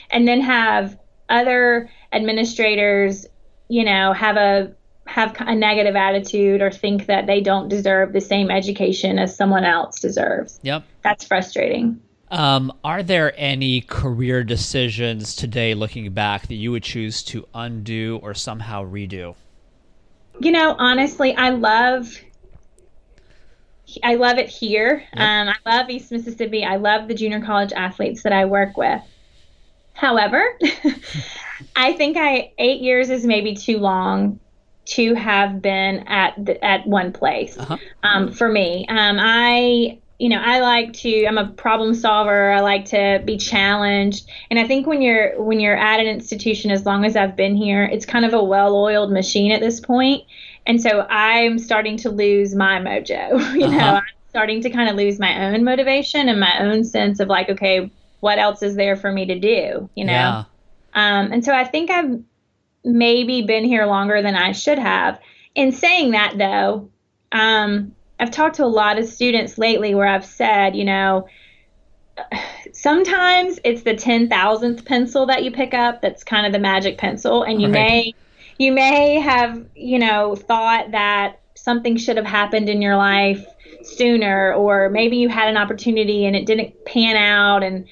and 0.09 0.27
then 0.27 0.41
have 0.41 0.97
other 1.29 1.89
administrators, 2.11 3.27
you 3.69 3.85
know, 3.85 4.13
have 4.13 4.35
a 4.35 4.73
have 5.05 5.35
a 5.39 5.55
negative 5.55 5.95
attitude 5.95 6.61
or 6.61 6.71
think 6.71 7.05
that 7.05 7.27
they 7.27 7.41
don't 7.41 7.69
deserve 7.69 8.13
the 8.13 8.21
same 8.21 8.49
education 8.49 9.19
as 9.19 9.35
someone 9.35 9.63
else 9.63 9.99
deserves. 9.99 10.59
Yep. 10.63 10.83
That's 11.03 11.25
frustrating. 11.25 12.01
Um, 12.31 12.73
are 12.83 13.03
there 13.03 13.33
any 13.37 13.81
career 13.81 14.43
decisions 14.43 15.35
today, 15.35 15.75
looking 15.75 16.11
back, 16.11 16.47
that 16.47 16.55
you 16.55 16.71
would 16.71 16.83
choose 16.83 17.21
to 17.23 17.47
undo 17.53 18.19
or 18.23 18.33
somehow 18.33 18.83
redo? 18.83 19.35
You 20.39 20.51
know, 20.51 20.75
honestly, 20.77 21.35
I 21.35 21.51
love 21.51 22.19
I 24.03 24.15
love 24.15 24.39
it 24.39 24.49
here. 24.49 25.03
Yep. 25.15 25.21
Um, 25.21 25.49
I 25.49 25.77
love 25.77 25.89
East 25.89 26.11
Mississippi. 26.11 26.65
I 26.65 26.77
love 26.77 27.07
the 27.07 27.13
junior 27.13 27.39
college 27.39 27.71
athletes 27.71 28.23
that 28.23 28.33
I 28.33 28.45
work 28.45 28.75
with. 28.75 29.01
However, 29.93 30.43
I 31.75 31.93
think 31.93 32.17
I 32.17 32.51
eight 32.57 32.81
years 32.81 33.09
is 33.09 33.25
maybe 33.25 33.55
too 33.55 33.77
long 33.77 34.39
to 34.85 35.15
have 35.15 35.61
been 35.61 35.99
at 36.07 36.33
the, 36.43 36.63
at 36.63 36.85
one 36.85 37.11
place 37.11 37.57
uh-huh. 37.57 37.77
um, 38.03 38.31
for 38.31 38.49
me. 38.49 38.85
Um, 38.87 39.17
I 39.19 39.99
you 40.19 40.29
know 40.29 40.41
I 40.41 40.59
like 40.61 40.93
to 40.93 41.25
I'm 41.25 41.37
a 41.37 41.47
problem 41.47 41.93
solver. 41.93 42.51
I 42.51 42.61
like 42.61 42.85
to 42.85 43.21
be 43.25 43.37
challenged, 43.37 44.29
and 44.49 44.59
I 44.59 44.67
think 44.67 44.87
when 44.87 45.01
you're 45.01 45.41
when 45.41 45.59
you're 45.59 45.77
at 45.77 45.99
an 45.99 46.07
institution, 46.07 46.71
as 46.71 46.85
long 46.85 47.05
as 47.05 47.15
I've 47.15 47.35
been 47.35 47.55
here, 47.55 47.83
it's 47.83 48.05
kind 48.05 48.25
of 48.25 48.33
a 48.33 48.43
well-oiled 48.43 49.11
machine 49.11 49.51
at 49.51 49.61
this 49.61 49.79
point. 49.79 50.23
And 50.67 50.81
so 50.81 51.01
I'm 51.01 51.59
starting 51.59 51.97
to 51.97 52.09
lose 52.09 52.55
my 52.55 52.79
mojo. 52.79 53.55
You 53.55 53.65
uh-huh. 53.65 53.77
know, 53.77 53.95
I'm 53.95 54.03
starting 54.29 54.61
to 54.61 54.69
kind 54.69 54.89
of 54.89 54.95
lose 54.95 55.19
my 55.19 55.47
own 55.47 55.63
motivation 55.63 56.27
and 56.27 56.39
my 56.39 56.59
own 56.59 56.83
sense 56.83 57.19
of 57.19 57.27
like, 57.27 57.49
okay, 57.49 57.91
what 58.19 58.39
else 58.39 58.63
is 58.63 58.75
there 58.75 58.95
for 58.95 59.11
me 59.11 59.25
to 59.27 59.39
do? 59.39 59.89
You 59.95 60.05
know? 60.05 60.11
Yeah. 60.11 60.43
Um, 60.93 61.31
and 61.31 61.45
so 61.45 61.53
I 61.53 61.65
think 61.65 61.91
I've 61.91 62.23
maybe 62.85 63.41
been 63.41 63.65
here 63.65 63.85
longer 63.85 64.21
than 64.21 64.35
I 64.35 64.51
should 64.53 64.79
have. 64.79 65.19
In 65.55 65.71
saying 65.71 66.11
that, 66.11 66.37
though, 66.37 66.89
um, 67.31 67.95
I've 68.19 68.31
talked 68.31 68.55
to 68.57 68.63
a 68.63 68.67
lot 68.67 68.97
of 68.97 69.07
students 69.07 69.57
lately 69.57 69.95
where 69.95 70.07
I've 70.07 70.25
said, 70.25 70.75
you 70.75 70.85
know, 70.85 71.27
sometimes 72.71 73.59
it's 73.63 73.83
the 73.83 73.93
10,000th 73.93 74.85
pencil 74.85 75.25
that 75.25 75.43
you 75.43 75.51
pick 75.51 75.73
up 75.73 76.01
that's 76.01 76.23
kind 76.23 76.45
of 76.45 76.53
the 76.53 76.59
magic 76.59 76.97
pencil 76.97 77.43
and 77.43 77.61
you 77.61 77.67
right. 77.67 77.73
may 77.73 78.13
you 78.57 78.71
may 78.71 79.19
have, 79.19 79.65
you 79.75 79.99
know, 79.99 80.33
thought 80.33 80.91
that 80.91 81.41
something 81.55 81.97
should 81.97 82.15
have 82.15 82.25
happened 82.25 82.69
in 82.69 82.81
your 82.81 82.95
life 82.95 83.45
sooner 83.83 84.53
or 84.53 84.89
maybe 84.89 85.17
you 85.17 85.27
had 85.27 85.49
an 85.49 85.57
opportunity 85.57 86.25
and 86.25 86.37
it 86.37 86.45
didn't 86.45 86.85
pan 86.85 87.17
out 87.17 87.63
and 87.63 87.85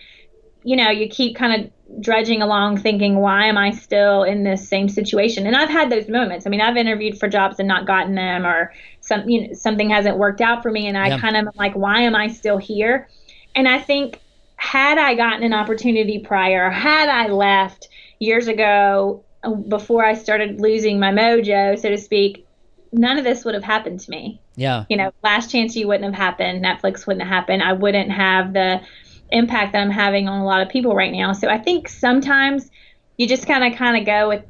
you 0.64 0.78
know, 0.78 0.90
you 0.90 1.10
keep 1.10 1.36
kind 1.36 1.66
of 1.66 1.72
drudging 2.00 2.42
along 2.42 2.78
thinking, 2.78 3.18
why 3.18 3.46
am 3.46 3.58
I 3.58 3.72
still 3.72 4.24
in 4.24 4.44
this 4.44 4.68
same 4.68 4.90
situation? 4.90 5.46
And 5.46 5.56
I've 5.56 5.70
had 5.70 5.90
those 5.90 6.10
moments. 6.10 6.46
I 6.46 6.50
mean, 6.50 6.62
I've 6.62 6.78
interviewed 6.78 7.20
for 7.20 7.28
jobs 7.28 7.60
and 7.60 7.68
not 7.68 7.86
gotten 7.86 8.16
them, 8.16 8.46
or 8.46 8.74
some, 9.02 9.30
you 9.30 9.48
know, 9.48 9.54
something 9.54 9.90
hasn't 9.90 10.18
worked 10.18 10.42
out 10.42 10.64
for 10.64 10.72
me, 10.72 10.88
and 10.88 10.98
I 10.98 11.18
kind 11.20 11.38
of 11.38 11.56
like, 11.56 11.74
why 11.74 12.02
am 12.02 12.16
I 12.16 12.28
still 12.28 12.58
here? 12.58 13.10
And 13.56 13.68
I 13.68 13.80
think 13.80 14.20
had 14.56 14.98
I 14.98 15.16
gotten 15.16 15.44
an 15.44 15.54
opportunity 15.54 16.20
prior, 16.20 16.70
had 16.70 17.10
I 17.10 17.28
left 17.28 17.90
years 18.20 18.48
ago 18.48 19.24
uh, 19.44 19.52
before 19.52 20.06
I 20.06 20.14
started 20.14 20.62
losing 20.62 21.00
my 21.00 21.12
mojo, 21.12 21.78
so 21.78 21.90
to 21.90 21.98
speak, 21.98 22.48
none 22.92 23.18
of 23.18 23.24
this 23.24 23.44
would 23.44 23.56
have 23.56 23.64
happened 23.64 24.00
to 24.00 24.10
me. 24.10 24.40
Yeah. 24.56 24.86
You 24.90 24.98
know, 24.98 25.12
Last 25.24 25.52
Chance 25.52 25.76
U 25.76 25.88
wouldn't 25.88 26.06
have 26.06 26.14
happened, 26.14 26.64
Netflix 26.64 27.06
wouldn't 27.06 27.28
have 27.28 27.34
happened. 27.34 27.62
I 27.64 27.74
wouldn't 27.74 28.12
have 28.12 28.54
the 28.54 28.82
impact 29.34 29.74
that 29.74 29.82
I'm 29.82 29.90
having 29.90 30.28
on 30.28 30.40
a 30.40 30.46
lot 30.46 30.62
of 30.62 30.70
people 30.70 30.96
right 30.96 31.12
now. 31.12 31.34
So 31.34 31.50
I 31.50 31.58
think 31.58 31.90
sometimes 31.90 32.70
you 33.18 33.28
just 33.28 33.48
kind 33.48 33.64
of 33.64 33.78
kind 33.78 33.98
of 33.98 34.06
go 34.06 34.30
with 34.30 34.44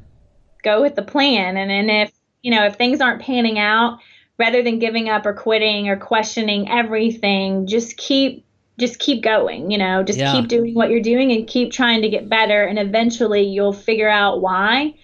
go 0.62 0.80
with 0.80 0.94
the 0.94 1.02
plan 1.02 1.56
and 1.56 1.70
then 1.70 1.90
if, 1.90 2.12
you 2.42 2.50
know, 2.50 2.64
if 2.64 2.76
things 2.76 3.00
aren't 3.00 3.20
panning 3.20 3.58
out, 3.58 3.98
rather 4.38 4.62
than 4.62 4.78
giving 4.78 5.08
up 5.08 5.26
or 5.26 5.32
quitting 5.32 5.88
or 5.88 5.96
questioning 5.96 6.70
everything, 6.70 7.66
just 7.66 7.96
keep 7.96 8.44
just 8.76 8.98
keep 8.98 9.22
going, 9.22 9.70
you 9.70 9.78
know, 9.78 10.02
just 10.02 10.18
Yeah. 10.18 10.32
keep 10.32 10.48
doing 10.48 10.74
what 10.74 10.90
you're 10.90 11.00
doing 11.00 11.30
and 11.30 11.46
keep 11.46 11.70
trying 11.70 12.02
to 12.02 12.08
get 12.08 12.28
better 12.28 12.64
and 12.64 12.78
eventually 12.78 13.42
you'll 13.42 13.72
figure 13.72 14.08
out 14.08 14.40
why. 14.40 14.94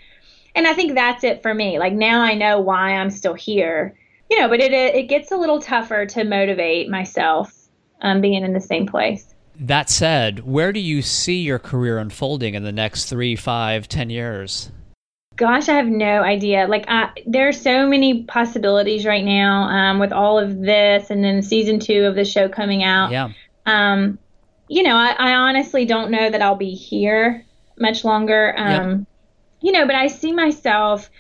And 0.56 0.66
I 0.66 0.72
think 0.72 0.94
that's 0.94 1.22
it 1.22 1.40
for 1.42 1.54
me. 1.54 1.78
Like 1.78 1.92
now 1.92 2.20
I 2.20 2.34
know 2.34 2.58
why 2.58 2.94
I'm 2.94 3.10
still 3.10 3.34
here. 3.34 3.96
You 4.28 4.40
know, 4.40 4.48
but 4.48 4.60
it 4.60 4.72
it 4.72 5.08
gets 5.08 5.30
a 5.30 5.36
little 5.36 5.60
tougher 5.60 6.06
to 6.06 6.24
motivate 6.24 6.88
myself 6.88 7.52
um, 8.02 8.20
being 8.20 8.44
in 8.44 8.52
the 8.52 8.60
same 8.60 8.86
place. 8.86 9.34
That 9.58 9.90
said, 9.90 10.46
where 10.46 10.72
do 10.72 10.80
you 10.80 11.02
see 11.02 11.40
your 11.40 11.58
career 11.58 11.98
unfolding 11.98 12.54
in 12.54 12.62
the 12.62 12.72
next 12.72 13.06
three, 13.06 13.36
five, 13.36 13.88
ten 13.88 14.10
years? 14.10 14.70
Gosh, 15.36 15.68
I 15.68 15.74
have 15.74 15.86
no 15.86 16.22
idea. 16.22 16.66
Like, 16.66 16.84
I, 16.88 17.10
there 17.26 17.48
are 17.48 17.52
so 17.52 17.86
many 17.86 18.24
possibilities 18.24 19.06
right 19.06 19.24
now 19.24 19.62
um, 19.64 19.98
with 19.98 20.12
all 20.12 20.38
of 20.38 20.60
this, 20.60 21.10
and 21.10 21.24
then 21.24 21.42
season 21.42 21.78
two 21.78 22.04
of 22.04 22.14
the 22.14 22.24
show 22.24 22.48
coming 22.48 22.82
out. 22.82 23.10
Yeah. 23.10 23.30
Um, 23.66 24.18
you 24.68 24.82
know, 24.82 24.96
I, 24.96 25.14
I 25.18 25.34
honestly 25.34 25.84
don't 25.84 26.10
know 26.10 26.30
that 26.30 26.42
I'll 26.42 26.56
be 26.56 26.74
here 26.74 27.44
much 27.78 28.04
longer. 28.04 28.54
Um, 28.56 29.06
You 29.62 29.72
know, 29.72 29.84
but 29.84 29.94
I 29.94 30.06
see 30.06 30.32
myself 30.32 31.10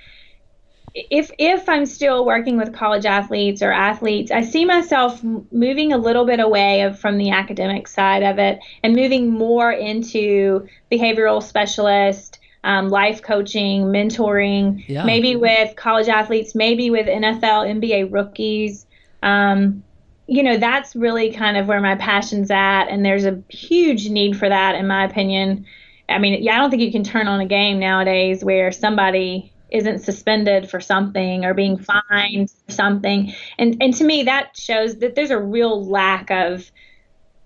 if 0.94 1.30
if 1.38 1.68
I'm 1.68 1.86
still 1.86 2.24
working 2.24 2.56
with 2.56 2.72
college 2.72 3.04
athletes 3.06 3.62
or 3.62 3.72
athletes, 3.72 4.30
I 4.30 4.42
see 4.42 4.64
myself 4.64 5.22
moving 5.52 5.92
a 5.92 5.98
little 5.98 6.24
bit 6.24 6.40
away 6.40 6.82
of, 6.82 6.98
from 6.98 7.18
the 7.18 7.30
academic 7.30 7.86
side 7.88 8.22
of 8.22 8.38
it 8.38 8.58
and 8.82 8.94
moving 8.94 9.30
more 9.30 9.70
into 9.70 10.66
behavioral 10.90 11.42
specialist, 11.42 12.40
um, 12.64 12.88
life 12.88 13.22
coaching, 13.22 13.84
mentoring, 13.84 14.84
Yeah. 14.88 15.04
maybe 15.04 15.36
with 15.36 15.76
college 15.76 16.08
athletes, 16.08 16.54
maybe 16.54 16.90
with 16.90 17.06
NFL, 17.06 17.66
NBA 17.68 18.04
rookies. 18.12 18.86
Um, 19.22 19.82
you 20.26 20.42
know, 20.42 20.56
that's 20.58 20.94
really 20.94 21.32
kind 21.32 21.56
of 21.56 21.66
where 21.66 21.80
my 21.80 21.96
passion's 21.96 22.50
at, 22.50 22.84
and 22.84 23.04
there's 23.04 23.24
a 23.24 23.42
huge 23.48 24.08
need 24.08 24.36
for 24.36 24.48
that, 24.48 24.76
in 24.76 24.86
my 24.86 25.04
opinion. 25.04 25.66
I 26.08 26.18
mean, 26.18 26.42
yeah, 26.42 26.54
I 26.54 26.58
don't 26.58 26.70
think 26.70 26.82
you 26.82 26.92
can 26.92 27.04
turn 27.04 27.26
on 27.28 27.40
a 27.40 27.46
game 27.46 27.78
nowadays 27.78 28.44
where 28.44 28.70
somebody 28.72 29.49
isn't 29.72 30.00
suspended 30.00 30.68
for 30.68 30.80
something 30.80 31.44
or 31.44 31.54
being 31.54 31.78
fined 31.78 32.50
for 32.50 32.72
something. 32.72 33.32
And 33.58 33.76
and 33.80 33.94
to 33.94 34.04
me 34.04 34.24
that 34.24 34.56
shows 34.56 34.98
that 34.98 35.14
there's 35.14 35.30
a 35.30 35.38
real 35.38 35.84
lack 35.84 36.30
of 36.30 36.70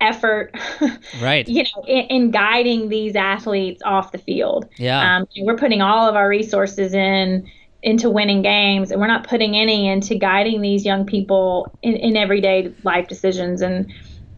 effort 0.00 0.54
Right. 1.22 1.48
you 1.48 1.62
know 1.62 1.84
in, 1.86 2.04
in 2.06 2.30
guiding 2.30 2.88
these 2.88 3.16
athletes 3.16 3.82
off 3.84 4.12
the 4.12 4.18
field. 4.18 4.68
Yeah. 4.76 5.16
Um, 5.16 5.26
we're 5.40 5.56
putting 5.56 5.82
all 5.82 6.08
of 6.08 6.16
our 6.16 6.28
resources 6.28 6.94
in 6.94 7.48
into 7.82 8.08
winning 8.08 8.40
games 8.40 8.90
and 8.90 9.00
we're 9.00 9.06
not 9.06 9.28
putting 9.28 9.56
any 9.56 9.86
into 9.88 10.14
guiding 10.14 10.62
these 10.62 10.86
young 10.86 11.04
people 11.04 11.70
in, 11.82 11.94
in 11.96 12.16
everyday 12.16 12.72
life 12.82 13.08
decisions 13.08 13.60
and 13.60 13.92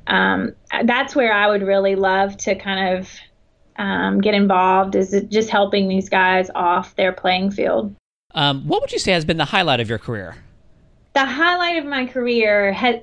um, 0.08 0.54
that's 0.84 1.16
where 1.16 1.32
I 1.32 1.48
would 1.48 1.62
really 1.62 1.96
love 1.96 2.36
to 2.38 2.54
kind 2.54 2.96
of 2.96 3.10
um, 3.78 4.20
get 4.20 4.34
involved 4.34 4.94
is 4.94 5.12
it 5.12 5.30
just 5.30 5.50
helping 5.50 5.88
these 5.88 6.08
guys 6.08 6.50
off 6.54 6.94
their 6.96 7.12
playing 7.12 7.50
field. 7.50 7.94
Um, 8.34 8.66
what 8.66 8.80
would 8.80 8.92
you 8.92 8.98
say 8.98 9.12
has 9.12 9.24
been 9.24 9.36
the 9.36 9.44
highlight 9.44 9.80
of 9.80 9.88
your 9.88 9.98
career? 9.98 10.36
The 11.14 11.24
highlight 11.24 11.78
of 11.78 11.86
my 11.86 12.06
career 12.06 12.72
has, 12.72 12.96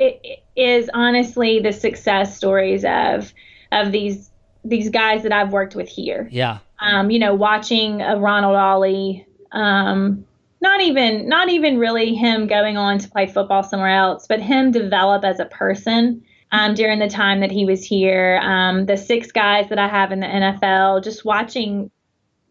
is 0.56 0.90
honestly 0.94 1.60
the 1.60 1.74
success 1.74 2.38
stories 2.38 2.86
of 2.86 3.34
of 3.72 3.92
these 3.92 4.30
these 4.64 4.90
guys 4.90 5.24
that 5.24 5.32
I've 5.32 5.52
worked 5.52 5.76
with 5.76 5.90
here. 5.90 6.30
Yeah. 6.32 6.60
Um, 6.80 7.10
you 7.10 7.20
know, 7.20 7.34
watching 7.34 8.02
a 8.02 8.18
Ronald 8.18 8.56
Ollie, 8.56 9.26
um, 9.52 10.26
not 10.62 10.82
even 10.82 11.28
not 11.28 11.50
even 11.50 11.80
really 11.80 12.14
him 12.14 12.46
going 12.48 12.78
on 12.78 13.00
to 13.00 13.10
play 13.10 13.26
football 13.26 13.64
somewhere 13.64 13.90
else, 13.96 14.28
but 14.28 14.40
him 14.40 14.72
develop 14.72 15.26
as 15.26 15.40
a 15.40 15.46
person 15.46 16.24
um, 16.54 16.76
during 16.76 17.00
the 17.00 17.10
time 17.10 17.40
that 17.42 17.52
he 17.52 17.66
was 17.66 17.84
here. 17.84 18.40
Um, 18.42 18.86
the 18.86 18.96
six 18.96 19.32
guys 19.32 19.68
that 19.70 19.80
I 19.80 19.88
have 19.88 20.12
in 20.12 20.20
the 20.20 20.28
NFL, 20.28 21.04
just 21.04 21.26
watching 21.26 21.90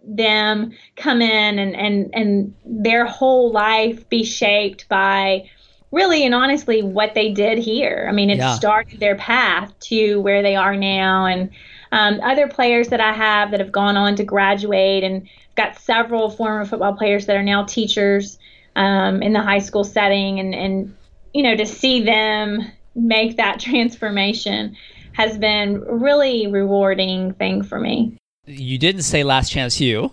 them 0.05 0.73
come 0.97 1.23
in 1.23 1.61
and 1.61 1.77
and 1.77 2.11
and 2.13 2.55
their 2.67 3.07
whole 3.07 3.53
life 3.53 4.09
be 4.09 4.25
shaped 4.25 4.89
by 4.89 5.49
really 5.93 6.25
and 6.27 6.35
honestly 6.35 6.83
what 6.83 7.15
they 7.15 7.33
did 7.33 7.59
here. 7.59 8.07
I 8.09 8.13
mean, 8.13 8.29
it 8.29 8.39
Yeah. 8.39 8.55
started 8.55 8.99
their 8.99 9.15
path 9.15 9.73
to 9.83 10.21
where 10.21 10.43
they 10.43 10.57
are 10.57 10.77
now, 10.77 11.27
and 11.27 11.51
um, 11.93 12.21
other 12.25 12.49
players 12.49 12.89
that 12.89 13.01
I 13.01 13.13
have 13.13 13.53
that 13.53 13.61
have 13.61 13.71
gone 13.71 13.97
on 13.97 14.17
to 14.17 14.25
graduate, 14.25 15.05
and 15.05 15.29
got 15.55 15.79
several 15.79 16.29
former 16.29 16.65
football 16.65 16.95
players 16.95 17.27
that 17.27 17.37
are 17.37 17.43
now 17.45 17.63
teachers 17.63 18.37
um, 18.75 19.23
in 19.23 19.33
the 19.33 19.43
high 19.43 19.61
school 19.61 19.85
setting, 19.85 20.41
and 20.41 20.57
and 20.57 20.97
you 21.33 21.45
know 21.45 21.55
to 21.55 21.67
see 21.67 22.03
them 22.03 22.65
make 22.95 23.37
that 23.37 23.61
transformation 23.61 24.77
has 25.13 25.37
been 25.39 25.77
a 25.87 25.95
really 25.95 26.47
rewarding 26.47 27.35
thing 27.35 27.63
for 27.63 27.79
me. 27.79 28.17
You 28.47 28.79
didn't 28.79 29.03
say 29.03 29.25
Last 29.25 29.53
Chance 29.53 29.81
U. 29.81 30.11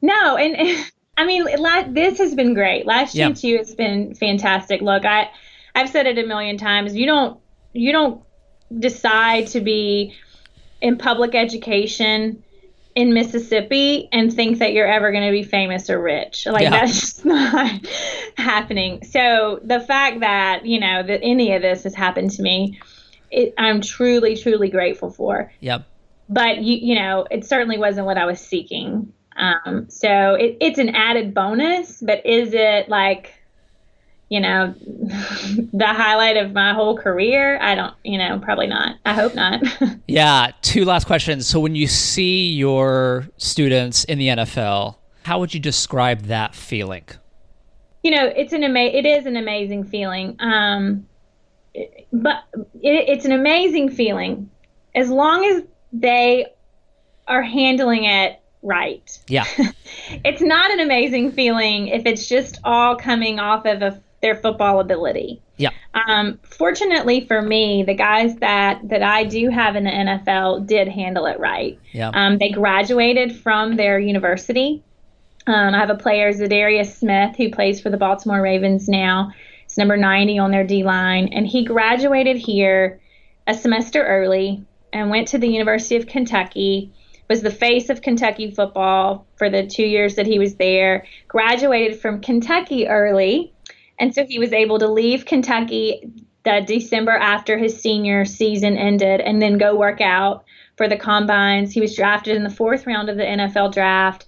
No, 0.00 0.36
and, 0.36 0.56
and 0.56 0.86
I 1.16 1.26
mean, 1.26 1.44
this 1.92 2.18
has 2.18 2.34
been 2.34 2.54
great. 2.54 2.86
Last 2.86 3.14
Yeah. 3.14 3.26
year 3.28 3.34
too 3.34 3.56
has 3.58 3.74
been 3.74 4.14
fantastic. 4.14 4.80
Look, 4.80 5.04
I 5.04 5.30
I've 5.74 5.88
said 5.88 6.06
it 6.06 6.18
a 6.18 6.26
million 6.26 6.56
times. 6.56 6.96
You 6.96 7.06
don't 7.06 7.40
you 7.72 7.92
don't 7.92 8.22
decide 8.78 9.48
to 9.48 9.60
be 9.60 10.14
in 10.80 10.96
public 10.96 11.34
education 11.34 12.42
in 12.98 13.14
Mississippi 13.14 14.08
and 14.10 14.32
think 14.34 14.58
that 14.58 14.72
you're 14.72 14.88
ever 14.88 15.12
going 15.12 15.24
to 15.24 15.30
be 15.30 15.44
famous 15.44 15.88
or 15.88 16.02
rich. 16.02 16.46
Like 16.46 16.62
Yeah. 16.62 16.70
that's 16.70 16.92
just 17.00 17.24
not 17.24 17.86
happening. 18.36 19.04
So 19.04 19.60
the 19.62 19.78
fact 19.78 20.18
that 20.20 20.66
you 20.66 20.80
know 20.80 21.04
that 21.04 21.20
any 21.22 21.54
of 21.54 21.62
this 21.62 21.84
has 21.84 21.94
happened 21.94 22.32
to 22.32 22.42
me, 22.42 22.80
it, 23.30 23.54
I'm 23.56 23.80
truly 23.82 24.36
truly 24.36 24.68
grateful 24.68 25.10
for 25.10 25.52
Yep. 25.60 25.86
but 26.28 26.58
you 26.58 26.76
you 26.88 26.94
know 26.96 27.24
it 27.30 27.44
certainly 27.44 27.78
wasn't 27.78 28.06
what 28.06 28.18
I 28.18 28.26
was 28.26 28.40
seeking. 28.40 29.12
Um, 29.36 29.88
so 29.88 30.34
it, 30.34 30.56
it's 30.60 30.80
an 30.80 30.88
added 30.88 31.32
bonus, 31.32 32.00
but 32.02 32.26
is 32.26 32.50
it 32.52 32.88
like 32.88 33.32
you 34.28 34.40
know 34.40 34.74
the 34.82 35.86
highlight 35.86 36.36
of 36.36 36.52
my 36.52 36.72
whole 36.74 36.96
career? 36.96 37.58
I 37.60 37.74
don't, 37.74 37.94
you 38.04 38.18
know, 38.18 38.38
probably 38.38 38.66
not. 38.66 38.96
I 39.04 39.14
hope 39.14 39.34
not. 39.34 39.62
Yeah. 40.06 40.52
Two 40.62 40.86
last 40.86 41.06
questions. 41.06 41.46
So 41.46 41.60
when 41.60 41.74
you 41.74 41.86
see 41.86 42.50
your 42.50 43.28
students 43.36 44.04
in 44.04 44.18
the 44.18 44.28
NFL, 44.28 44.96
how 45.24 45.38
would 45.38 45.52
you 45.52 45.60
describe 45.60 46.22
that 46.22 46.54
feeling? 46.54 47.04
you 48.02 48.10
know, 48.12 48.26
it's 48.26 48.52
an 48.52 48.64
ama- 48.64 48.78
it 48.80 49.04
is 49.04 49.26
an 49.26 49.36
amazing 49.36 49.84
feeling. 49.84 50.36
Um, 50.38 51.06
but 52.12 52.44
it, 52.54 53.08
it's 53.08 53.24
an 53.24 53.32
amazing 53.32 53.90
feeling 53.90 54.50
as 54.94 55.10
long 55.10 55.44
as 55.44 55.62
they 55.92 56.46
are 57.26 57.42
handling 57.42 58.04
it 58.04 58.40
right. 58.62 59.18
Yeah. 59.28 59.44
it's 60.24 60.40
not 60.40 60.70
an 60.70 60.80
amazing 60.80 61.32
feeling 61.32 61.88
if 61.88 62.06
it's 62.06 62.26
just 62.26 62.58
all 62.64 62.96
coming 62.96 63.38
off 63.38 63.66
of 63.66 63.82
a, 63.82 64.00
their 64.20 64.34
football 64.34 64.80
ability. 64.80 65.40
Yeah. 65.56 65.70
Um, 65.94 66.38
fortunately 66.42 67.26
for 67.26 67.40
me, 67.40 67.82
the 67.84 67.94
guys 67.94 68.36
that 68.36 68.88
that 68.88 69.02
I 69.02 69.24
do 69.24 69.50
have 69.50 69.76
in 69.76 69.84
the 69.84 69.90
NFL 69.90 70.66
did 70.66 70.88
handle 70.88 71.26
it 71.26 71.38
right. 71.38 71.78
Yeah. 71.92 72.10
Um, 72.12 72.38
they 72.38 72.50
graduated 72.50 73.36
from 73.36 73.76
their 73.76 73.98
university. 73.98 74.82
Um, 75.46 75.74
I 75.74 75.78
have 75.78 75.90
a 75.90 75.94
player, 75.94 76.32
Zadarius 76.32 76.98
Smith, 76.98 77.36
who 77.36 77.50
plays 77.50 77.80
for 77.80 77.90
the 77.90 77.96
Baltimore 77.96 78.42
Ravens 78.42 78.88
now. 78.88 79.32
It's 79.64 79.78
number 79.78 79.96
90 79.96 80.38
on 80.38 80.50
their 80.50 80.64
D 80.64 80.82
line, 80.82 81.28
and 81.32 81.46
he 81.46 81.64
graduated 81.64 82.36
here 82.36 83.00
a 83.46 83.54
semester 83.54 84.04
early 84.04 84.64
and 84.92 85.10
went 85.10 85.28
to 85.28 85.38
the 85.38 85.48
University 85.48 85.96
of 85.96 86.06
Kentucky. 86.06 86.92
Was 87.28 87.42
the 87.42 87.50
face 87.50 87.90
of 87.90 88.00
Kentucky 88.00 88.50
football 88.50 89.26
for 89.36 89.50
the 89.50 89.66
two 89.66 89.84
years 89.84 90.14
that 90.14 90.26
he 90.26 90.38
was 90.38 90.54
there. 90.54 91.06
Graduated 91.28 92.00
from 92.00 92.22
Kentucky 92.22 92.88
early, 92.88 93.52
and 93.98 94.14
so 94.14 94.24
he 94.24 94.38
was 94.38 94.52
able 94.52 94.78
to 94.78 94.88
leave 94.88 95.24
Kentucky 95.26 96.10
the 96.44 96.62
December 96.66 97.12
after 97.12 97.58
his 97.58 97.80
senior 97.80 98.24
season 98.24 98.76
ended, 98.76 99.20
and 99.20 99.42
then 99.42 99.58
go 99.58 99.74
work 99.76 100.00
out 100.00 100.44
for 100.76 100.88
the 100.88 100.96
combines. 100.96 101.72
He 101.72 101.80
was 101.80 101.96
drafted 101.96 102.36
in 102.36 102.44
the 102.44 102.50
fourth 102.50 102.86
round 102.86 103.08
of 103.10 103.16
the 103.16 103.24
NFL 103.24 103.72
draft, 103.74 104.24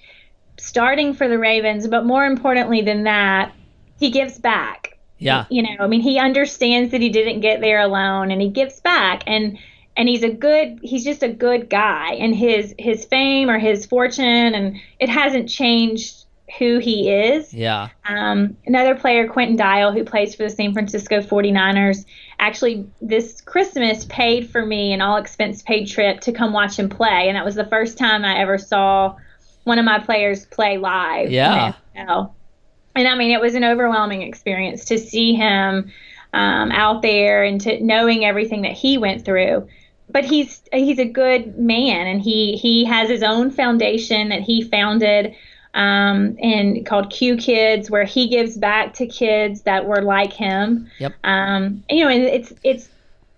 starting 0.58 1.14
for 1.14 1.28
the 1.28 1.38
Ravens. 1.38 1.86
But 1.86 2.04
more 2.04 2.26
importantly 2.26 2.82
than 2.82 3.04
that, 3.04 3.52
he 3.98 4.10
gives 4.10 4.38
back 4.38 4.98
Yeah. 5.18 5.44
you 5.50 5.62
know 5.62 5.76
i 5.78 5.86
mean 5.86 6.00
he 6.00 6.18
understands 6.18 6.90
that 6.92 7.00
he 7.02 7.10
didn't 7.10 7.40
get 7.40 7.60
there 7.60 7.80
alone 7.80 8.30
and 8.30 8.40
he 8.40 8.48
gives 8.48 8.80
back 8.80 9.22
and 9.26 9.58
and 9.96 10.08
he's 10.08 10.22
a 10.22 10.30
good 10.30 10.78
he's 10.82 11.04
just 11.04 11.22
a 11.22 11.28
good 11.28 11.68
guy 11.68 12.14
and 12.14 12.34
his 12.34 12.74
his 12.78 13.04
fame 13.04 13.50
or 13.50 13.58
his 13.58 13.84
fortune 13.86 14.54
and 14.54 14.76
it 14.98 15.10
hasn't 15.10 15.48
changed 15.50 16.19
who 16.58 16.78
he 16.78 17.10
is. 17.10 17.52
Yeah. 17.52 17.88
Um, 18.04 18.56
another 18.66 18.94
player, 18.94 19.28
Quinton 19.28 19.56
Dial, 19.56 19.92
who 19.92 20.04
plays 20.04 20.34
for 20.34 20.44
the 20.44 20.50
San 20.50 20.72
Francisco 20.72 21.20
49ers, 21.20 22.04
actually 22.38 22.86
this 23.00 23.40
Christmas 23.40 24.04
paid 24.06 24.50
for 24.50 24.64
me 24.64 24.92
an 24.92 25.00
all 25.00 25.16
expense 25.16 25.62
paid 25.62 25.86
trip 25.86 26.20
to 26.20 26.32
come 26.32 26.52
watch 26.52 26.78
him 26.78 26.88
play. 26.88 27.28
And 27.28 27.36
that 27.36 27.44
was 27.44 27.54
the 27.54 27.66
first 27.66 27.98
time 27.98 28.24
I 28.24 28.38
ever 28.38 28.58
saw 28.58 29.16
one 29.64 29.78
of 29.78 29.84
my 29.84 29.98
players 29.98 30.46
play 30.46 30.78
live. 30.78 31.30
Yeah. 31.30 31.74
And 31.94 33.06
I 33.06 33.14
mean, 33.14 33.30
it 33.30 33.40
was 33.40 33.54
an 33.54 33.64
overwhelming 33.64 34.22
experience 34.22 34.86
to 34.86 34.98
see 34.98 35.34
him 35.34 35.92
um, 36.32 36.72
out 36.72 37.02
there 37.02 37.44
and 37.44 37.60
to 37.62 37.80
knowing 37.80 38.24
everything 38.24 38.62
that 38.62 38.72
he 38.72 38.98
went 38.98 39.24
through 39.24 39.68
but 40.12 40.24
he's 40.24 40.62
he's 40.72 40.98
a 40.98 41.04
good 41.04 41.58
man 41.58 42.06
and 42.06 42.20
he 42.20 42.56
he 42.56 42.84
has 42.84 43.08
his 43.08 43.22
own 43.22 43.50
foundation 43.50 44.28
that 44.28 44.42
he 44.42 44.62
founded 44.62 45.34
um, 45.74 46.36
and 46.42 46.84
called 46.84 47.10
Q 47.10 47.36
Kids, 47.36 47.90
where 47.90 48.04
he 48.04 48.28
gives 48.28 48.56
back 48.56 48.94
to 48.94 49.06
kids 49.06 49.62
that 49.62 49.86
were 49.86 50.02
like 50.02 50.32
him. 50.32 50.90
Yep. 50.98 51.14
Um, 51.24 51.84
you 51.88 52.04
know, 52.04 52.10
and 52.10 52.24
it's 52.24 52.52
it's 52.62 52.88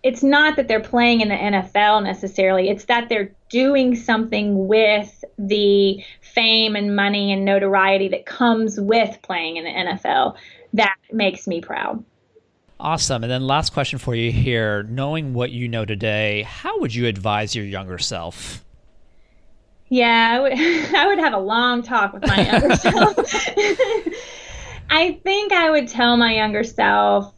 it's 0.03 0.23
not 0.23 0.57
that 0.57 0.67
they're 0.67 0.81
playing 0.81 1.21
in 1.21 1.29
the 1.29 1.37
NFL 1.37 2.03
necessarily. 2.03 2.69
It's 2.69 2.87
that 2.87 3.09
they're 3.09 3.31
doing 3.51 3.95
something 3.95 4.67
with 4.67 5.25
the 5.39 6.03
fame 6.21 6.75
and 6.75 6.97
money 6.97 7.33
and 7.33 7.45
notoriety 7.45 8.09
that 8.09 8.27
comes 8.27 8.81
with 8.81 9.17
playing 9.23 9.59
in 9.59 9.65
the 9.65 9.71
NFL. 9.71 10.37
That 10.73 10.97
makes 11.13 11.47
me 11.47 11.61
proud. 11.61 12.03
Awesome. 12.81 13.23
And 13.23 13.31
then 13.31 13.47
last 13.47 13.73
question 13.73 14.01
for 14.01 14.15
you 14.17 14.33
here. 14.33 14.83
Knowing 14.85 15.35
what 15.35 15.53
you 15.53 15.69
know 15.69 15.85
today, 15.85 16.43
how 16.43 16.81
would 16.81 16.93
you 16.93 17.07
advise 17.07 17.55
your 17.55 17.65
younger 17.65 17.99
self? 17.99 18.65
Yeah, 19.93 20.31
I 20.31 20.41
would 20.41 20.53
I 20.95 21.07
would 21.07 21.19
have 21.19 21.35
a 21.35 21.39
long 21.39 21.83
talk 21.83 22.15
with 22.15 22.27
my 22.27 22.47
younger 22.47 22.77
self. 22.77 23.19
I 24.89 25.21
think 25.23 25.53
I 25.53 25.71
would 25.71 25.87
tell 25.87 26.17
my 26.17 26.35
younger 26.35 26.65
self 26.65 27.35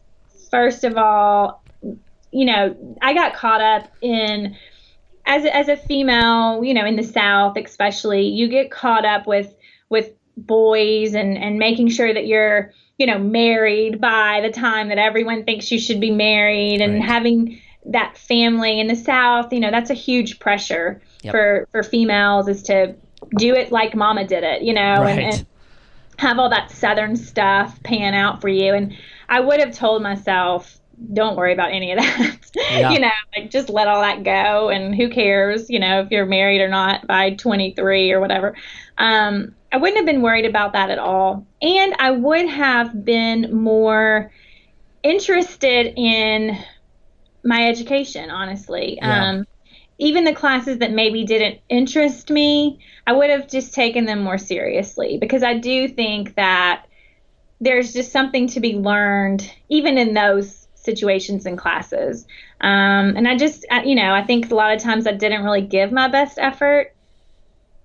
first 0.52 0.84
of 0.84 0.96
all, 0.96 1.64
you 2.30 2.44
know, 2.44 2.96
I 3.02 3.12
got 3.12 3.34
caught 3.34 3.60
up 3.60 3.88
in 4.00 4.56
as 5.26 5.44
as 5.46 5.66
a 5.66 5.76
female, 5.76 6.62
you 6.62 6.74
know, 6.74 6.86
in 6.86 6.94
the 6.94 7.02
South 7.02 7.56
especially, 7.56 8.28
you 8.28 8.46
get 8.46 8.70
caught 8.70 9.04
up 9.04 9.26
with 9.26 9.52
with 9.88 10.12
boys 10.36 11.14
and 11.14 11.36
and 11.36 11.58
making 11.58 11.88
sure 11.88 12.14
that 12.14 12.28
you're 12.28 12.72
you 12.98 13.06
know 13.08 13.18
married 13.18 14.00
by 14.00 14.40
the 14.42 14.50
time 14.52 14.90
that 14.90 14.98
everyone 14.98 15.42
thinks 15.42 15.72
you 15.72 15.80
should 15.80 16.00
be 16.00 16.12
married 16.12 16.80
and 16.80 17.00
right. 17.00 17.04
having 17.04 17.60
that 17.86 18.16
family 18.16 18.78
in 18.78 18.86
the 18.86 18.94
South, 18.94 19.52
you 19.52 19.58
know, 19.58 19.72
that's 19.72 19.90
a 19.90 19.94
huge 19.94 20.38
pressure 20.38 21.02
yep. 21.24 21.32
for 21.32 21.68
for 21.72 21.82
females 21.82 22.48
is 22.48 22.62
to 22.64 22.94
do 23.36 23.54
it 23.54 23.72
like 23.72 23.94
Mama 23.94 24.26
did 24.26 24.44
it, 24.44 24.62
you 24.62 24.72
know, 24.72 25.02
right. 25.02 25.18
and, 25.18 25.34
and 25.34 25.46
have 26.18 26.38
all 26.38 26.50
that 26.50 26.70
Southern 26.70 27.16
stuff 27.16 27.82
pan 27.82 28.14
out 28.14 28.40
for 28.40 28.48
you. 28.48 28.74
And 28.74 28.96
I 29.28 29.40
would 29.40 29.60
have 29.60 29.74
told 29.74 30.02
myself, 30.02 30.78
don't 31.12 31.36
worry 31.36 31.52
about 31.52 31.72
any 31.72 31.92
of 31.92 31.98
that. 31.98 32.38
Yeah. 32.56 32.92
you 32.92 33.00
know, 33.00 33.10
like 33.36 33.50
just 33.50 33.68
let 33.68 33.88
all 33.88 34.00
that 34.00 34.22
go 34.22 34.68
and 34.68 34.94
who 34.94 35.10
cares, 35.10 35.68
you 35.68 35.80
know, 35.80 36.02
if 36.02 36.12
you're 36.12 36.24
married 36.24 36.60
or 36.60 36.68
not 36.68 37.04
by 37.08 37.30
23 37.30 38.12
or 38.12 38.20
whatever. 38.20 38.56
Um, 38.96 39.56
I 39.72 39.76
wouldn't 39.76 39.96
have 39.96 40.06
been 40.06 40.22
worried 40.22 40.46
about 40.46 40.72
that 40.74 40.88
at 40.88 41.00
all. 41.00 41.44
And 41.60 41.94
I 41.98 42.12
would 42.12 42.48
have 42.48 43.04
been 43.04 43.52
more 43.52 44.30
interested 45.02 45.94
in 45.96 46.56
my 47.42 47.68
education, 47.68 48.30
honestly. 48.30 48.98
Yeah. 48.98 49.30
Um, 49.30 49.46
even 49.98 50.24
the 50.24 50.34
classes 50.34 50.78
that 50.78 50.92
maybe 50.92 51.24
didn't 51.24 51.60
interest 51.68 52.30
me, 52.30 52.80
I 53.06 53.12
would 53.12 53.30
have 53.30 53.48
just 53.48 53.74
taken 53.74 54.06
them 54.06 54.22
more 54.22 54.38
seriously 54.38 55.18
because 55.18 55.42
I 55.42 55.58
do 55.58 55.88
think 55.88 56.34
that 56.34 56.86
there's 57.60 57.92
just 57.92 58.12
something 58.12 58.48
to 58.48 58.60
be 58.60 58.74
learned 58.74 59.50
even 59.68 59.96
in 59.96 60.14
those 60.14 60.66
situations 60.74 61.46
and 61.46 61.56
classes. 61.56 62.26
Um, 62.60 63.16
and 63.16 63.26
I 63.26 63.36
just, 63.36 63.64
you 63.84 63.94
know, 63.94 64.12
I 64.12 64.22
think 64.22 64.50
a 64.50 64.54
lot 64.54 64.74
of 64.74 64.82
times 64.82 65.06
I 65.06 65.12
didn't 65.12 65.44
really 65.44 65.62
give 65.62 65.92
my 65.92 66.08
best 66.08 66.38
effort. 66.38 66.94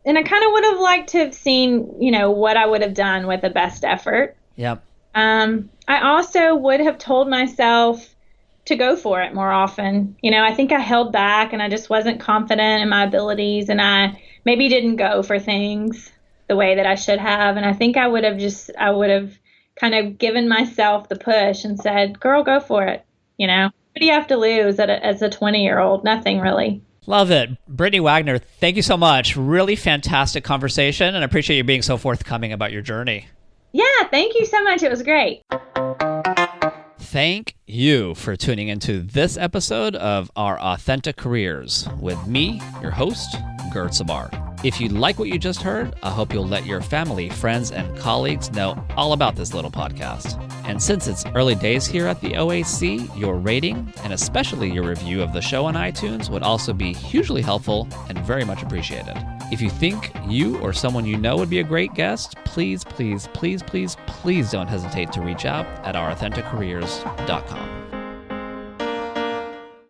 And 0.05 0.17
I 0.17 0.23
kind 0.23 0.43
of 0.43 0.51
would 0.51 0.63
have 0.65 0.79
liked 0.79 1.09
to 1.09 1.19
have 1.19 1.33
seen, 1.33 2.01
you 2.01 2.11
know, 2.11 2.31
what 2.31 2.57
I 2.57 2.65
would 2.65 2.81
have 2.81 2.93
done 2.93 3.27
with 3.27 3.41
the 3.41 3.49
best 3.49 3.83
effort. 3.83 4.35
Yep. 4.55 4.83
Um, 5.13 5.69
I 5.87 6.09
also 6.09 6.55
would 6.55 6.79
have 6.79 6.97
told 6.97 7.29
myself, 7.29 8.07
to 8.69 8.75
go 8.75 8.95
for 8.95 9.21
it 9.21 9.33
more 9.33 9.51
often. 9.51 10.15
You 10.21 10.31
know, 10.31 10.43
I 10.43 10.53
think 10.53 10.71
I 10.71 10.79
held 10.79 11.11
back 11.11 11.53
and 11.53 11.61
I 11.61 11.69
just 11.69 11.89
wasn't 11.89 12.19
confident 12.21 12.81
in 12.81 12.89
my 12.89 13.03
abilities 13.03 13.67
and 13.67 13.81
I 13.81 14.19
maybe 14.45 14.69
didn't 14.69 14.95
go 14.95 15.21
for 15.21 15.37
things 15.37 16.11
the 16.47 16.55
way 16.55 16.75
that 16.75 16.85
I 16.85 16.95
should 16.95 17.19
have. 17.19 17.57
And 17.57 17.65
I 17.65 17.73
think 17.73 17.97
I 17.97 18.07
would 18.07 18.23
have 18.23 18.37
just, 18.37 18.71
I 18.79 18.91
would 18.91 19.09
have 19.09 19.37
kind 19.79 19.95
of 19.95 20.17
given 20.17 20.47
myself 20.47 21.09
the 21.09 21.15
push 21.15 21.65
and 21.65 21.79
said, 21.79 22.19
girl, 22.19 22.43
go 22.43 22.59
for 22.59 22.85
it. 22.85 23.03
You 23.37 23.47
know, 23.47 23.65
what 23.65 23.99
do 23.99 24.05
you 24.05 24.13
have 24.13 24.27
to 24.27 24.37
lose 24.37 24.79
a, 24.79 25.03
as 25.05 25.21
a 25.21 25.29
20 25.29 25.63
year 25.63 25.79
old? 25.79 26.03
Nothing 26.03 26.39
really. 26.39 26.81
Love 27.07 27.31
it. 27.31 27.49
Brittany 27.67 28.01
Wagner, 28.01 28.37
thank 28.37 28.75
you 28.75 28.83
so 28.83 28.97
much. 28.97 29.35
Really 29.35 29.75
fantastic 29.75 30.43
conversation 30.43 31.15
and 31.15 31.23
I 31.23 31.25
appreciate 31.25 31.57
you 31.57 31.63
being 31.63 31.81
so 31.81 31.97
forthcoming 31.97 32.53
about 32.53 32.71
your 32.71 32.83
journey. 32.83 33.27
Yeah, 33.71 34.03
thank 34.11 34.35
you 34.35 34.45
so 34.45 34.63
much. 34.63 34.83
It 34.83 34.91
was 34.91 35.01
great 35.01 35.41
thank 37.09 37.55
you 37.65 38.13
for 38.13 38.35
tuning 38.35 38.67
into 38.67 39.01
this 39.01 39.35
episode 39.35 39.95
of 39.95 40.29
Our 40.35 40.59
Authentic 40.59 41.17
Careers 41.17 41.87
with 41.99 42.27
me, 42.27 42.61
your 42.83 42.91
host, 42.91 43.35
Gert 43.73 43.95
Sabar. 43.95 44.29
If 44.63 44.79
you 44.79 44.89
like 44.89 45.17
what 45.17 45.27
you 45.27 45.39
just 45.39 45.63
heard, 45.63 45.95
I 46.03 46.11
hope 46.11 46.31
you'll 46.31 46.45
let 46.45 46.67
your 46.67 46.81
family, 46.81 47.29
friends, 47.29 47.71
and 47.71 47.97
colleagues 47.97 48.51
know 48.51 48.85
all 48.95 49.13
about 49.13 49.35
this 49.35 49.55
little 49.55 49.71
podcast. 49.71 50.39
And 50.65 50.79
since 50.79 51.07
it's 51.07 51.25
early 51.33 51.55
days 51.55 51.87
here 51.87 52.05
at 52.05 52.21
the 52.21 52.33
OAC, 52.33 53.19
your 53.19 53.37
rating 53.37 53.91
and 54.03 54.13
especially 54.13 54.69
your 54.69 54.83
review 54.83 55.23
of 55.23 55.33
the 55.33 55.41
show 55.41 55.65
on 55.65 55.73
iTunes 55.73 56.29
would 56.29 56.43
also 56.43 56.73
be 56.73 56.93
hugely 56.93 57.41
helpful 57.41 57.87
and 58.07 58.19
very 58.19 58.45
much 58.45 58.61
appreciated. 58.61 59.17
If 59.51 59.61
you 59.61 59.69
think 59.69 60.11
you 60.27 60.59
or 60.59 60.73
someone 60.73 61.05
you 61.05 61.17
know 61.17 61.35
would 61.37 61.49
be 61.49 61.59
a 61.59 61.63
great 61.63 61.93
guest, 61.95 62.35
please, 62.45 62.83
please, 62.83 63.27
please, 63.33 63.63
please, 63.63 63.97
please 64.05 64.51
don't 64.51 64.67
hesitate 64.67 65.11
to 65.13 65.21
reach 65.21 65.45
out 65.45 65.65
at 65.85 65.95
ourauthenticcareers.com. 65.95 67.78